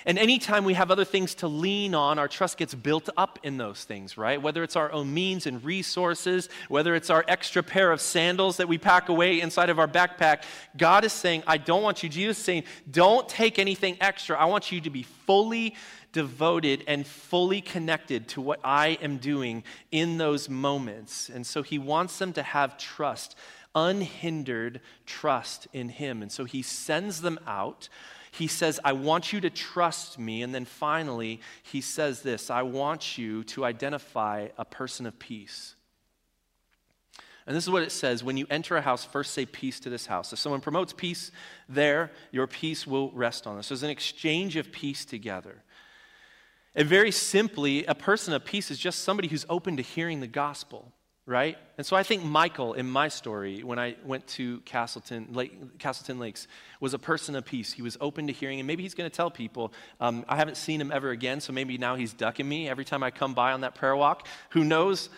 And 0.07 0.21
anytime 0.21 0.65
we 0.65 0.75
have 0.75 0.93
other 0.93 1.05
things 1.05 1.35
to 1.37 1.49
lean 1.49 1.93
on, 1.93 2.21
our 2.21 2.29
trust 2.29 2.59
gets 2.59 2.75
built 2.75 3.09
up 3.17 3.41
in 3.43 3.57
those 3.57 3.83
things, 3.83 4.17
right? 4.17 4.41
Whether 4.41 4.63
it's 4.63 4.77
our 4.77 4.91
own 4.93 5.13
means 5.13 5.47
and 5.47 5.63
resources, 5.65 6.49
whether 6.69 6.95
it's 6.95 7.11
our 7.11 7.25
extra 7.27 7.61
pair 7.61 7.91
of 7.91 8.01
sandals 8.01 8.59
that 8.59 8.69
we 8.69 8.79
pack 8.79 9.09
away 9.09 9.41
inside 9.41 9.69
of 9.69 9.81
our 9.81 9.89
backpack, 9.89 10.45
God 10.77 11.05
is 11.05 11.13
saying, 11.13 11.43
I 11.45 11.59
don't 11.59 11.83
want 11.83 12.05
you, 12.05 12.09
Jesus 12.09 12.39
is 12.39 12.45
saying, 12.45 12.65
don't 12.89 13.29
take 13.29 13.59
anything 13.59 13.97
extra. 14.01 14.39
I 14.39 14.45
want 14.45 14.71
you 14.71 14.81
to 14.83 14.91
be 14.91 15.03
fully 15.03 15.75
devoted 16.17 16.83
and 16.87 17.07
fully 17.07 17.61
connected 17.61 18.27
to 18.27 18.41
what 18.41 18.59
I 18.65 18.97
am 19.03 19.19
doing 19.19 19.63
in 19.93 20.17
those 20.17 20.49
moments. 20.49 21.29
And 21.29 21.47
so 21.47 21.63
he 21.63 21.79
wants 21.79 22.19
them 22.19 22.33
to 22.33 22.43
have 22.43 22.79
trust, 22.79 23.37
unhindered 23.75 24.81
trust 25.05 25.67
in 25.75 25.91
him. 25.91 26.23
And 26.23 26.33
so 26.33 26.47
he 26.47 26.63
sends 26.63 27.21
them 27.21 27.39
out. 27.47 27.91
He 28.31 28.47
says, 28.47 28.81
I 28.83 28.95
want 28.95 29.35
you 29.35 29.43
to 29.43 29.51
trust 29.51 30.19
me. 30.19 30.41
And 30.41 30.55
then 30.55 30.65
finally, 30.65 31.43
he 31.63 31.83
says 31.83 32.23
this 32.23 32.51
I 32.51 32.63
want 32.63 33.19
you 33.19 33.45
to 33.45 33.67
identify 33.67 34.49
a 34.57 34.65
person 34.65 35.05
of 35.05 35.19
peace. 35.19 35.75
And 37.47 37.55
this 37.55 37.65
is 37.65 37.71
what 37.71 37.83
it 37.83 37.93
says 37.93 38.25
when 38.25 38.39
you 38.39 38.47
enter 38.49 38.75
a 38.79 38.81
house, 38.81 39.05
first 39.05 39.35
say 39.35 39.45
peace 39.45 39.81
to 39.81 39.91
this 39.91 40.07
house. 40.07 40.33
If 40.33 40.39
someone 40.39 40.63
promotes 40.63 40.95
peace 40.95 41.31
there, 41.69 42.11
your 42.33 42.47
peace 42.47 42.87
will 42.87 43.11
rest 43.11 43.47
on 43.47 43.59
us. 43.59 43.69
There's 43.69 43.83
an 43.83 43.91
exchange 43.91 44.57
of 44.57 44.73
peace 44.73 45.05
together. 45.05 45.63
And 46.77 46.87
very 46.87 47.11
simply, 47.11 47.87
a 47.87 47.95
person 47.95 48.35
of 48.35 48.45
peace 48.45 48.71
is 48.71 48.79
just 48.79 49.01
somebody 49.03 49.29
who's 49.29 49.47
open 49.49 49.79
to 49.79 49.83
hearing 49.83 50.21
the 50.21 50.27
gospel. 50.27 50.93
right? 51.27 51.59
And 51.77 51.85
so 51.85 51.97
I 51.97 52.05
think 52.05 52.23
Michael, 52.23 52.75
in 52.75 52.89
my 52.89 53.09
story, 53.09 53.65
when 53.65 53.79
I 53.79 53.97
went 54.05 54.27
to 54.29 54.61
Castleton, 54.61 55.29
Lake, 55.33 55.79
Castleton 55.79 56.21
Lakes, 56.21 56.47
was 56.79 56.95
a 56.95 56.99
person 56.99 57.35
of 57.35 57.45
peace. 57.45 57.73
He 57.73 57.83
was 57.83 57.99
open 58.01 58.29
to 58.29 58.33
hearing, 58.33 58.61
and 58.61 58.67
maybe 58.67 58.85
he's 58.85 58.95
going 58.95 59.11
to 59.11 59.15
tell 59.15 59.31
people. 59.31 59.73
Um, 60.01 60.25
I 60.29 60.37
haven't 60.37 60.57
seen 60.57 60.81
him 60.81 60.93
ever 60.93 61.11
again, 61.11 61.41
so 61.41 61.53
maybe 61.53 61.79
now 61.79 61.97
he's 61.97 62.13
ducking 62.13 62.49
me 62.49 62.69
every 62.69 62.85
time 62.85 63.03
I 63.03 63.11
come 63.11 63.35
by 63.35 63.53
on 63.53 63.63
that 63.63 63.75
prayer 63.75 63.97
walk. 63.97 64.29
Who 64.51 64.63
knows? 64.63 65.11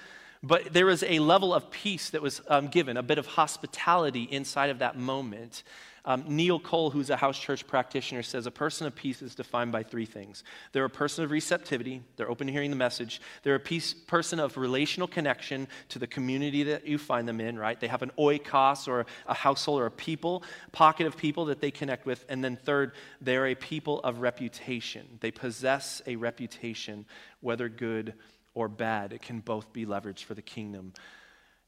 But 0.43 0.73
there 0.73 0.87
was 0.87 1.03
a 1.03 1.19
level 1.19 1.53
of 1.53 1.71
peace 1.71 2.11
that 2.11 2.23
was 2.23 2.41
um, 2.49 2.69
given, 2.69 2.97
a 2.97 3.03
bit 3.03 3.19
of 3.19 3.27
hospitality 3.27 4.23
inside 4.23 4.71
of 4.71 4.79
that 4.79 4.97
moment. 4.97 5.65
Um, 6.05 6.25
Neil 6.27 6.59
Cole, 6.59 6.91
who's 6.91 7.11
a 7.11 7.17
house 7.17 7.39
church 7.39 7.67
practitioner, 7.67 8.23
says 8.23 8.47
a 8.47 8.51
person 8.51 8.87
of 8.87 8.95
peace 8.95 9.21
is 9.21 9.35
defined 9.35 9.73
by 9.73 9.83
three 9.83 10.07
things. 10.07 10.43
They're 10.73 10.87
a 10.87 10.91
person 10.91 11.23
of 11.23 11.31
receptivity, 11.31 12.03
they're 12.17 12.31
open 12.31 12.47
to 12.47 12.53
hearing 12.53 12.71
the 12.71 12.77
message. 12.77 13.21
They're 13.43 13.57
a 13.57 13.61
peace, 13.61 13.93
person 13.93 14.41
of 14.41 14.57
relational 14.57 15.07
connection 15.07 15.69
to 15.91 15.99
the 15.99 16.07
community 16.07 16.63
that 16.63 16.87
you 16.87 16.97
find 16.97 17.29
them 17.29 17.43
in, 17.43 17.59
right? 17.59 17.79
They 17.79 17.89
have 17.89 18.03
an 18.03 18.13
oikos 18.19 18.89
or 18.89 19.05
a 19.27 19.35
household 19.35 19.81
or 19.81 19.87
a 19.87 19.91
people, 19.91 20.45
pocket 20.73 21.07
of 21.07 21.17
people 21.17 21.45
that 21.47 21.61
they 21.61 21.71
connect 21.71 22.07
with. 22.07 22.25
And 22.29 22.43
then 22.43 22.57
third, 22.57 22.93
they're 23.21 23.49
a 23.49 23.55
people 23.55 24.01
of 24.01 24.21
reputation. 24.21 25.19
They 25.21 25.31
possess 25.31 26.01
a 26.07 26.17
reputation, 26.17 27.05
whether 27.41 27.69
good 27.69 28.15
or 28.59 28.69
bad. 28.69 29.13
It 29.13 29.23
can 29.23 29.39
both 29.39 29.73
be 29.73 29.87
leveraged 29.87 30.25
for 30.25 30.35
the 30.35 30.43
kingdom 30.43 30.93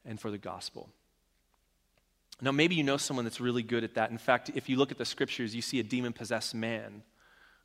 and 0.05 0.19
for 0.19 0.29
the 0.29 0.37
gospel. 0.37 0.89
Now, 2.41 2.51
maybe 2.51 2.75
you 2.75 2.83
know 2.83 2.97
someone 2.97 3.23
that's 3.23 3.39
really 3.39 3.63
good 3.63 3.85
at 3.85 3.93
that. 3.93 4.11
In 4.11 4.17
fact, 4.17 4.51
if 4.55 4.67
you 4.67 4.75
look 4.75 4.91
at 4.91 4.97
the 4.97 5.05
scriptures, 5.05 5.55
you 5.55 5.61
see 5.61 5.79
a 5.79 5.83
demon 5.83 6.11
possessed 6.11 6.53
man 6.53 7.03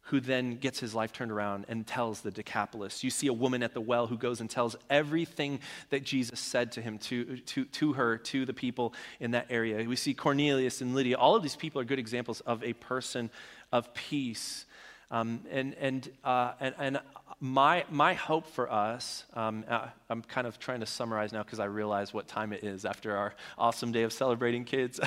who 0.03 0.21
then 0.21 0.59
gets 0.59 0.79
his 0.79 0.95
life 0.95 1.12
turned 1.12 1.33
around 1.33 1.65
and 1.69 1.85
tells 1.85 2.21
the 2.21 2.31
Decapolis. 2.31 3.03
You 3.03 3.11
see 3.11 3.27
a 3.27 3.33
woman 3.33 3.65
at 3.65 3.75
the 3.75 3.81
well 3.81 4.07
who 4.07 4.17
goes 4.17 4.41
and 4.41 4.49
tells 4.49 4.77
everything 4.89 5.59
that 5.91 6.05
Jesus 6.05 6.39
said 6.39 6.71
to 6.73 6.81
him, 6.81 6.99
to, 6.99 7.39
to, 7.39 7.65
to 7.65 7.95
her, 7.95 8.17
to 8.19 8.47
the 8.47 8.53
people 8.53 8.95
in 9.19 9.33
that 9.33 9.47
area. 9.51 9.85
We 9.89 9.97
see 9.97 10.15
Cornelius 10.15 10.81
and 10.81 10.95
Lydia. 10.95 11.17
All 11.17 11.35
of 11.35 11.43
these 11.43 11.57
people 11.57 11.81
are 11.81 11.85
good 11.85 11.99
examples 11.99 12.41
of 12.43 12.62
a 12.62 12.75
person 12.75 13.31
of 13.73 13.93
peace. 13.95 14.67
Um, 15.11 15.40
and, 15.51 15.75
and, 15.75 16.11
uh, 16.25 16.53
and, 16.61 16.75
and 16.79 17.01
my, 17.40 17.85
my 17.90 18.14
hope 18.14 18.47
for 18.47 18.71
us, 18.71 19.25
um, 19.35 19.64
uh, 19.69 19.88
I'm 20.09 20.23
kind 20.23 20.47
of 20.47 20.59
trying 20.59 20.81
to 20.81 20.87
summarize 20.87 21.33
now 21.33 21.42
because 21.42 21.61
I 21.61 21.66
realize 21.66 22.12
what 22.12 22.27
time 22.27 22.53
it 22.53 22.64
is 22.64 22.85
after 22.85 23.16
our 23.16 23.35
awesome 23.57 23.92
day 23.92 24.03
of 24.03 24.12
celebrating 24.12 24.64
kids. 24.64 24.99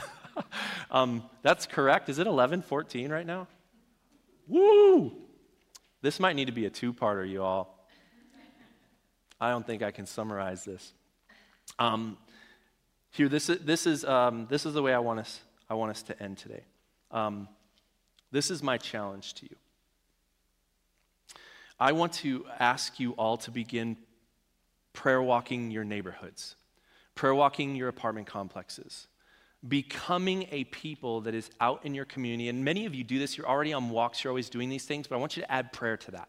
um, 0.91 1.23
that's 1.41 1.65
correct. 1.65 2.07
Is 2.07 2.19
it 2.19 2.27
11:14 2.27 3.09
right 3.09 3.25
now? 3.25 3.47
Woo! 4.47 5.11
This 6.01 6.19
might 6.19 6.35
need 6.35 6.45
to 6.45 6.53
be 6.53 6.65
a 6.65 6.69
two 6.69 6.93
parter, 6.93 7.29
you 7.29 7.43
all. 7.43 7.87
I 9.41 9.49
don't 9.51 9.65
think 9.65 9.81
I 9.81 9.91
can 9.91 10.05
summarize 10.05 10.65
this. 10.65 10.93
Um, 11.77 12.17
here, 13.11 13.29
this 13.29 13.49
is, 13.49 13.59
this, 13.59 13.87
is, 13.87 14.05
um, 14.05 14.47
this 14.49 14.65
is 14.65 14.73
the 14.73 14.81
way 14.81 14.93
I 14.93 14.99
want 14.99 15.19
us, 15.19 15.39
I 15.69 15.73
want 15.73 15.91
us 15.91 16.03
to 16.03 16.21
end 16.21 16.37
today. 16.37 16.63
Um, 17.11 17.47
this 18.31 18.51
is 18.51 18.61
my 18.61 18.77
challenge 18.77 19.33
to 19.35 19.45
you. 19.45 19.55
I 21.79 21.93
want 21.93 22.13
to 22.13 22.45
ask 22.59 22.99
you 22.99 23.11
all 23.13 23.37
to 23.37 23.51
begin 23.51 23.97
prayer 24.91 25.21
walking 25.21 25.71
your 25.71 25.85
neighborhoods, 25.85 26.55
prayer 27.15 27.33
walking 27.33 27.75
your 27.75 27.87
apartment 27.87 28.27
complexes, 28.27 29.07
becoming 29.65 30.47
a 30.51 30.65
people 30.65 31.21
that 31.21 31.33
is 31.33 31.49
out 31.61 31.85
in 31.85 31.93
your 31.93 32.05
community. 32.05 32.49
And 32.49 32.65
many 32.65 32.85
of 32.85 32.93
you 32.93 33.03
do 33.03 33.17
this, 33.17 33.37
you're 33.37 33.47
already 33.47 33.71
on 33.71 33.89
walks, 33.89 34.23
you're 34.23 34.31
always 34.31 34.49
doing 34.49 34.69
these 34.69 34.85
things, 34.85 35.07
but 35.07 35.15
I 35.15 35.19
want 35.19 35.37
you 35.37 35.43
to 35.43 35.51
add 35.51 35.71
prayer 35.71 35.95
to 35.97 36.11
that. 36.11 36.27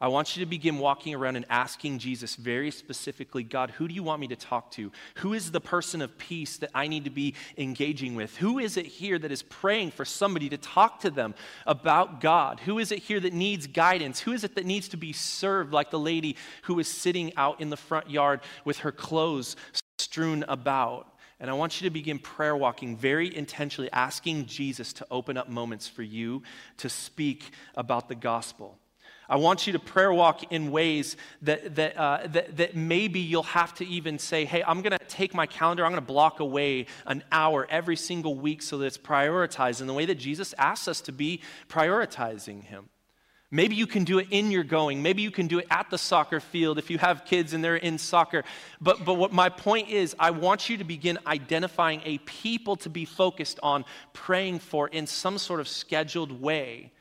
I 0.00 0.06
want 0.08 0.36
you 0.36 0.44
to 0.44 0.48
begin 0.48 0.78
walking 0.78 1.12
around 1.12 1.34
and 1.34 1.44
asking 1.50 1.98
Jesus 1.98 2.36
very 2.36 2.70
specifically 2.70 3.42
God, 3.42 3.70
who 3.70 3.88
do 3.88 3.94
you 3.94 4.04
want 4.04 4.20
me 4.20 4.28
to 4.28 4.36
talk 4.36 4.70
to? 4.72 4.92
Who 5.16 5.34
is 5.34 5.50
the 5.50 5.60
person 5.60 6.00
of 6.02 6.16
peace 6.18 6.56
that 6.58 6.70
I 6.72 6.86
need 6.86 7.04
to 7.04 7.10
be 7.10 7.34
engaging 7.56 8.14
with? 8.14 8.36
Who 8.36 8.60
is 8.60 8.76
it 8.76 8.86
here 8.86 9.18
that 9.18 9.32
is 9.32 9.42
praying 9.42 9.90
for 9.90 10.04
somebody 10.04 10.48
to 10.50 10.56
talk 10.56 11.00
to 11.00 11.10
them 11.10 11.34
about 11.66 12.20
God? 12.20 12.60
Who 12.60 12.78
is 12.78 12.92
it 12.92 13.00
here 13.00 13.18
that 13.18 13.32
needs 13.32 13.66
guidance? 13.66 14.20
Who 14.20 14.32
is 14.32 14.44
it 14.44 14.54
that 14.54 14.66
needs 14.66 14.88
to 14.88 14.96
be 14.96 15.12
served, 15.12 15.72
like 15.72 15.90
the 15.90 15.98
lady 15.98 16.36
who 16.62 16.74
was 16.74 16.86
sitting 16.86 17.32
out 17.36 17.60
in 17.60 17.70
the 17.70 17.76
front 17.76 18.08
yard 18.08 18.40
with 18.64 18.78
her 18.78 18.92
clothes 18.92 19.56
strewn 19.98 20.44
about? 20.46 21.12
And 21.40 21.50
I 21.50 21.54
want 21.54 21.80
you 21.80 21.88
to 21.88 21.92
begin 21.92 22.18
prayer 22.20 22.56
walking 22.56 22.96
very 22.96 23.34
intentionally, 23.34 23.90
asking 23.92 24.46
Jesus 24.46 24.92
to 24.94 25.06
open 25.10 25.36
up 25.36 25.48
moments 25.48 25.88
for 25.88 26.02
you 26.02 26.42
to 26.78 26.88
speak 26.88 27.50
about 27.74 28.08
the 28.08 28.14
gospel. 28.14 28.78
I 29.28 29.36
want 29.36 29.66
you 29.66 29.74
to 29.74 29.78
prayer 29.78 30.12
walk 30.12 30.52
in 30.52 30.70
ways 30.70 31.16
that, 31.42 31.74
that, 31.74 31.96
uh, 31.96 32.26
that, 32.28 32.56
that 32.56 32.76
maybe 32.76 33.20
you'll 33.20 33.42
have 33.42 33.74
to 33.74 33.86
even 33.86 34.18
say, 34.18 34.46
hey, 34.46 34.62
I'm 34.66 34.80
going 34.80 34.96
to 34.96 35.04
take 35.06 35.34
my 35.34 35.46
calendar, 35.46 35.84
I'm 35.84 35.92
going 35.92 36.02
to 36.02 36.06
block 36.06 36.40
away 36.40 36.86
an 37.06 37.22
hour 37.30 37.66
every 37.68 37.96
single 37.96 38.36
week 38.36 38.62
so 38.62 38.78
that 38.78 38.86
it's 38.86 38.98
prioritized 38.98 39.82
in 39.82 39.86
the 39.86 39.92
way 39.92 40.06
that 40.06 40.14
Jesus 40.14 40.54
asks 40.56 40.88
us 40.88 41.02
to 41.02 41.12
be 41.12 41.42
prioritizing 41.68 42.64
Him. 42.64 42.88
Maybe 43.50 43.76
you 43.76 43.86
can 43.86 44.04
do 44.04 44.18
it 44.18 44.28
in 44.30 44.50
your 44.50 44.64
going. 44.64 45.02
Maybe 45.02 45.22
you 45.22 45.30
can 45.30 45.46
do 45.46 45.58
it 45.58 45.66
at 45.70 45.88
the 45.88 45.96
soccer 45.96 46.38
field 46.38 46.78
if 46.78 46.90
you 46.90 46.98
have 46.98 47.24
kids 47.24 47.54
and 47.54 47.64
they're 47.64 47.76
in 47.76 47.96
soccer. 47.96 48.44
But, 48.78 49.06
but 49.06 49.14
what 49.14 49.32
my 49.32 49.48
point 49.48 49.88
is, 49.88 50.14
I 50.18 50.32
want 50.32 50.68
you 50.68 50.76
to 50.76 50.84
begin 50.84 51.18
identifying 51.26 52.02
a 52.04 52.18
people 52.18 52.76
to 52.76 52.90
be 52.90 53.06
focused 53.06 53.58
on 53.62 53.86
praying 54.12 54.58
for 54.58 54.88
in 54.88 55.06
some 55.06 55.38
sort 55.38 55.60
of 55.60 55.68
scheduled 55.68 56.42
way 56.42 56.92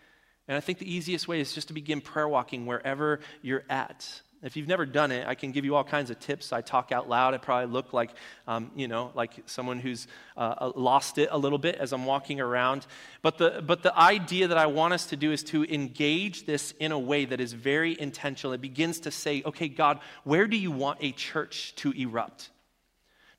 and 0.47 0.57
I 0.57 0.59
think 0.59 0.79
the 0.79 0.91
easiest 0.91 1.27
way 1.27 1.39
is 1.39 1.53
just 1.53 1.67
to 1.67 1.73
begin 1.73 2.01
prayer 2.01 2.27
walking 2.27 2.65
wherever 2.65 3.19
you're 3.41 3.63
at. 3.69 4.21
If 4.43 4.55
you've 4.55 4.67
never 4.67 4.85
done 4.85 5.11
it, 5.11 5.27
I 5.27 5.33
can 5.33 5.51
give 5.51 5.65
you 5.65 5.75
all 5.75 5.83
kinds 5.83 6.11
of 6.11 6.19
tips. 6.19 6.53
I 6.53 6.61
talk 6.61 6.91
out 6.91 7.09
loud. 7.09 7.33
I 7.33 7.37
probably 7.37 7.73
look 7.73 7.91
like, 7.91 8.11
um, 8.47 8.71
you 8.75 8.87
know, 8.87 9.11
like 9.15 9.31
someone 9.47 9.79
who's 9.79 10.07
uh, 10.37 10.55
uh, 10.59 10.71
lost 10.75 11.17
it 11.17 11.29
a 11.31 11.37
little 11.37 11.57
bit 11.57 11.75
as 11.75 11.91
I'm 11.91 12.05
walking 12.05 12.39
around. 12.39 12.85
But 13.23 13.39
the, 13.39 13.63
but 13.65 13.81
the 13.81 13.97
idea 13.97 14.47
that 14.49 14.57
I 14.57 14.67
want 14.67 14.93
us 14.93 15.07
to 15.07 15.15
do 15.15 15.31
is 15.31 15.43
to 15.45 15.63
engage 15.65 16.45
this 16.45 16.71
in 16.79 16.91
a 16.91 16.99
way 16.99 17.25
that 17.25 17.41
is 17.41 17.53
very 17.53 17.99
intentional. 17.99 18.53
It 18.53 18.61
begins 18.61 18.99
to 19.01 19.11
say, 19.11 19.41
okay, 19.43 19.67
God, 19.67 19.99
where 20.23 20.45
do 20.45 20.55
you 20.55 20.69
want 20.69 20.99
a 21.01 21.13
church 21.13 21.73
to 21.77 21.91
erupt? 21.91 22.51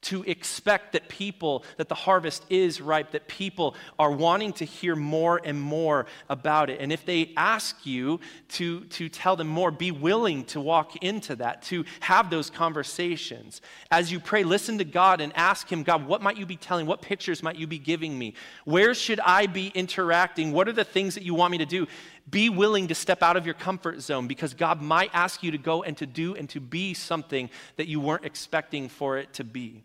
To 0.00 0.22
expect 0.24 0.92
that 0.92 1.08
people, 1.08 1.64
that 1.76 1.88
the 1.88 1.94
harvest 1.94 2.44
is 2.48 2.80
ripe, 2.80 3.10
that 3.10 3.26
people 3.26 3.74
are 3.98 4.12
wanting 4.12 4.52
to 4.54 4.64
hear 4.64 4.94
more 4.94 5.40
and 5.44 5.60
more 5.60 6.06
about 6.28 6.70
it. 6.70 6.80
And 6.80 6.92
if 6.92 7.04
they 7.04 7.32
ask 7.36 7.84
you 7.84 8.20
to, 8.50 8.84
to 8.84 9.08
tell 9.08 9.34
them 9.34 9.48
more, 9.48 9.72
be 9.72 9.90
willing 9.90 10.44
to 10.46 10.60
walk 10.60 10.96
into 11.02 11.34
that, 11.36 11.62
to 11.62 11.84
have 12.00 12.30
those 12.30 12.48
conversations. 12.48 13.60
As 13.90 14.12
you 14.12 14.20
pray, 14.20 14.44
listen 14.44 14.78
to 14.78 14.84
God 14.84 15.20
and 15.20 15.32
ask 15.36 15.70
Him, 15.70 15.82
God, 15.82 16.06
what 16.06 16.22
might 16.22 16.36
you 16.36 16.46
be 16.46 16.56
telling? 16.56 16.86
What 16.86 17.02
pictures 17.02 17.42
might 17.42 17.56
you 17.56 17.66
be 17.66 17.78
giving 17.78 18.16
me? 18.16 18.34
Where 18.64 18.94
should 18.94 19.20
I 19.20 19.46
be 19.46 19.68
interacting? 19.74 20.52
What 20.52 20.68
are 20.68 20.72
the 20.72 20.84
things 20.84 21.14
that 21.14 21.24
you 21.24 21.34
want 21.34 21.50
me 21.50 21.58
to 21.58 21.66
do? 21.66 21.88
Be 22.30 22.50
willing 22.50 22.88
to 22.88 22.94
step 22.94 23.22
out 23.22 23.36
of 23.36 23.46
your 23.46 23.54
comfort 23.54 24.00
zone 24.00 24.28
because 24.28 24.54
God 24.54 24.80
might 24.80 25.10
ask 25.12 25.42
you 25.42 25.50
to 25.50 25.58
go 25.58 25.82
and 25.82 25.96
to 25.96 26.06
do 26.06 26.34
and 26.34 26.48
to 26.50 26.60
be 26.60 26.94
something 26.94 27.50
that 27.76 27.88
you 27.88 28.00
weren't 28.00 28.24
expecting 28.24 28.88
for 28.88 29.18
it 29.18 29.32
to 29.34 29.44
be. 29.44 29.82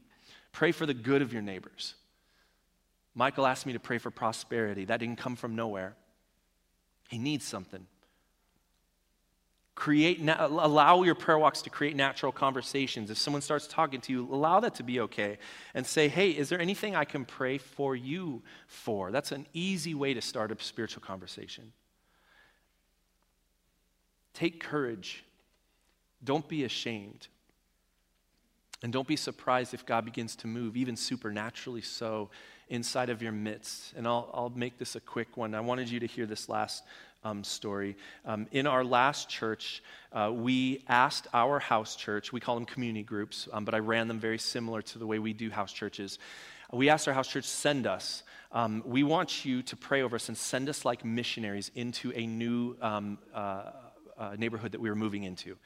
Pray 0.54 0.72
for 0.72 0.86
the 0.86 0.94
good 0.94 1.22
of 1.22 1.34
your 1.34 1.42
neighbors. 1.42 1.96
Michael 3.16 3.46
asked 3.46 3.66
me 3.66 3.74
to 3.74 3.80
pray 3.80 3.98
for 3.98 4.10
prosperity. 4.10 4.86
That 4.86 5.00
didn't 5.00 5.18
come 5.18 5.36
from 5.36 5.56
nowhere. 5.56 5.96
He 7.10 7.18
needs 7.18 7.46
something. 7.46 7.86
Create, 9.76 10.22
allow 10.22 11.02
your 11.02 11.16
prayer 11.16 11.38
walks 11.38 11.63
to 11.63 11.70
create 11.72 11.96
natural 11.96 12.32
conversations. 12.32 13.10
If 13.10 13.18
someone 13.18 13.42
starts 13.42 13.66
talking 13.68 14.02
to 14.02 14.13
you, 14.13 14.32
allow 14.32 14.60
that 14.60 14.76
to 14.76 14.84
be 14.84 15.00
okay. 15.02 15.39
And 15.74 15.86
say, 15.86 16.08
hey, 16.08 16.30
is 16.30 16.50
there 16.50 16.62
anything 16.62 16.96
I 16.96 17.06
can 17.06 17.26
pray 17.26 17.58
for 17.58 17.96
you 17.96 18.44
for? 18.68 19.12
That's 19.12 19.32
an 19.32 19.48
easy 19.54 19.96
way 19.96 20.13
to 20.13 20.22
start 20.22 20.52
a 20.52 20.63
spiritual 20.63 21.02
conversation. 21.02 21.74
Take 24.36 24.60
courage. 24.63 25.24
Don't 26.24 26.48
be 26.48 26.63
ashamed. 26.63 27.28
And 28.84 28.91
don't 28.91 29.08
be 29.08 29.15
surprised 29.15 29.74
if 29.74 29.86
God 29.86 30.06
begins 30.06 30.36
to 30.38 30.48
move, 30.48 30.76
even 30.76 30.96
supernaturally 30.98 31.82
so, 31.82 32.30
inside 32.69 33.10
of 33.10 33.22
your 33.22 33.32
midst. 33.32 33.93
And 33.96 34.06
I'll, 34.06 34.30
I'll 34.34 34.50
make 34.50 34.78
this 34.78 34.96
a 34.96 35.00
quick 35.00 35.38
one. 35.38 35.56
I 35.56 35.62
wanted 35.62 35.89
you 35.89 36.02
to 36.02 36.06
hear 36.06 36.26
this 36.26 36.50
last 36.50 36.84
um, 37.24 37.43
story. 37.43 37.96
Um, 38.26 38.48
in 38.52 38.67
our 38.67 38.84
last 38.84 39.30
church, 39.30 39.82
uh, 40.12 40.32
we 40.34 40.84
asked 40.89 41.28
our 41.34 41.60
house 41.60 41.96
church, 41.96 42.34
we 42.34 42.39
call 42.39 42.56
them 42.56 42.65
community 42.65 43.04
groups, 43.04 43.48
um, 43.54 43.63
but 43.63 43.74
I 43.74 43.80
ran 43.80 44.10
them 44.10 44.19
very 44.19 44.38
similar 44.38 44.82
to 44.82 45.00
the 45.00 45.08
way 45.08 45.17
we 45.17 45.32
do 45.32 45.50
house 45.50 45.72
churches. 45.72 46.19
We 46.72 46.89
asked 46.89 47.08
our 47.08 47.13
house 47.13 47.30
church, 47.30 47.46
send 47.46 47.88
us. 47.88 48.24
Um, 48.52 48.84
we 48.86 49.04
want 49.04 49.46
you 49.46 49.63
to 49.63 49.76
pray 49.76 50.02
over 50.02 50.15
us 50.15 50.28
and 50.28 50.38
send 50.38 50.67
us 50.69 50.84
like 50.84 51.06
missionaries 51.06 51.72
into 51.76 52.12
a 52.13 52.26
new 52.26 52.76
um, 52.82 53.17
uh, 53.34 53.72
uh, 54.17 54.36
neighborhood 54.38 54.74
that 54.74 54.82
we 54.82 54.89
were 54.89 54.96
moving 54.96 55.24
into. 55.24 55.58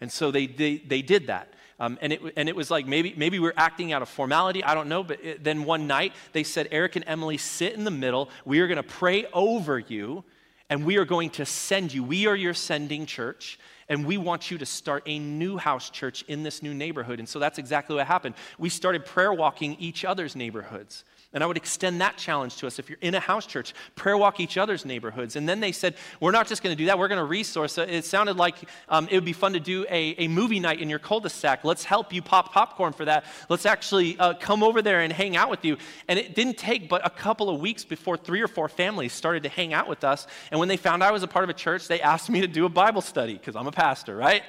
And 0.00 0.10
so 0.10 0.30
they, 0.30 0.46
they, 0.46 0.78
they 0.78 1.02
did 1.02 1.28
that. 1.28 1.52
Um, 1.78 1.98
and, 2.00 2.12
it, 2.12 2.20
and 2.36 2.48
it 2.48 2.56
was 2.56 2.70
like 2.70 2.86
maybe, 2.86 3.12
maybe 3.16 3.38
we 3.38 3.48
are 3.48 3.54
acting 3.56 3.92
out 3.92 4.00
of 4.00 4.08
formality, 4.08 4.64
I 4.64 4.74
don't 4.74 4.88
know. 4.88 5.02
But 5.02 5.22
it, 5.22 5.44
then 5.44 5.64
one 5.64 5.86
night 5.86 6.14
they 6.32 6.42
said, 6.42 6.68
Eric 6.70 6.96
and 6.96 7.04
Emily, 7.06 7.36
sit 7.36 7.74
in 7.74 7.84
the 7.84 7.90
middle. 7.90 8.30
We 8.44 8.60
are 8.60 8.66
going 8.66 8.76
to 8.76 8.82
pray 8.82 9.26
over 9.32 9.78
you, 9.78 10.24
and 10.70 10.84
we 10.86 10.96
are 10.96 11.04
going 11.04 11.30
to 11.30 11.44
send 11.44 11.92
you. 11.92 12.02
We 12.02 12.26
are 12.26 12.36
your 12.36 12.54
sending 12.54 13.04
church, 13.04 13.58
And 13.88 14.04
we 14.04 14.16
want 14.18 14.50
you 14.50 14.58
to 14.58 14.66
start 14.66 15.04
a 15.06 15.18
new 15.18 15.56
house 15.56 15.90
church 15.90 16.24
in 16.28 16.42
this 16.42 16.62
new 16.62 16.74
neighborhood. 16.74 17.18
And 17.18 17.28
so 17.28 17.38
that's 17.38 17.58
exactly 17.58 17.96
what 17.96 18.06
happened. 18.06 18.34
We 18.58 18.68
started 18.68 19.04
prayer 19.04 19.32
walking 19.32 19.76
each 19.78 20.04
other's 20.04 20.34
neighborhoods. 20.34 21.04
And 21.32 21.44
I 21.44 21.46
would 21.46 21.58
extend 21.58 22.00
that 22.00 22.16
challenge 22.16 22.56
to 22.56 22.66
us. 22.66 22.78
If 22.78 22.88
you're 22.88 22.98
in 23.02 23.14
a 23.14 23.20
house 23.20 23.46
church, 23.46 23.74
prayer 23.94 24.16
walk 24.16 24.40
each 24.40 24.56
other's 24.56 24.86
neighborhoods. 24.86 25.36
And 25.36 25.46
then 25.46 25.60
they 25.60 25.70
said, 25.70 25.96
we're 26.18 26.30
not 26.30 26.46
just 26.46 26.62
going 26.62 26.74
to 26.74 26.78
do 26.78 26.86
that, 26.86 26.98
we're 26.98 27.08
going 27.08 27.18
to 27.18 27.24
resource 27.24 27.76
it. 27.76 28.04
Sounded 28.06 28.36
like 28.36 28.56
um, 28.88 29.06
it 29.10 29.14
would 29.16 29.24
be 29.24 29.34
fun 29.34 29.52
to 29.52 29.60
do 29.60 29.84
a, 29.90 30.14
a 30.18 30.28
movie 30.28 30.60
night 30.60 30.80
in 30.80 30.88
your 30.88 30.98
cul 30.98 31.20
de 31.20 31.28
sac. 31.28 31.62
Let's 31.62 31.84
help 31.84 32.12
you 32.12 32.22
pop 32.22 32.52
popcorn 32.52 32.94
for 32.94 33.04
that. 33.04 33.26
Let's 33.50 33.66
actually 33.66 34.18
uh, 34.18 34.34
come 34.34 34.62
over 34.62 34.80
there 34.80 35.00
and 35.00 35.12
hang 35.12 35.36
out 35.36 35.50
with 35.50 35.64
you. 35.64 35.76
And 36.08 36.18
it 36.18 36.34
didn't 36.34 36.56
take 36.56 36.88
but 36.88 37.04
a 37.04 37.10
couple 37.10 37.50
of 37.50 37.60
weeks 37.60 37.84
before 37.84 38.16
three 38.16 38.40
or 38.40 38.48
four 38.48 38.68
families 38.68 39.12
started 39.12 39.42
to 39.42 39.50
hang 39.50 39.74
out 39.74 39.88
with 39.88 40.04
us. 40.04 40.26
And 40.50 40.58
when 40.58 40.68
they 40.68 40.78
found 40.78 41.04
I 41.04 41.10
was 41.10 41.22
a 41.22 41.28
part 41.28 41.42
of 41.42 41.50
a 41.50 41.54
church, 41.54 41.86
they 41.86 42.00
asked 42.00 42.30
me 42.30 42.40
to 42.40 42.48
do 42.48 42.64
a 42.64 42.70
Bible 42.70 43.02
study 43.02 43.34
because 43.34 43.56
I'm 43.56 43.66
a 43.66 43.72
pastor, 43.76 44.16
right? 44.16 44.42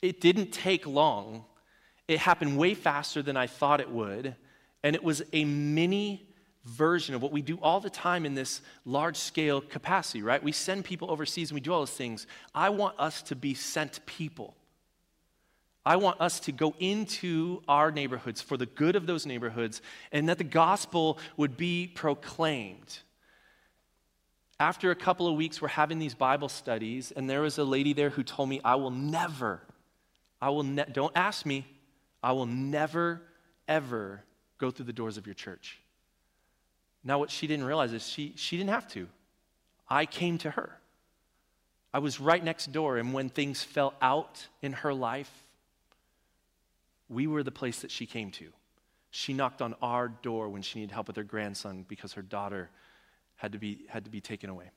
It 0.00 0.20
didn't 0.20 0.52
take 0.52 0.86
long 0.86 1.44
it 2.08 2.18
happened 2.18 2.56
way 2.56 2.74
faster 2.74 3.22
than 3.22 3.36
I 3.36 3.46
thought 3.46 3.80
it 3.80 3.90
would. 3.90 4.36
And 4.82 4.94
it 4.94 5.02
was 5.02 5.22
a 5.32 5.44
mini 5.44 6.28
version 6.64 7.14
of 7.14 7.22
what 7.22 7.32
we 7.32 7.42
do 7.42 7.58
all 7.62 7.80
the 7.80 7.90
time 7.90 8.26
in 8.26 8.34
this 8.34 8.60
large 8.84 9.16
scale 9.16 9.60
capacity, 9.60 10.22
right? 10.22 10.42
We 10.42 10.52
send 10.52 10.84
people 10.84 11.10
overseas 11.10 11.50
and 11.50 11.56
we 11.56 11.60
do 11.60 11.72
all 11.72 11.80
those 11.80 11.90
things. 11.90 12.26
I 12.54 12.70
want 12.70 12.98
us 12.98 13.22
to 13.22 13.36
be 13.36 13.54
sent 13.54 14.04
people. 14.06 14.56
I 15.84 15.96
want 15.96 16.20
us 16.20 16.40
to 16.40 16.52
go 16.52 16.74
into 16.80 17.62
our 17.68 17.92
neighborhoods 17.92 18.42
for 18.42 18.56
the 18.56 18.66
good 18.66 18.96
of 18.96 19.06
those 19.06 19.26
neighborhoods 19.26 19.82
and 20.10 20.28
that 20.28 20.38
the 20.38 20.44
gospel 20.44 21.18
would 21.36 21.56
be 21.56 21.86
proclaimed. 21.86 22.98
After 24.58 24.90
a 24.90 24.94
couple 24.94 25.28
of 25.28 25.36
weeks, 25.36 25.60
we're 25.60 25.68
having 25.68 25.98
these 25.98 26.14
Bible 26.14 26.48
studies, 26.48 27.12
and 27.12 27.28
there 27.28 27.42
was 27.42 27.58
a 27.58 27.64
lady 27.64 27.92
there 27.92 28.08
who 28.08 28.22
told 28.22 28.48
me, 28.48 28.60
I 28.64 28.76
will 28.76 28.90
never, 28.90 29.60
I 30.40 30.48
will 30.50 30.62
ne- 30.62 30.86
don't 30.90 31.12
ask 31.14 31.44
me, 31.44 31.66
I 32.22 32.32
will 32.32 32.46
never, 32.46 33.20
ever 33.68 34.22
go 34.58 34.70
through 34.70 34.86
the 34.86 34.94
doors 34.94 35.18
of 35.18 35.26
your 35.26 35.34
church. 35.34 35.78
Now, 37.04 37.18
what 37.18 37.30
she 37.30 37.46
didn't 37.46 37.66
realize 37.66 37.92
is 37.92 38.08
she, 38.08 38.32
she 38.36 38.56
didn't 38.56 38.70
have 38.70 38.88
to. 38.88 39.08
I 39.88 40.06
came 40.06 40.38
to 40.38 40.50
her. 40.50 40.78
I 41.92 41.98
was 41.98 42.18
right 42.18 42.42
next 42.42 42.72
door, 42.72 42.96
and 42.96 43.12
when 43.12 43.28
things 43.28 43.62
fell 43.62 43.94
out 44.00 44.46
in 44.62 44.72
her 44.72 44.94
life, 44.94 45.30
we 47.08 47.26
were 47.26 47.42
the 47.42 47.52
place 47.52 47.80
that 47.80 47.90
she 47.90 48.06
came 48.06 48.30
to. 48.32 48.46
She 49.10 49.32
knocked 49.32 49.62
on 49.62 49.74
our 49.80 50.08
door 50.08 50.48
when 50.48 50.62
she 50.62 50.80
needed 50.80 50.92
help 50.92 51.06
with 51.06 51.16
her 51.16 51.22
grandson 51.22 51.84
because 51.88 52.14
her 52.14 52.22
daughter 52.22 52.70
had 53.36 53.52
to 53.52 53.58
be, 53.58 53.86
had 53.88 54.04
to 54.04 54.10
be 54.10 54.20
taken 54.20 54.50
away. 54.50 54.70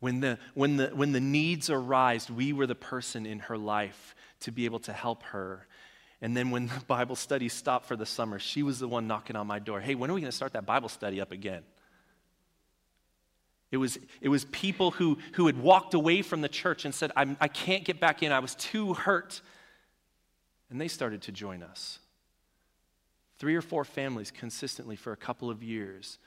When 0.00 0.20
the, 0.20 0.38
when, 0.54 0.76
the, 0.76 0.88
when 0.88 1.12
the 1.12 1.20
needs 1.20 1.70
arise, 1.70 2.30
we 2.30 2.52
were 2.52 2.66
the 2.66 2.74
person 2.74 3.24
in 3.24 3.38
her 3.40 3.56
life 3.56 4.14
to 4.40 4.52
be 4.52 4.66
able 4.66 4.80
to 4.80 4.92
help 4.92 5.22
her. 5.24 5.66
And 6.20 6.36
then 6.36 6.50
when 6.50 6.66
the 6.66 6.84
Bible 6.86 7.16
study 7.16 7.48
stopped 7.48 7.86
for 7.86 7.96
the 7.96 8.06
summer, 8.06 8.38
she 8.38 8.62
was 8.62 8.78
the 8.78 8.88
one 8.88 9.06
knocking 9.06 9.36
on 9.36 9.46
my 9.46 9.58
door. 9.58 9.80
Hey, 9.80 9.94
when 9.94 10.10
are 10.10 10.14
we 10.14 10.20
going 10.20 10.30
to 10.30 10.36
start 10.36 10.52
that 10.52 10.66
Bible 10.66 10.88
study 10.88 11.20
up 11.20 11.32
again? 11.32 11.62
It 13.70 13.78
was, 13.78 13.98
it 14.20 14.28
was 14.28 14.44
people 14.46 14.92
who, 14.92 15.18
who 15.32 15.46
had 15.46 15.60
walked 15.60 15.94
away 15.94 16.22
from 16.22 16.40
the 16.40 16.48
church 16.48 16.84
and 16.84 16.94
said, 16.94 17.10
I'm, 17.16 17.36
I 17.40 17.48
can't 17.48 17.84
get 17.84 17.98
back 17.98 18.22
in. 18.22 18.32
I 18.32 18.38
was 18.38 18.54
too 18.54 18.94
hurt. 18.94 19.40
And 20.70 20.80
they 20.80 20.88
started 20.88 21.22
to 21.22 21.32
join 21.32 21.62
us. 21.62 21.98
Three 23.38 23.54
or 23.54 23.62
four 23.62 23.84
families 23.84 24.30
consistently 24.30 24.96
for 24.96 25.12
a 25.12 25.16
couple 25.16 25.50
of 25.50 25.62
years 25.62 26.18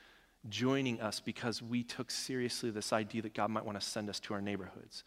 joining 0.48 1.02
us 1.02 1.20
because 1.20 1.62
we 1.62 1.84
took 1.84 2.10
seriously 2.10 2.70
this 2.70 2.94
idea 2.94 3.22
that 3.24 3.34
God 3.34 3.50
might 3.50 3.66
want 3.66 3.80
to 3.80 3.86
send 3.86 4.10
us 4.10 4.20
to 4.22 4.34
our 4.34 4.42
neighborhoods. 4.42 5.04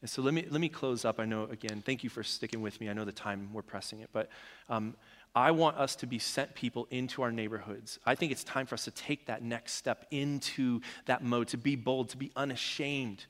And 0.00 0.08
so 0.08 0.22
let 0.22 0.32
me, 0.32 0.46
let 0.50 0.60
me 0.60 0.70
close 0.70 1.04
up. 1.04 1.20
I 1.20 1.26
know, 1.26 1.44
again, 1.44 1.82
thank 1.84 2.02
you 2.02 2.08
for 2.08 2.22
sticking 2.22 2.62
with 2.62 2.80
me. 2.80 2.88
I 2.88 2.94
know 2.94 3.04
the 3.04 3.12
time 3.12 3.50
we're 3.52 3.62
pressing 3.62 4.00
it, 4.00 4.08
but 4.12 4.30
um, 4.70 4.94
I 5.34 5.50
want 5.50 5.76
us 5.76 5.94
to 5.96 6.06
be 6.06 6.18
sent 6.18 6.54
people 6.54 6.88
into 6.90 7.22
our 7.22 7.30
neighborhoods. 7.30 7.98
I 8.06 8.14
think 8.14 8.32
it's 8.32 8.42
time 8.42 8.64
for 8.64 8.74
us 8.74 8.84
to 8.84 8.90
take 8.90 9.26
that 9.26 9.42
next 9.42 9.74
step 9.74 10.06
into 10.10 10.80
that 11.04 11.22
mode, 11.22 11.48
to 11.48 11.58
be 11.58 11.76
bold, 11.76 12.08
to 12.10 12.16
be 12.16 12.32
unashamed, 12.34 13.26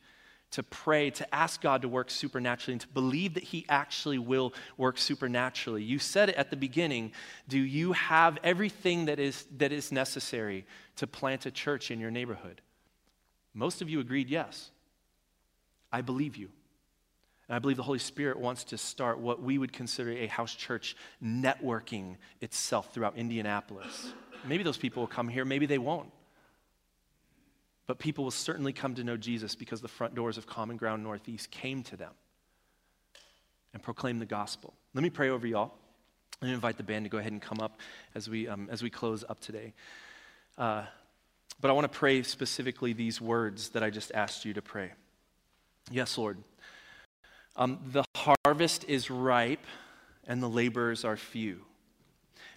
to 0.52 0.62
pray, 0.62 1.10
to 1.10 1.34
ask 1.34 1.60
God 1.60 1.82
to 1.82 1.88
work 1.88 2.10
supernaturally, 2.10 2.74
and 2.74 2.80
to 2.80 2.88
believe 2.88 3.34
that 3.34 3.44
He 3.44 3.64
actually 3.68 4.18
will 4.18 4.52
work 4.76 4.98
supernaturally. 4.98 5.82
You 5.82 5.98
said 5.98 6.30
it 6.30 6.36
at 6.36 6.50
the 6.50 6.56
beginning. 6.56 7.12
Do 7.48 7.58
you 7.58 7.92
have 7.92 8.38
everything 8.42 9.06
that 9.06 9.18
is, 9.18 9.46
that 9.58 9.72
is 9.72 9.92
necessary 9.92 10.66
to 10.96 11.06
plant 11.06 11.46
a 11.46 11.50
church 11.50 11.90
in 11.90 12.00
your 12.00 12.10
neighborhood? 12.10 12.60
Most 13.54 13.82
of 13.82 13.88
you 13.88 14.00
agreed 14.00 14.28
yes. 14.28 14.70
I 15.92 16.00
believe 16.00 16.36
you. 16.36 16.50
And 17.48 17.56
I 17.56 17.58
believe 17.58 17.76
the 17.76 17.82
Holy 17.82 17.98
Spirit 17.98 18.38
wants 18.38 18.64
to 18.64 18.78
start 18.78 19.18
what 19.18 19.42
we 19.42 19.58
would 19.58 19.72
consider 19.72 20.12
a 20.12 20.28
house 20.28 20.54
church 20.54 20.96
networking 21.22 22.16
itself 22.40 22.94
throughout 22.94 23.16
Indianapolis. 23.16 24.12
Maybe 24.46 24.62
those 24.62 24.78
people 24.78 25.02
will 25.02 25.08
come 25.08 25.28
here, 25.28 25.44
maybe 25.44 25.66
they 25.66 25.78
won't. 25.78 26.10
But 27.90 27.98
people 27.98 28.22
will 28.22 28.30
certainly 28.30 28.72
come 28.72 28.94
to 28.94 29.02
know 29.02 29.16
Jesus 29.16 29.56
because 29.56 29.80
the 29.80 29.88
front 29.88 30.14
doors 30.14 30.38
of 30.38 30.46
Common 30.46 30.76
Ground 30.76 31.02
Northeast 31.02 31.50
came 31.50 31.82
to 31.82 31.96
them 31.96 32.12
and 33.74 33.82
proclaimed 33.82 34.20
the 34.20 34.26
gospel. 34.26 34.74
Let 34.94 35.02
me 35.02 35.10
pray 35.10 35.28
over 35.28 35.44
y'all. 35.44 35.74
and 36.40 36.52
invite 36.52 36.76
the 36.76 36.84
band 36.84 37.06
to 37.06 37.08
go 37.08 37.18
ahead 37.18 37.32
and 37.32 37.42
come 37.42 37.58
up 37.58 37.80
as 38.14 38.30
we, 38.30 38.46
um, 38.46 38.68
as 38.70 38.80
we 38.80 38.90
close 38.90 39.24
up 39.28 39.40
today. 39.40 39.74
Uh, 40.56 40.84
but 41.60 41.68
I 41.68 41.72
want 41.72 41.92
to 41.92 41.98
pray 41.98 42.22
specifically 42.22 42.92
these 42.92 43.20
words 43.20 43.70
that 43.70 43.82
I 43.82 43.90
just 43.90 44.12
asked 44.14 44.44
you 44.44 44.54
to 44.54 44.62
pray. 44.62 44.92
Yes, 45.90 46.16
Lord. 46.16 46.38
Um, 47.56 47.80
the 47.90 48.04
harvest 48.14 48.84
is 48.84 49.10
ripe 49.10 49.66
and 50.28 50.40
the 50.40 50.48
laborers 50.48 51.04
are 51.04 51.16
few. 51.16 51.62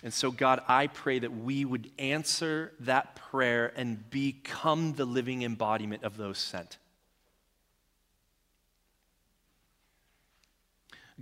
And 0.03 0.13
so, 0.13 0.31
God, 0.31 0.61
I 0.67 0.87
pray 0.87 1.19
that 1.19 1.31
we 1.33 1.63
would 1.63 1.89
answer 1.97 2.73
that 2.81 3.15
prayer 3.15 3.71
and 3.75 4.09
become 4.09 4.93
the 4.93 5.05
living 5.05 5.43
embodiment 5.43 6.03
of 6.03 6.17
those 6.17 6.37
sent. 6.37 6.77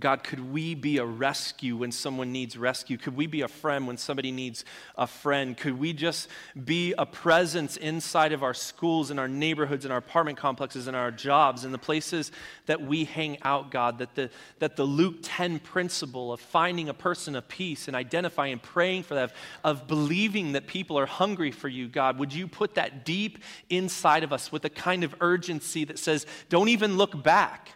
God, 0.00 0.24
could 0.24 0.52
we 0.52 0.74
be 0.74 0.96
a 0.96 1.04
rescue 1.04 1.76
when 1.76 1.92
someone 1.92 2.32
needs 2.32 2.56
rescue? 2.56 2.96
Could 2.96 3.14
we 3.14 3.26
be 3.26 3.42
a 3.42 3.48
friend 3.48 3.86
when 3.86 3.98
somebody 3.98 4.32
needs 4.32 4.64
a 4.96 5.06
friend? 5.06 5.54
Could 5.54 5.78
we 5.78 5.92
just 5.92 6.28
be 6.64 6.94
a 6.96 7.04
presence 7.04 7.76
inside 7.76 8.32
of 8.32 8.42
our 8.42 8.54
schools 8.54 9.10
and 9.10 9.20
our 9.20 9.28
neighborhoods 9.28 9.84
and 9.84 9.92
our 9.92 9.98
apartment 9.98 10.38
complexes 10.38 10.86
and 10.86 10.96
our 10.96 11.10
jobs 11.10 11.64
and 11.64 11.74
the 11.74 11.78
places 11.78 12.32
that 12.66 12.80
we 12.80 13.04
hang 13.04 13.36
out, 13.42 13.70
God? 13.70 13.98
That 13.98 14.14
the, 14.14 14.30
that 14.60 14.76
the 14.76 14.84
Luke 14.84 15.16
10 15.20 15.58
principle 15.58 16.32
of 16.32 16.40
finding 16.40 16.88
a 16.88 16.94
person 16.94 17.36
of 17.36 17.46
peace 17.46 17.86
and 17.86 17.94
identifying 17.94 18.52
and 18.52 18.62
praying 18.62 19.02
for 19.02 19.14
that, 19.14 19.34
of 19.62 19.86
believing 19.86 20.52
that 20.52 20.66
people 20.66 20.98
are 20.98 21.06
hungry 21.06 21.50
for 21.50 21.68
you, 21.68 21.86
God, 21.86 22.18
would 22.18 22.32
you 22.32 22.48
put 22.48 22.76
that 22.76 23.04
deep 23.04 23.40
inside 23.68 24.24
of 24.24 24.32
us 24.32 24.50
with 24.50 24.64
a 24.64 24.70
kind 24.70 25.04
of 25.04 25.14
urgency 25.20 25.84
that 25.84 25.98
says, 25.98 26.26
don't 26.48 26.68
even 26.68 26.96
look 26.96 27.22
back? 27.22 27.72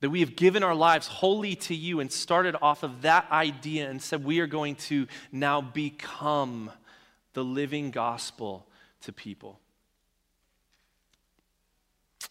That 0.00 0.10
we 0.10 0.20
have 0.20 0.34
given 0.34 0.62
our 0.62 0.74
lives 0.74 1.06
wholly 1.06 1.56
to 1.56 1.74
you 1.74 2.00
and 2.00 2.10
started 2.10 2.56
off 2.62 2.82
of 2.82 3.02
that 3.02 3.30
idea 3.30 3.90
and 3.90 4.00
said 4.00 4.24
we 4.24 4.40
are 4.40 4.46
going 4.46 4.76
to 4.76 5.06
now 5.30 5.60
become 5.60 6.70
the 7.34 7.44
living 7.44 7.90
gospel 7.90 8.66
to 9.02 9.12
people. 9.12 9.60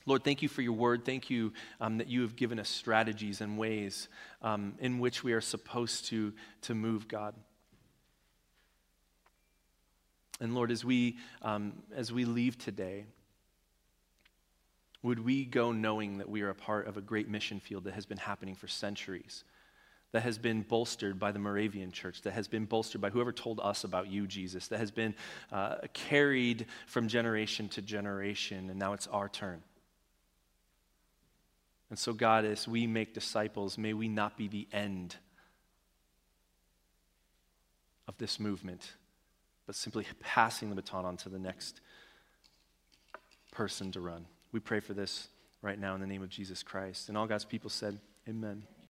Lord, 0.05 0.23
thank 0.23 0.41
you 0.41 0.49
for 0.49 0.61
your 0.61 0.73
word. 0.73 1.05
Thank 1.05 1.29
you 1.29 1.53
um, 1.79 1.99
that 1.99 2.07
you 2.07 2.21
have 2.21 2.35
given 2.35 2.59
us 2.59 2.69
strategies 2.69 3.41
and 3.41 3.57
ways 3.57 4.07
um, 4.41 4.73
in 4.79 4.99
which 4.99 5.23
we 5.23 5.33
are 5.33 5.41
supposed 5.41 6.05
to, 6.05 6.33
to 6.63 6.73
move, 6.73 7.07
God. 7.07 7.35
And 10.39 10.55
Lord, 10.55 10.71
as 10.71 10.85
we, 10.85 11.17
um, 11.41 11.73
as 11.95 12.11
we 12.11 12.25
leave 12.25 12.57
today, 12.57 13.05
would 15.01 15.23
we 15.23 15.45
go 15.45 15.71
knowing 15.71 16.17
that 16.17 16.29
we 16.29 16.41
are 16.41 16.49
a 16.49 16.55
part 16.55 16.87
of 16.87 16.97
a 16.97 17.01
great 17.01 17.29
mission 17.29 17.59
field 17.59 17.85
that 17.85 17.93
has 17.93 18.05
been 18.05 18.17
happening 18.17 18.55
for 18.55 18.67
centuries, 18.67 19.43
that 20.11 20.23
has 20.23 20.37
been 20.37 20.61
bolstered 20.61 21.19
by 21.19 21.31
the 21.31 21.39
Moravian 21.39 21.91
church, 21.91 22.21
that 22.23 22.33
has 22.33 22.47
been 22.47 22.65
bolstered 22.65 22.99
by 22.99 23.09
whoever 23.09 23.31
told 23.31 23.59
us 23.61 23.83
about 23.83 24.07
you, 24.07 24.27
Jesus, 24.27 24.67
that 24.67 24.79
has 24.79 24.91
been 24.91 25.15
uh, 25.51 25.75
carried 25.93 26.65
from 26.87 27.07
generation 27.07 27.69
to 27.69 27.81
generation, 27.81 28.69
and 28.69 28.77
now 28.77 28.93
it's 28.93 29.07
our 29.07 29.29
turn. 29.29 29.61
And 31.89 31.97
so, 31.97 32.13
God, 32.13 32.45
as 32.45 32.67
we 32.67 32.85
make 32.85 33.13
disciples, 33.13 33.77
may 33.77 33.93
we 33.93 34.07
not 34.07 34.37
be 34.37 34.47
the 34.47 34.67
end 34.71 35.15
of 38.07 38.17
this 38.17 38.39
movement, 38.39 38.91
but 39.65 39.75
simply 39.75 40.05
passing 40.19 40.69
the 40.69 40.75
baton 40.75 41.05
on 41.05 41.17
to 41.17 41.29
the 41.29 41.39
next 41.39 41.79
person 43.51 43.91
to 43.93 44.01
run. 44.01 44.25
We 44.51 44.59
pray 44.59 44.79
for 44.79 44.93
this 44.93 45.29
right 45.61 45.79
now 45.79 45.95
in 45.95 46.01
the 46.01 46.07
name 46.07 46.23
of 46.23 46.29
Jesus 46.29 46.63
Christ. 46.63 47.09
And 47.09 47.17
all 47.17 47.27
God's 47.27 47.45
people 47.45 47.69
said, 47.69 47.99
Amen. 48.27 48.63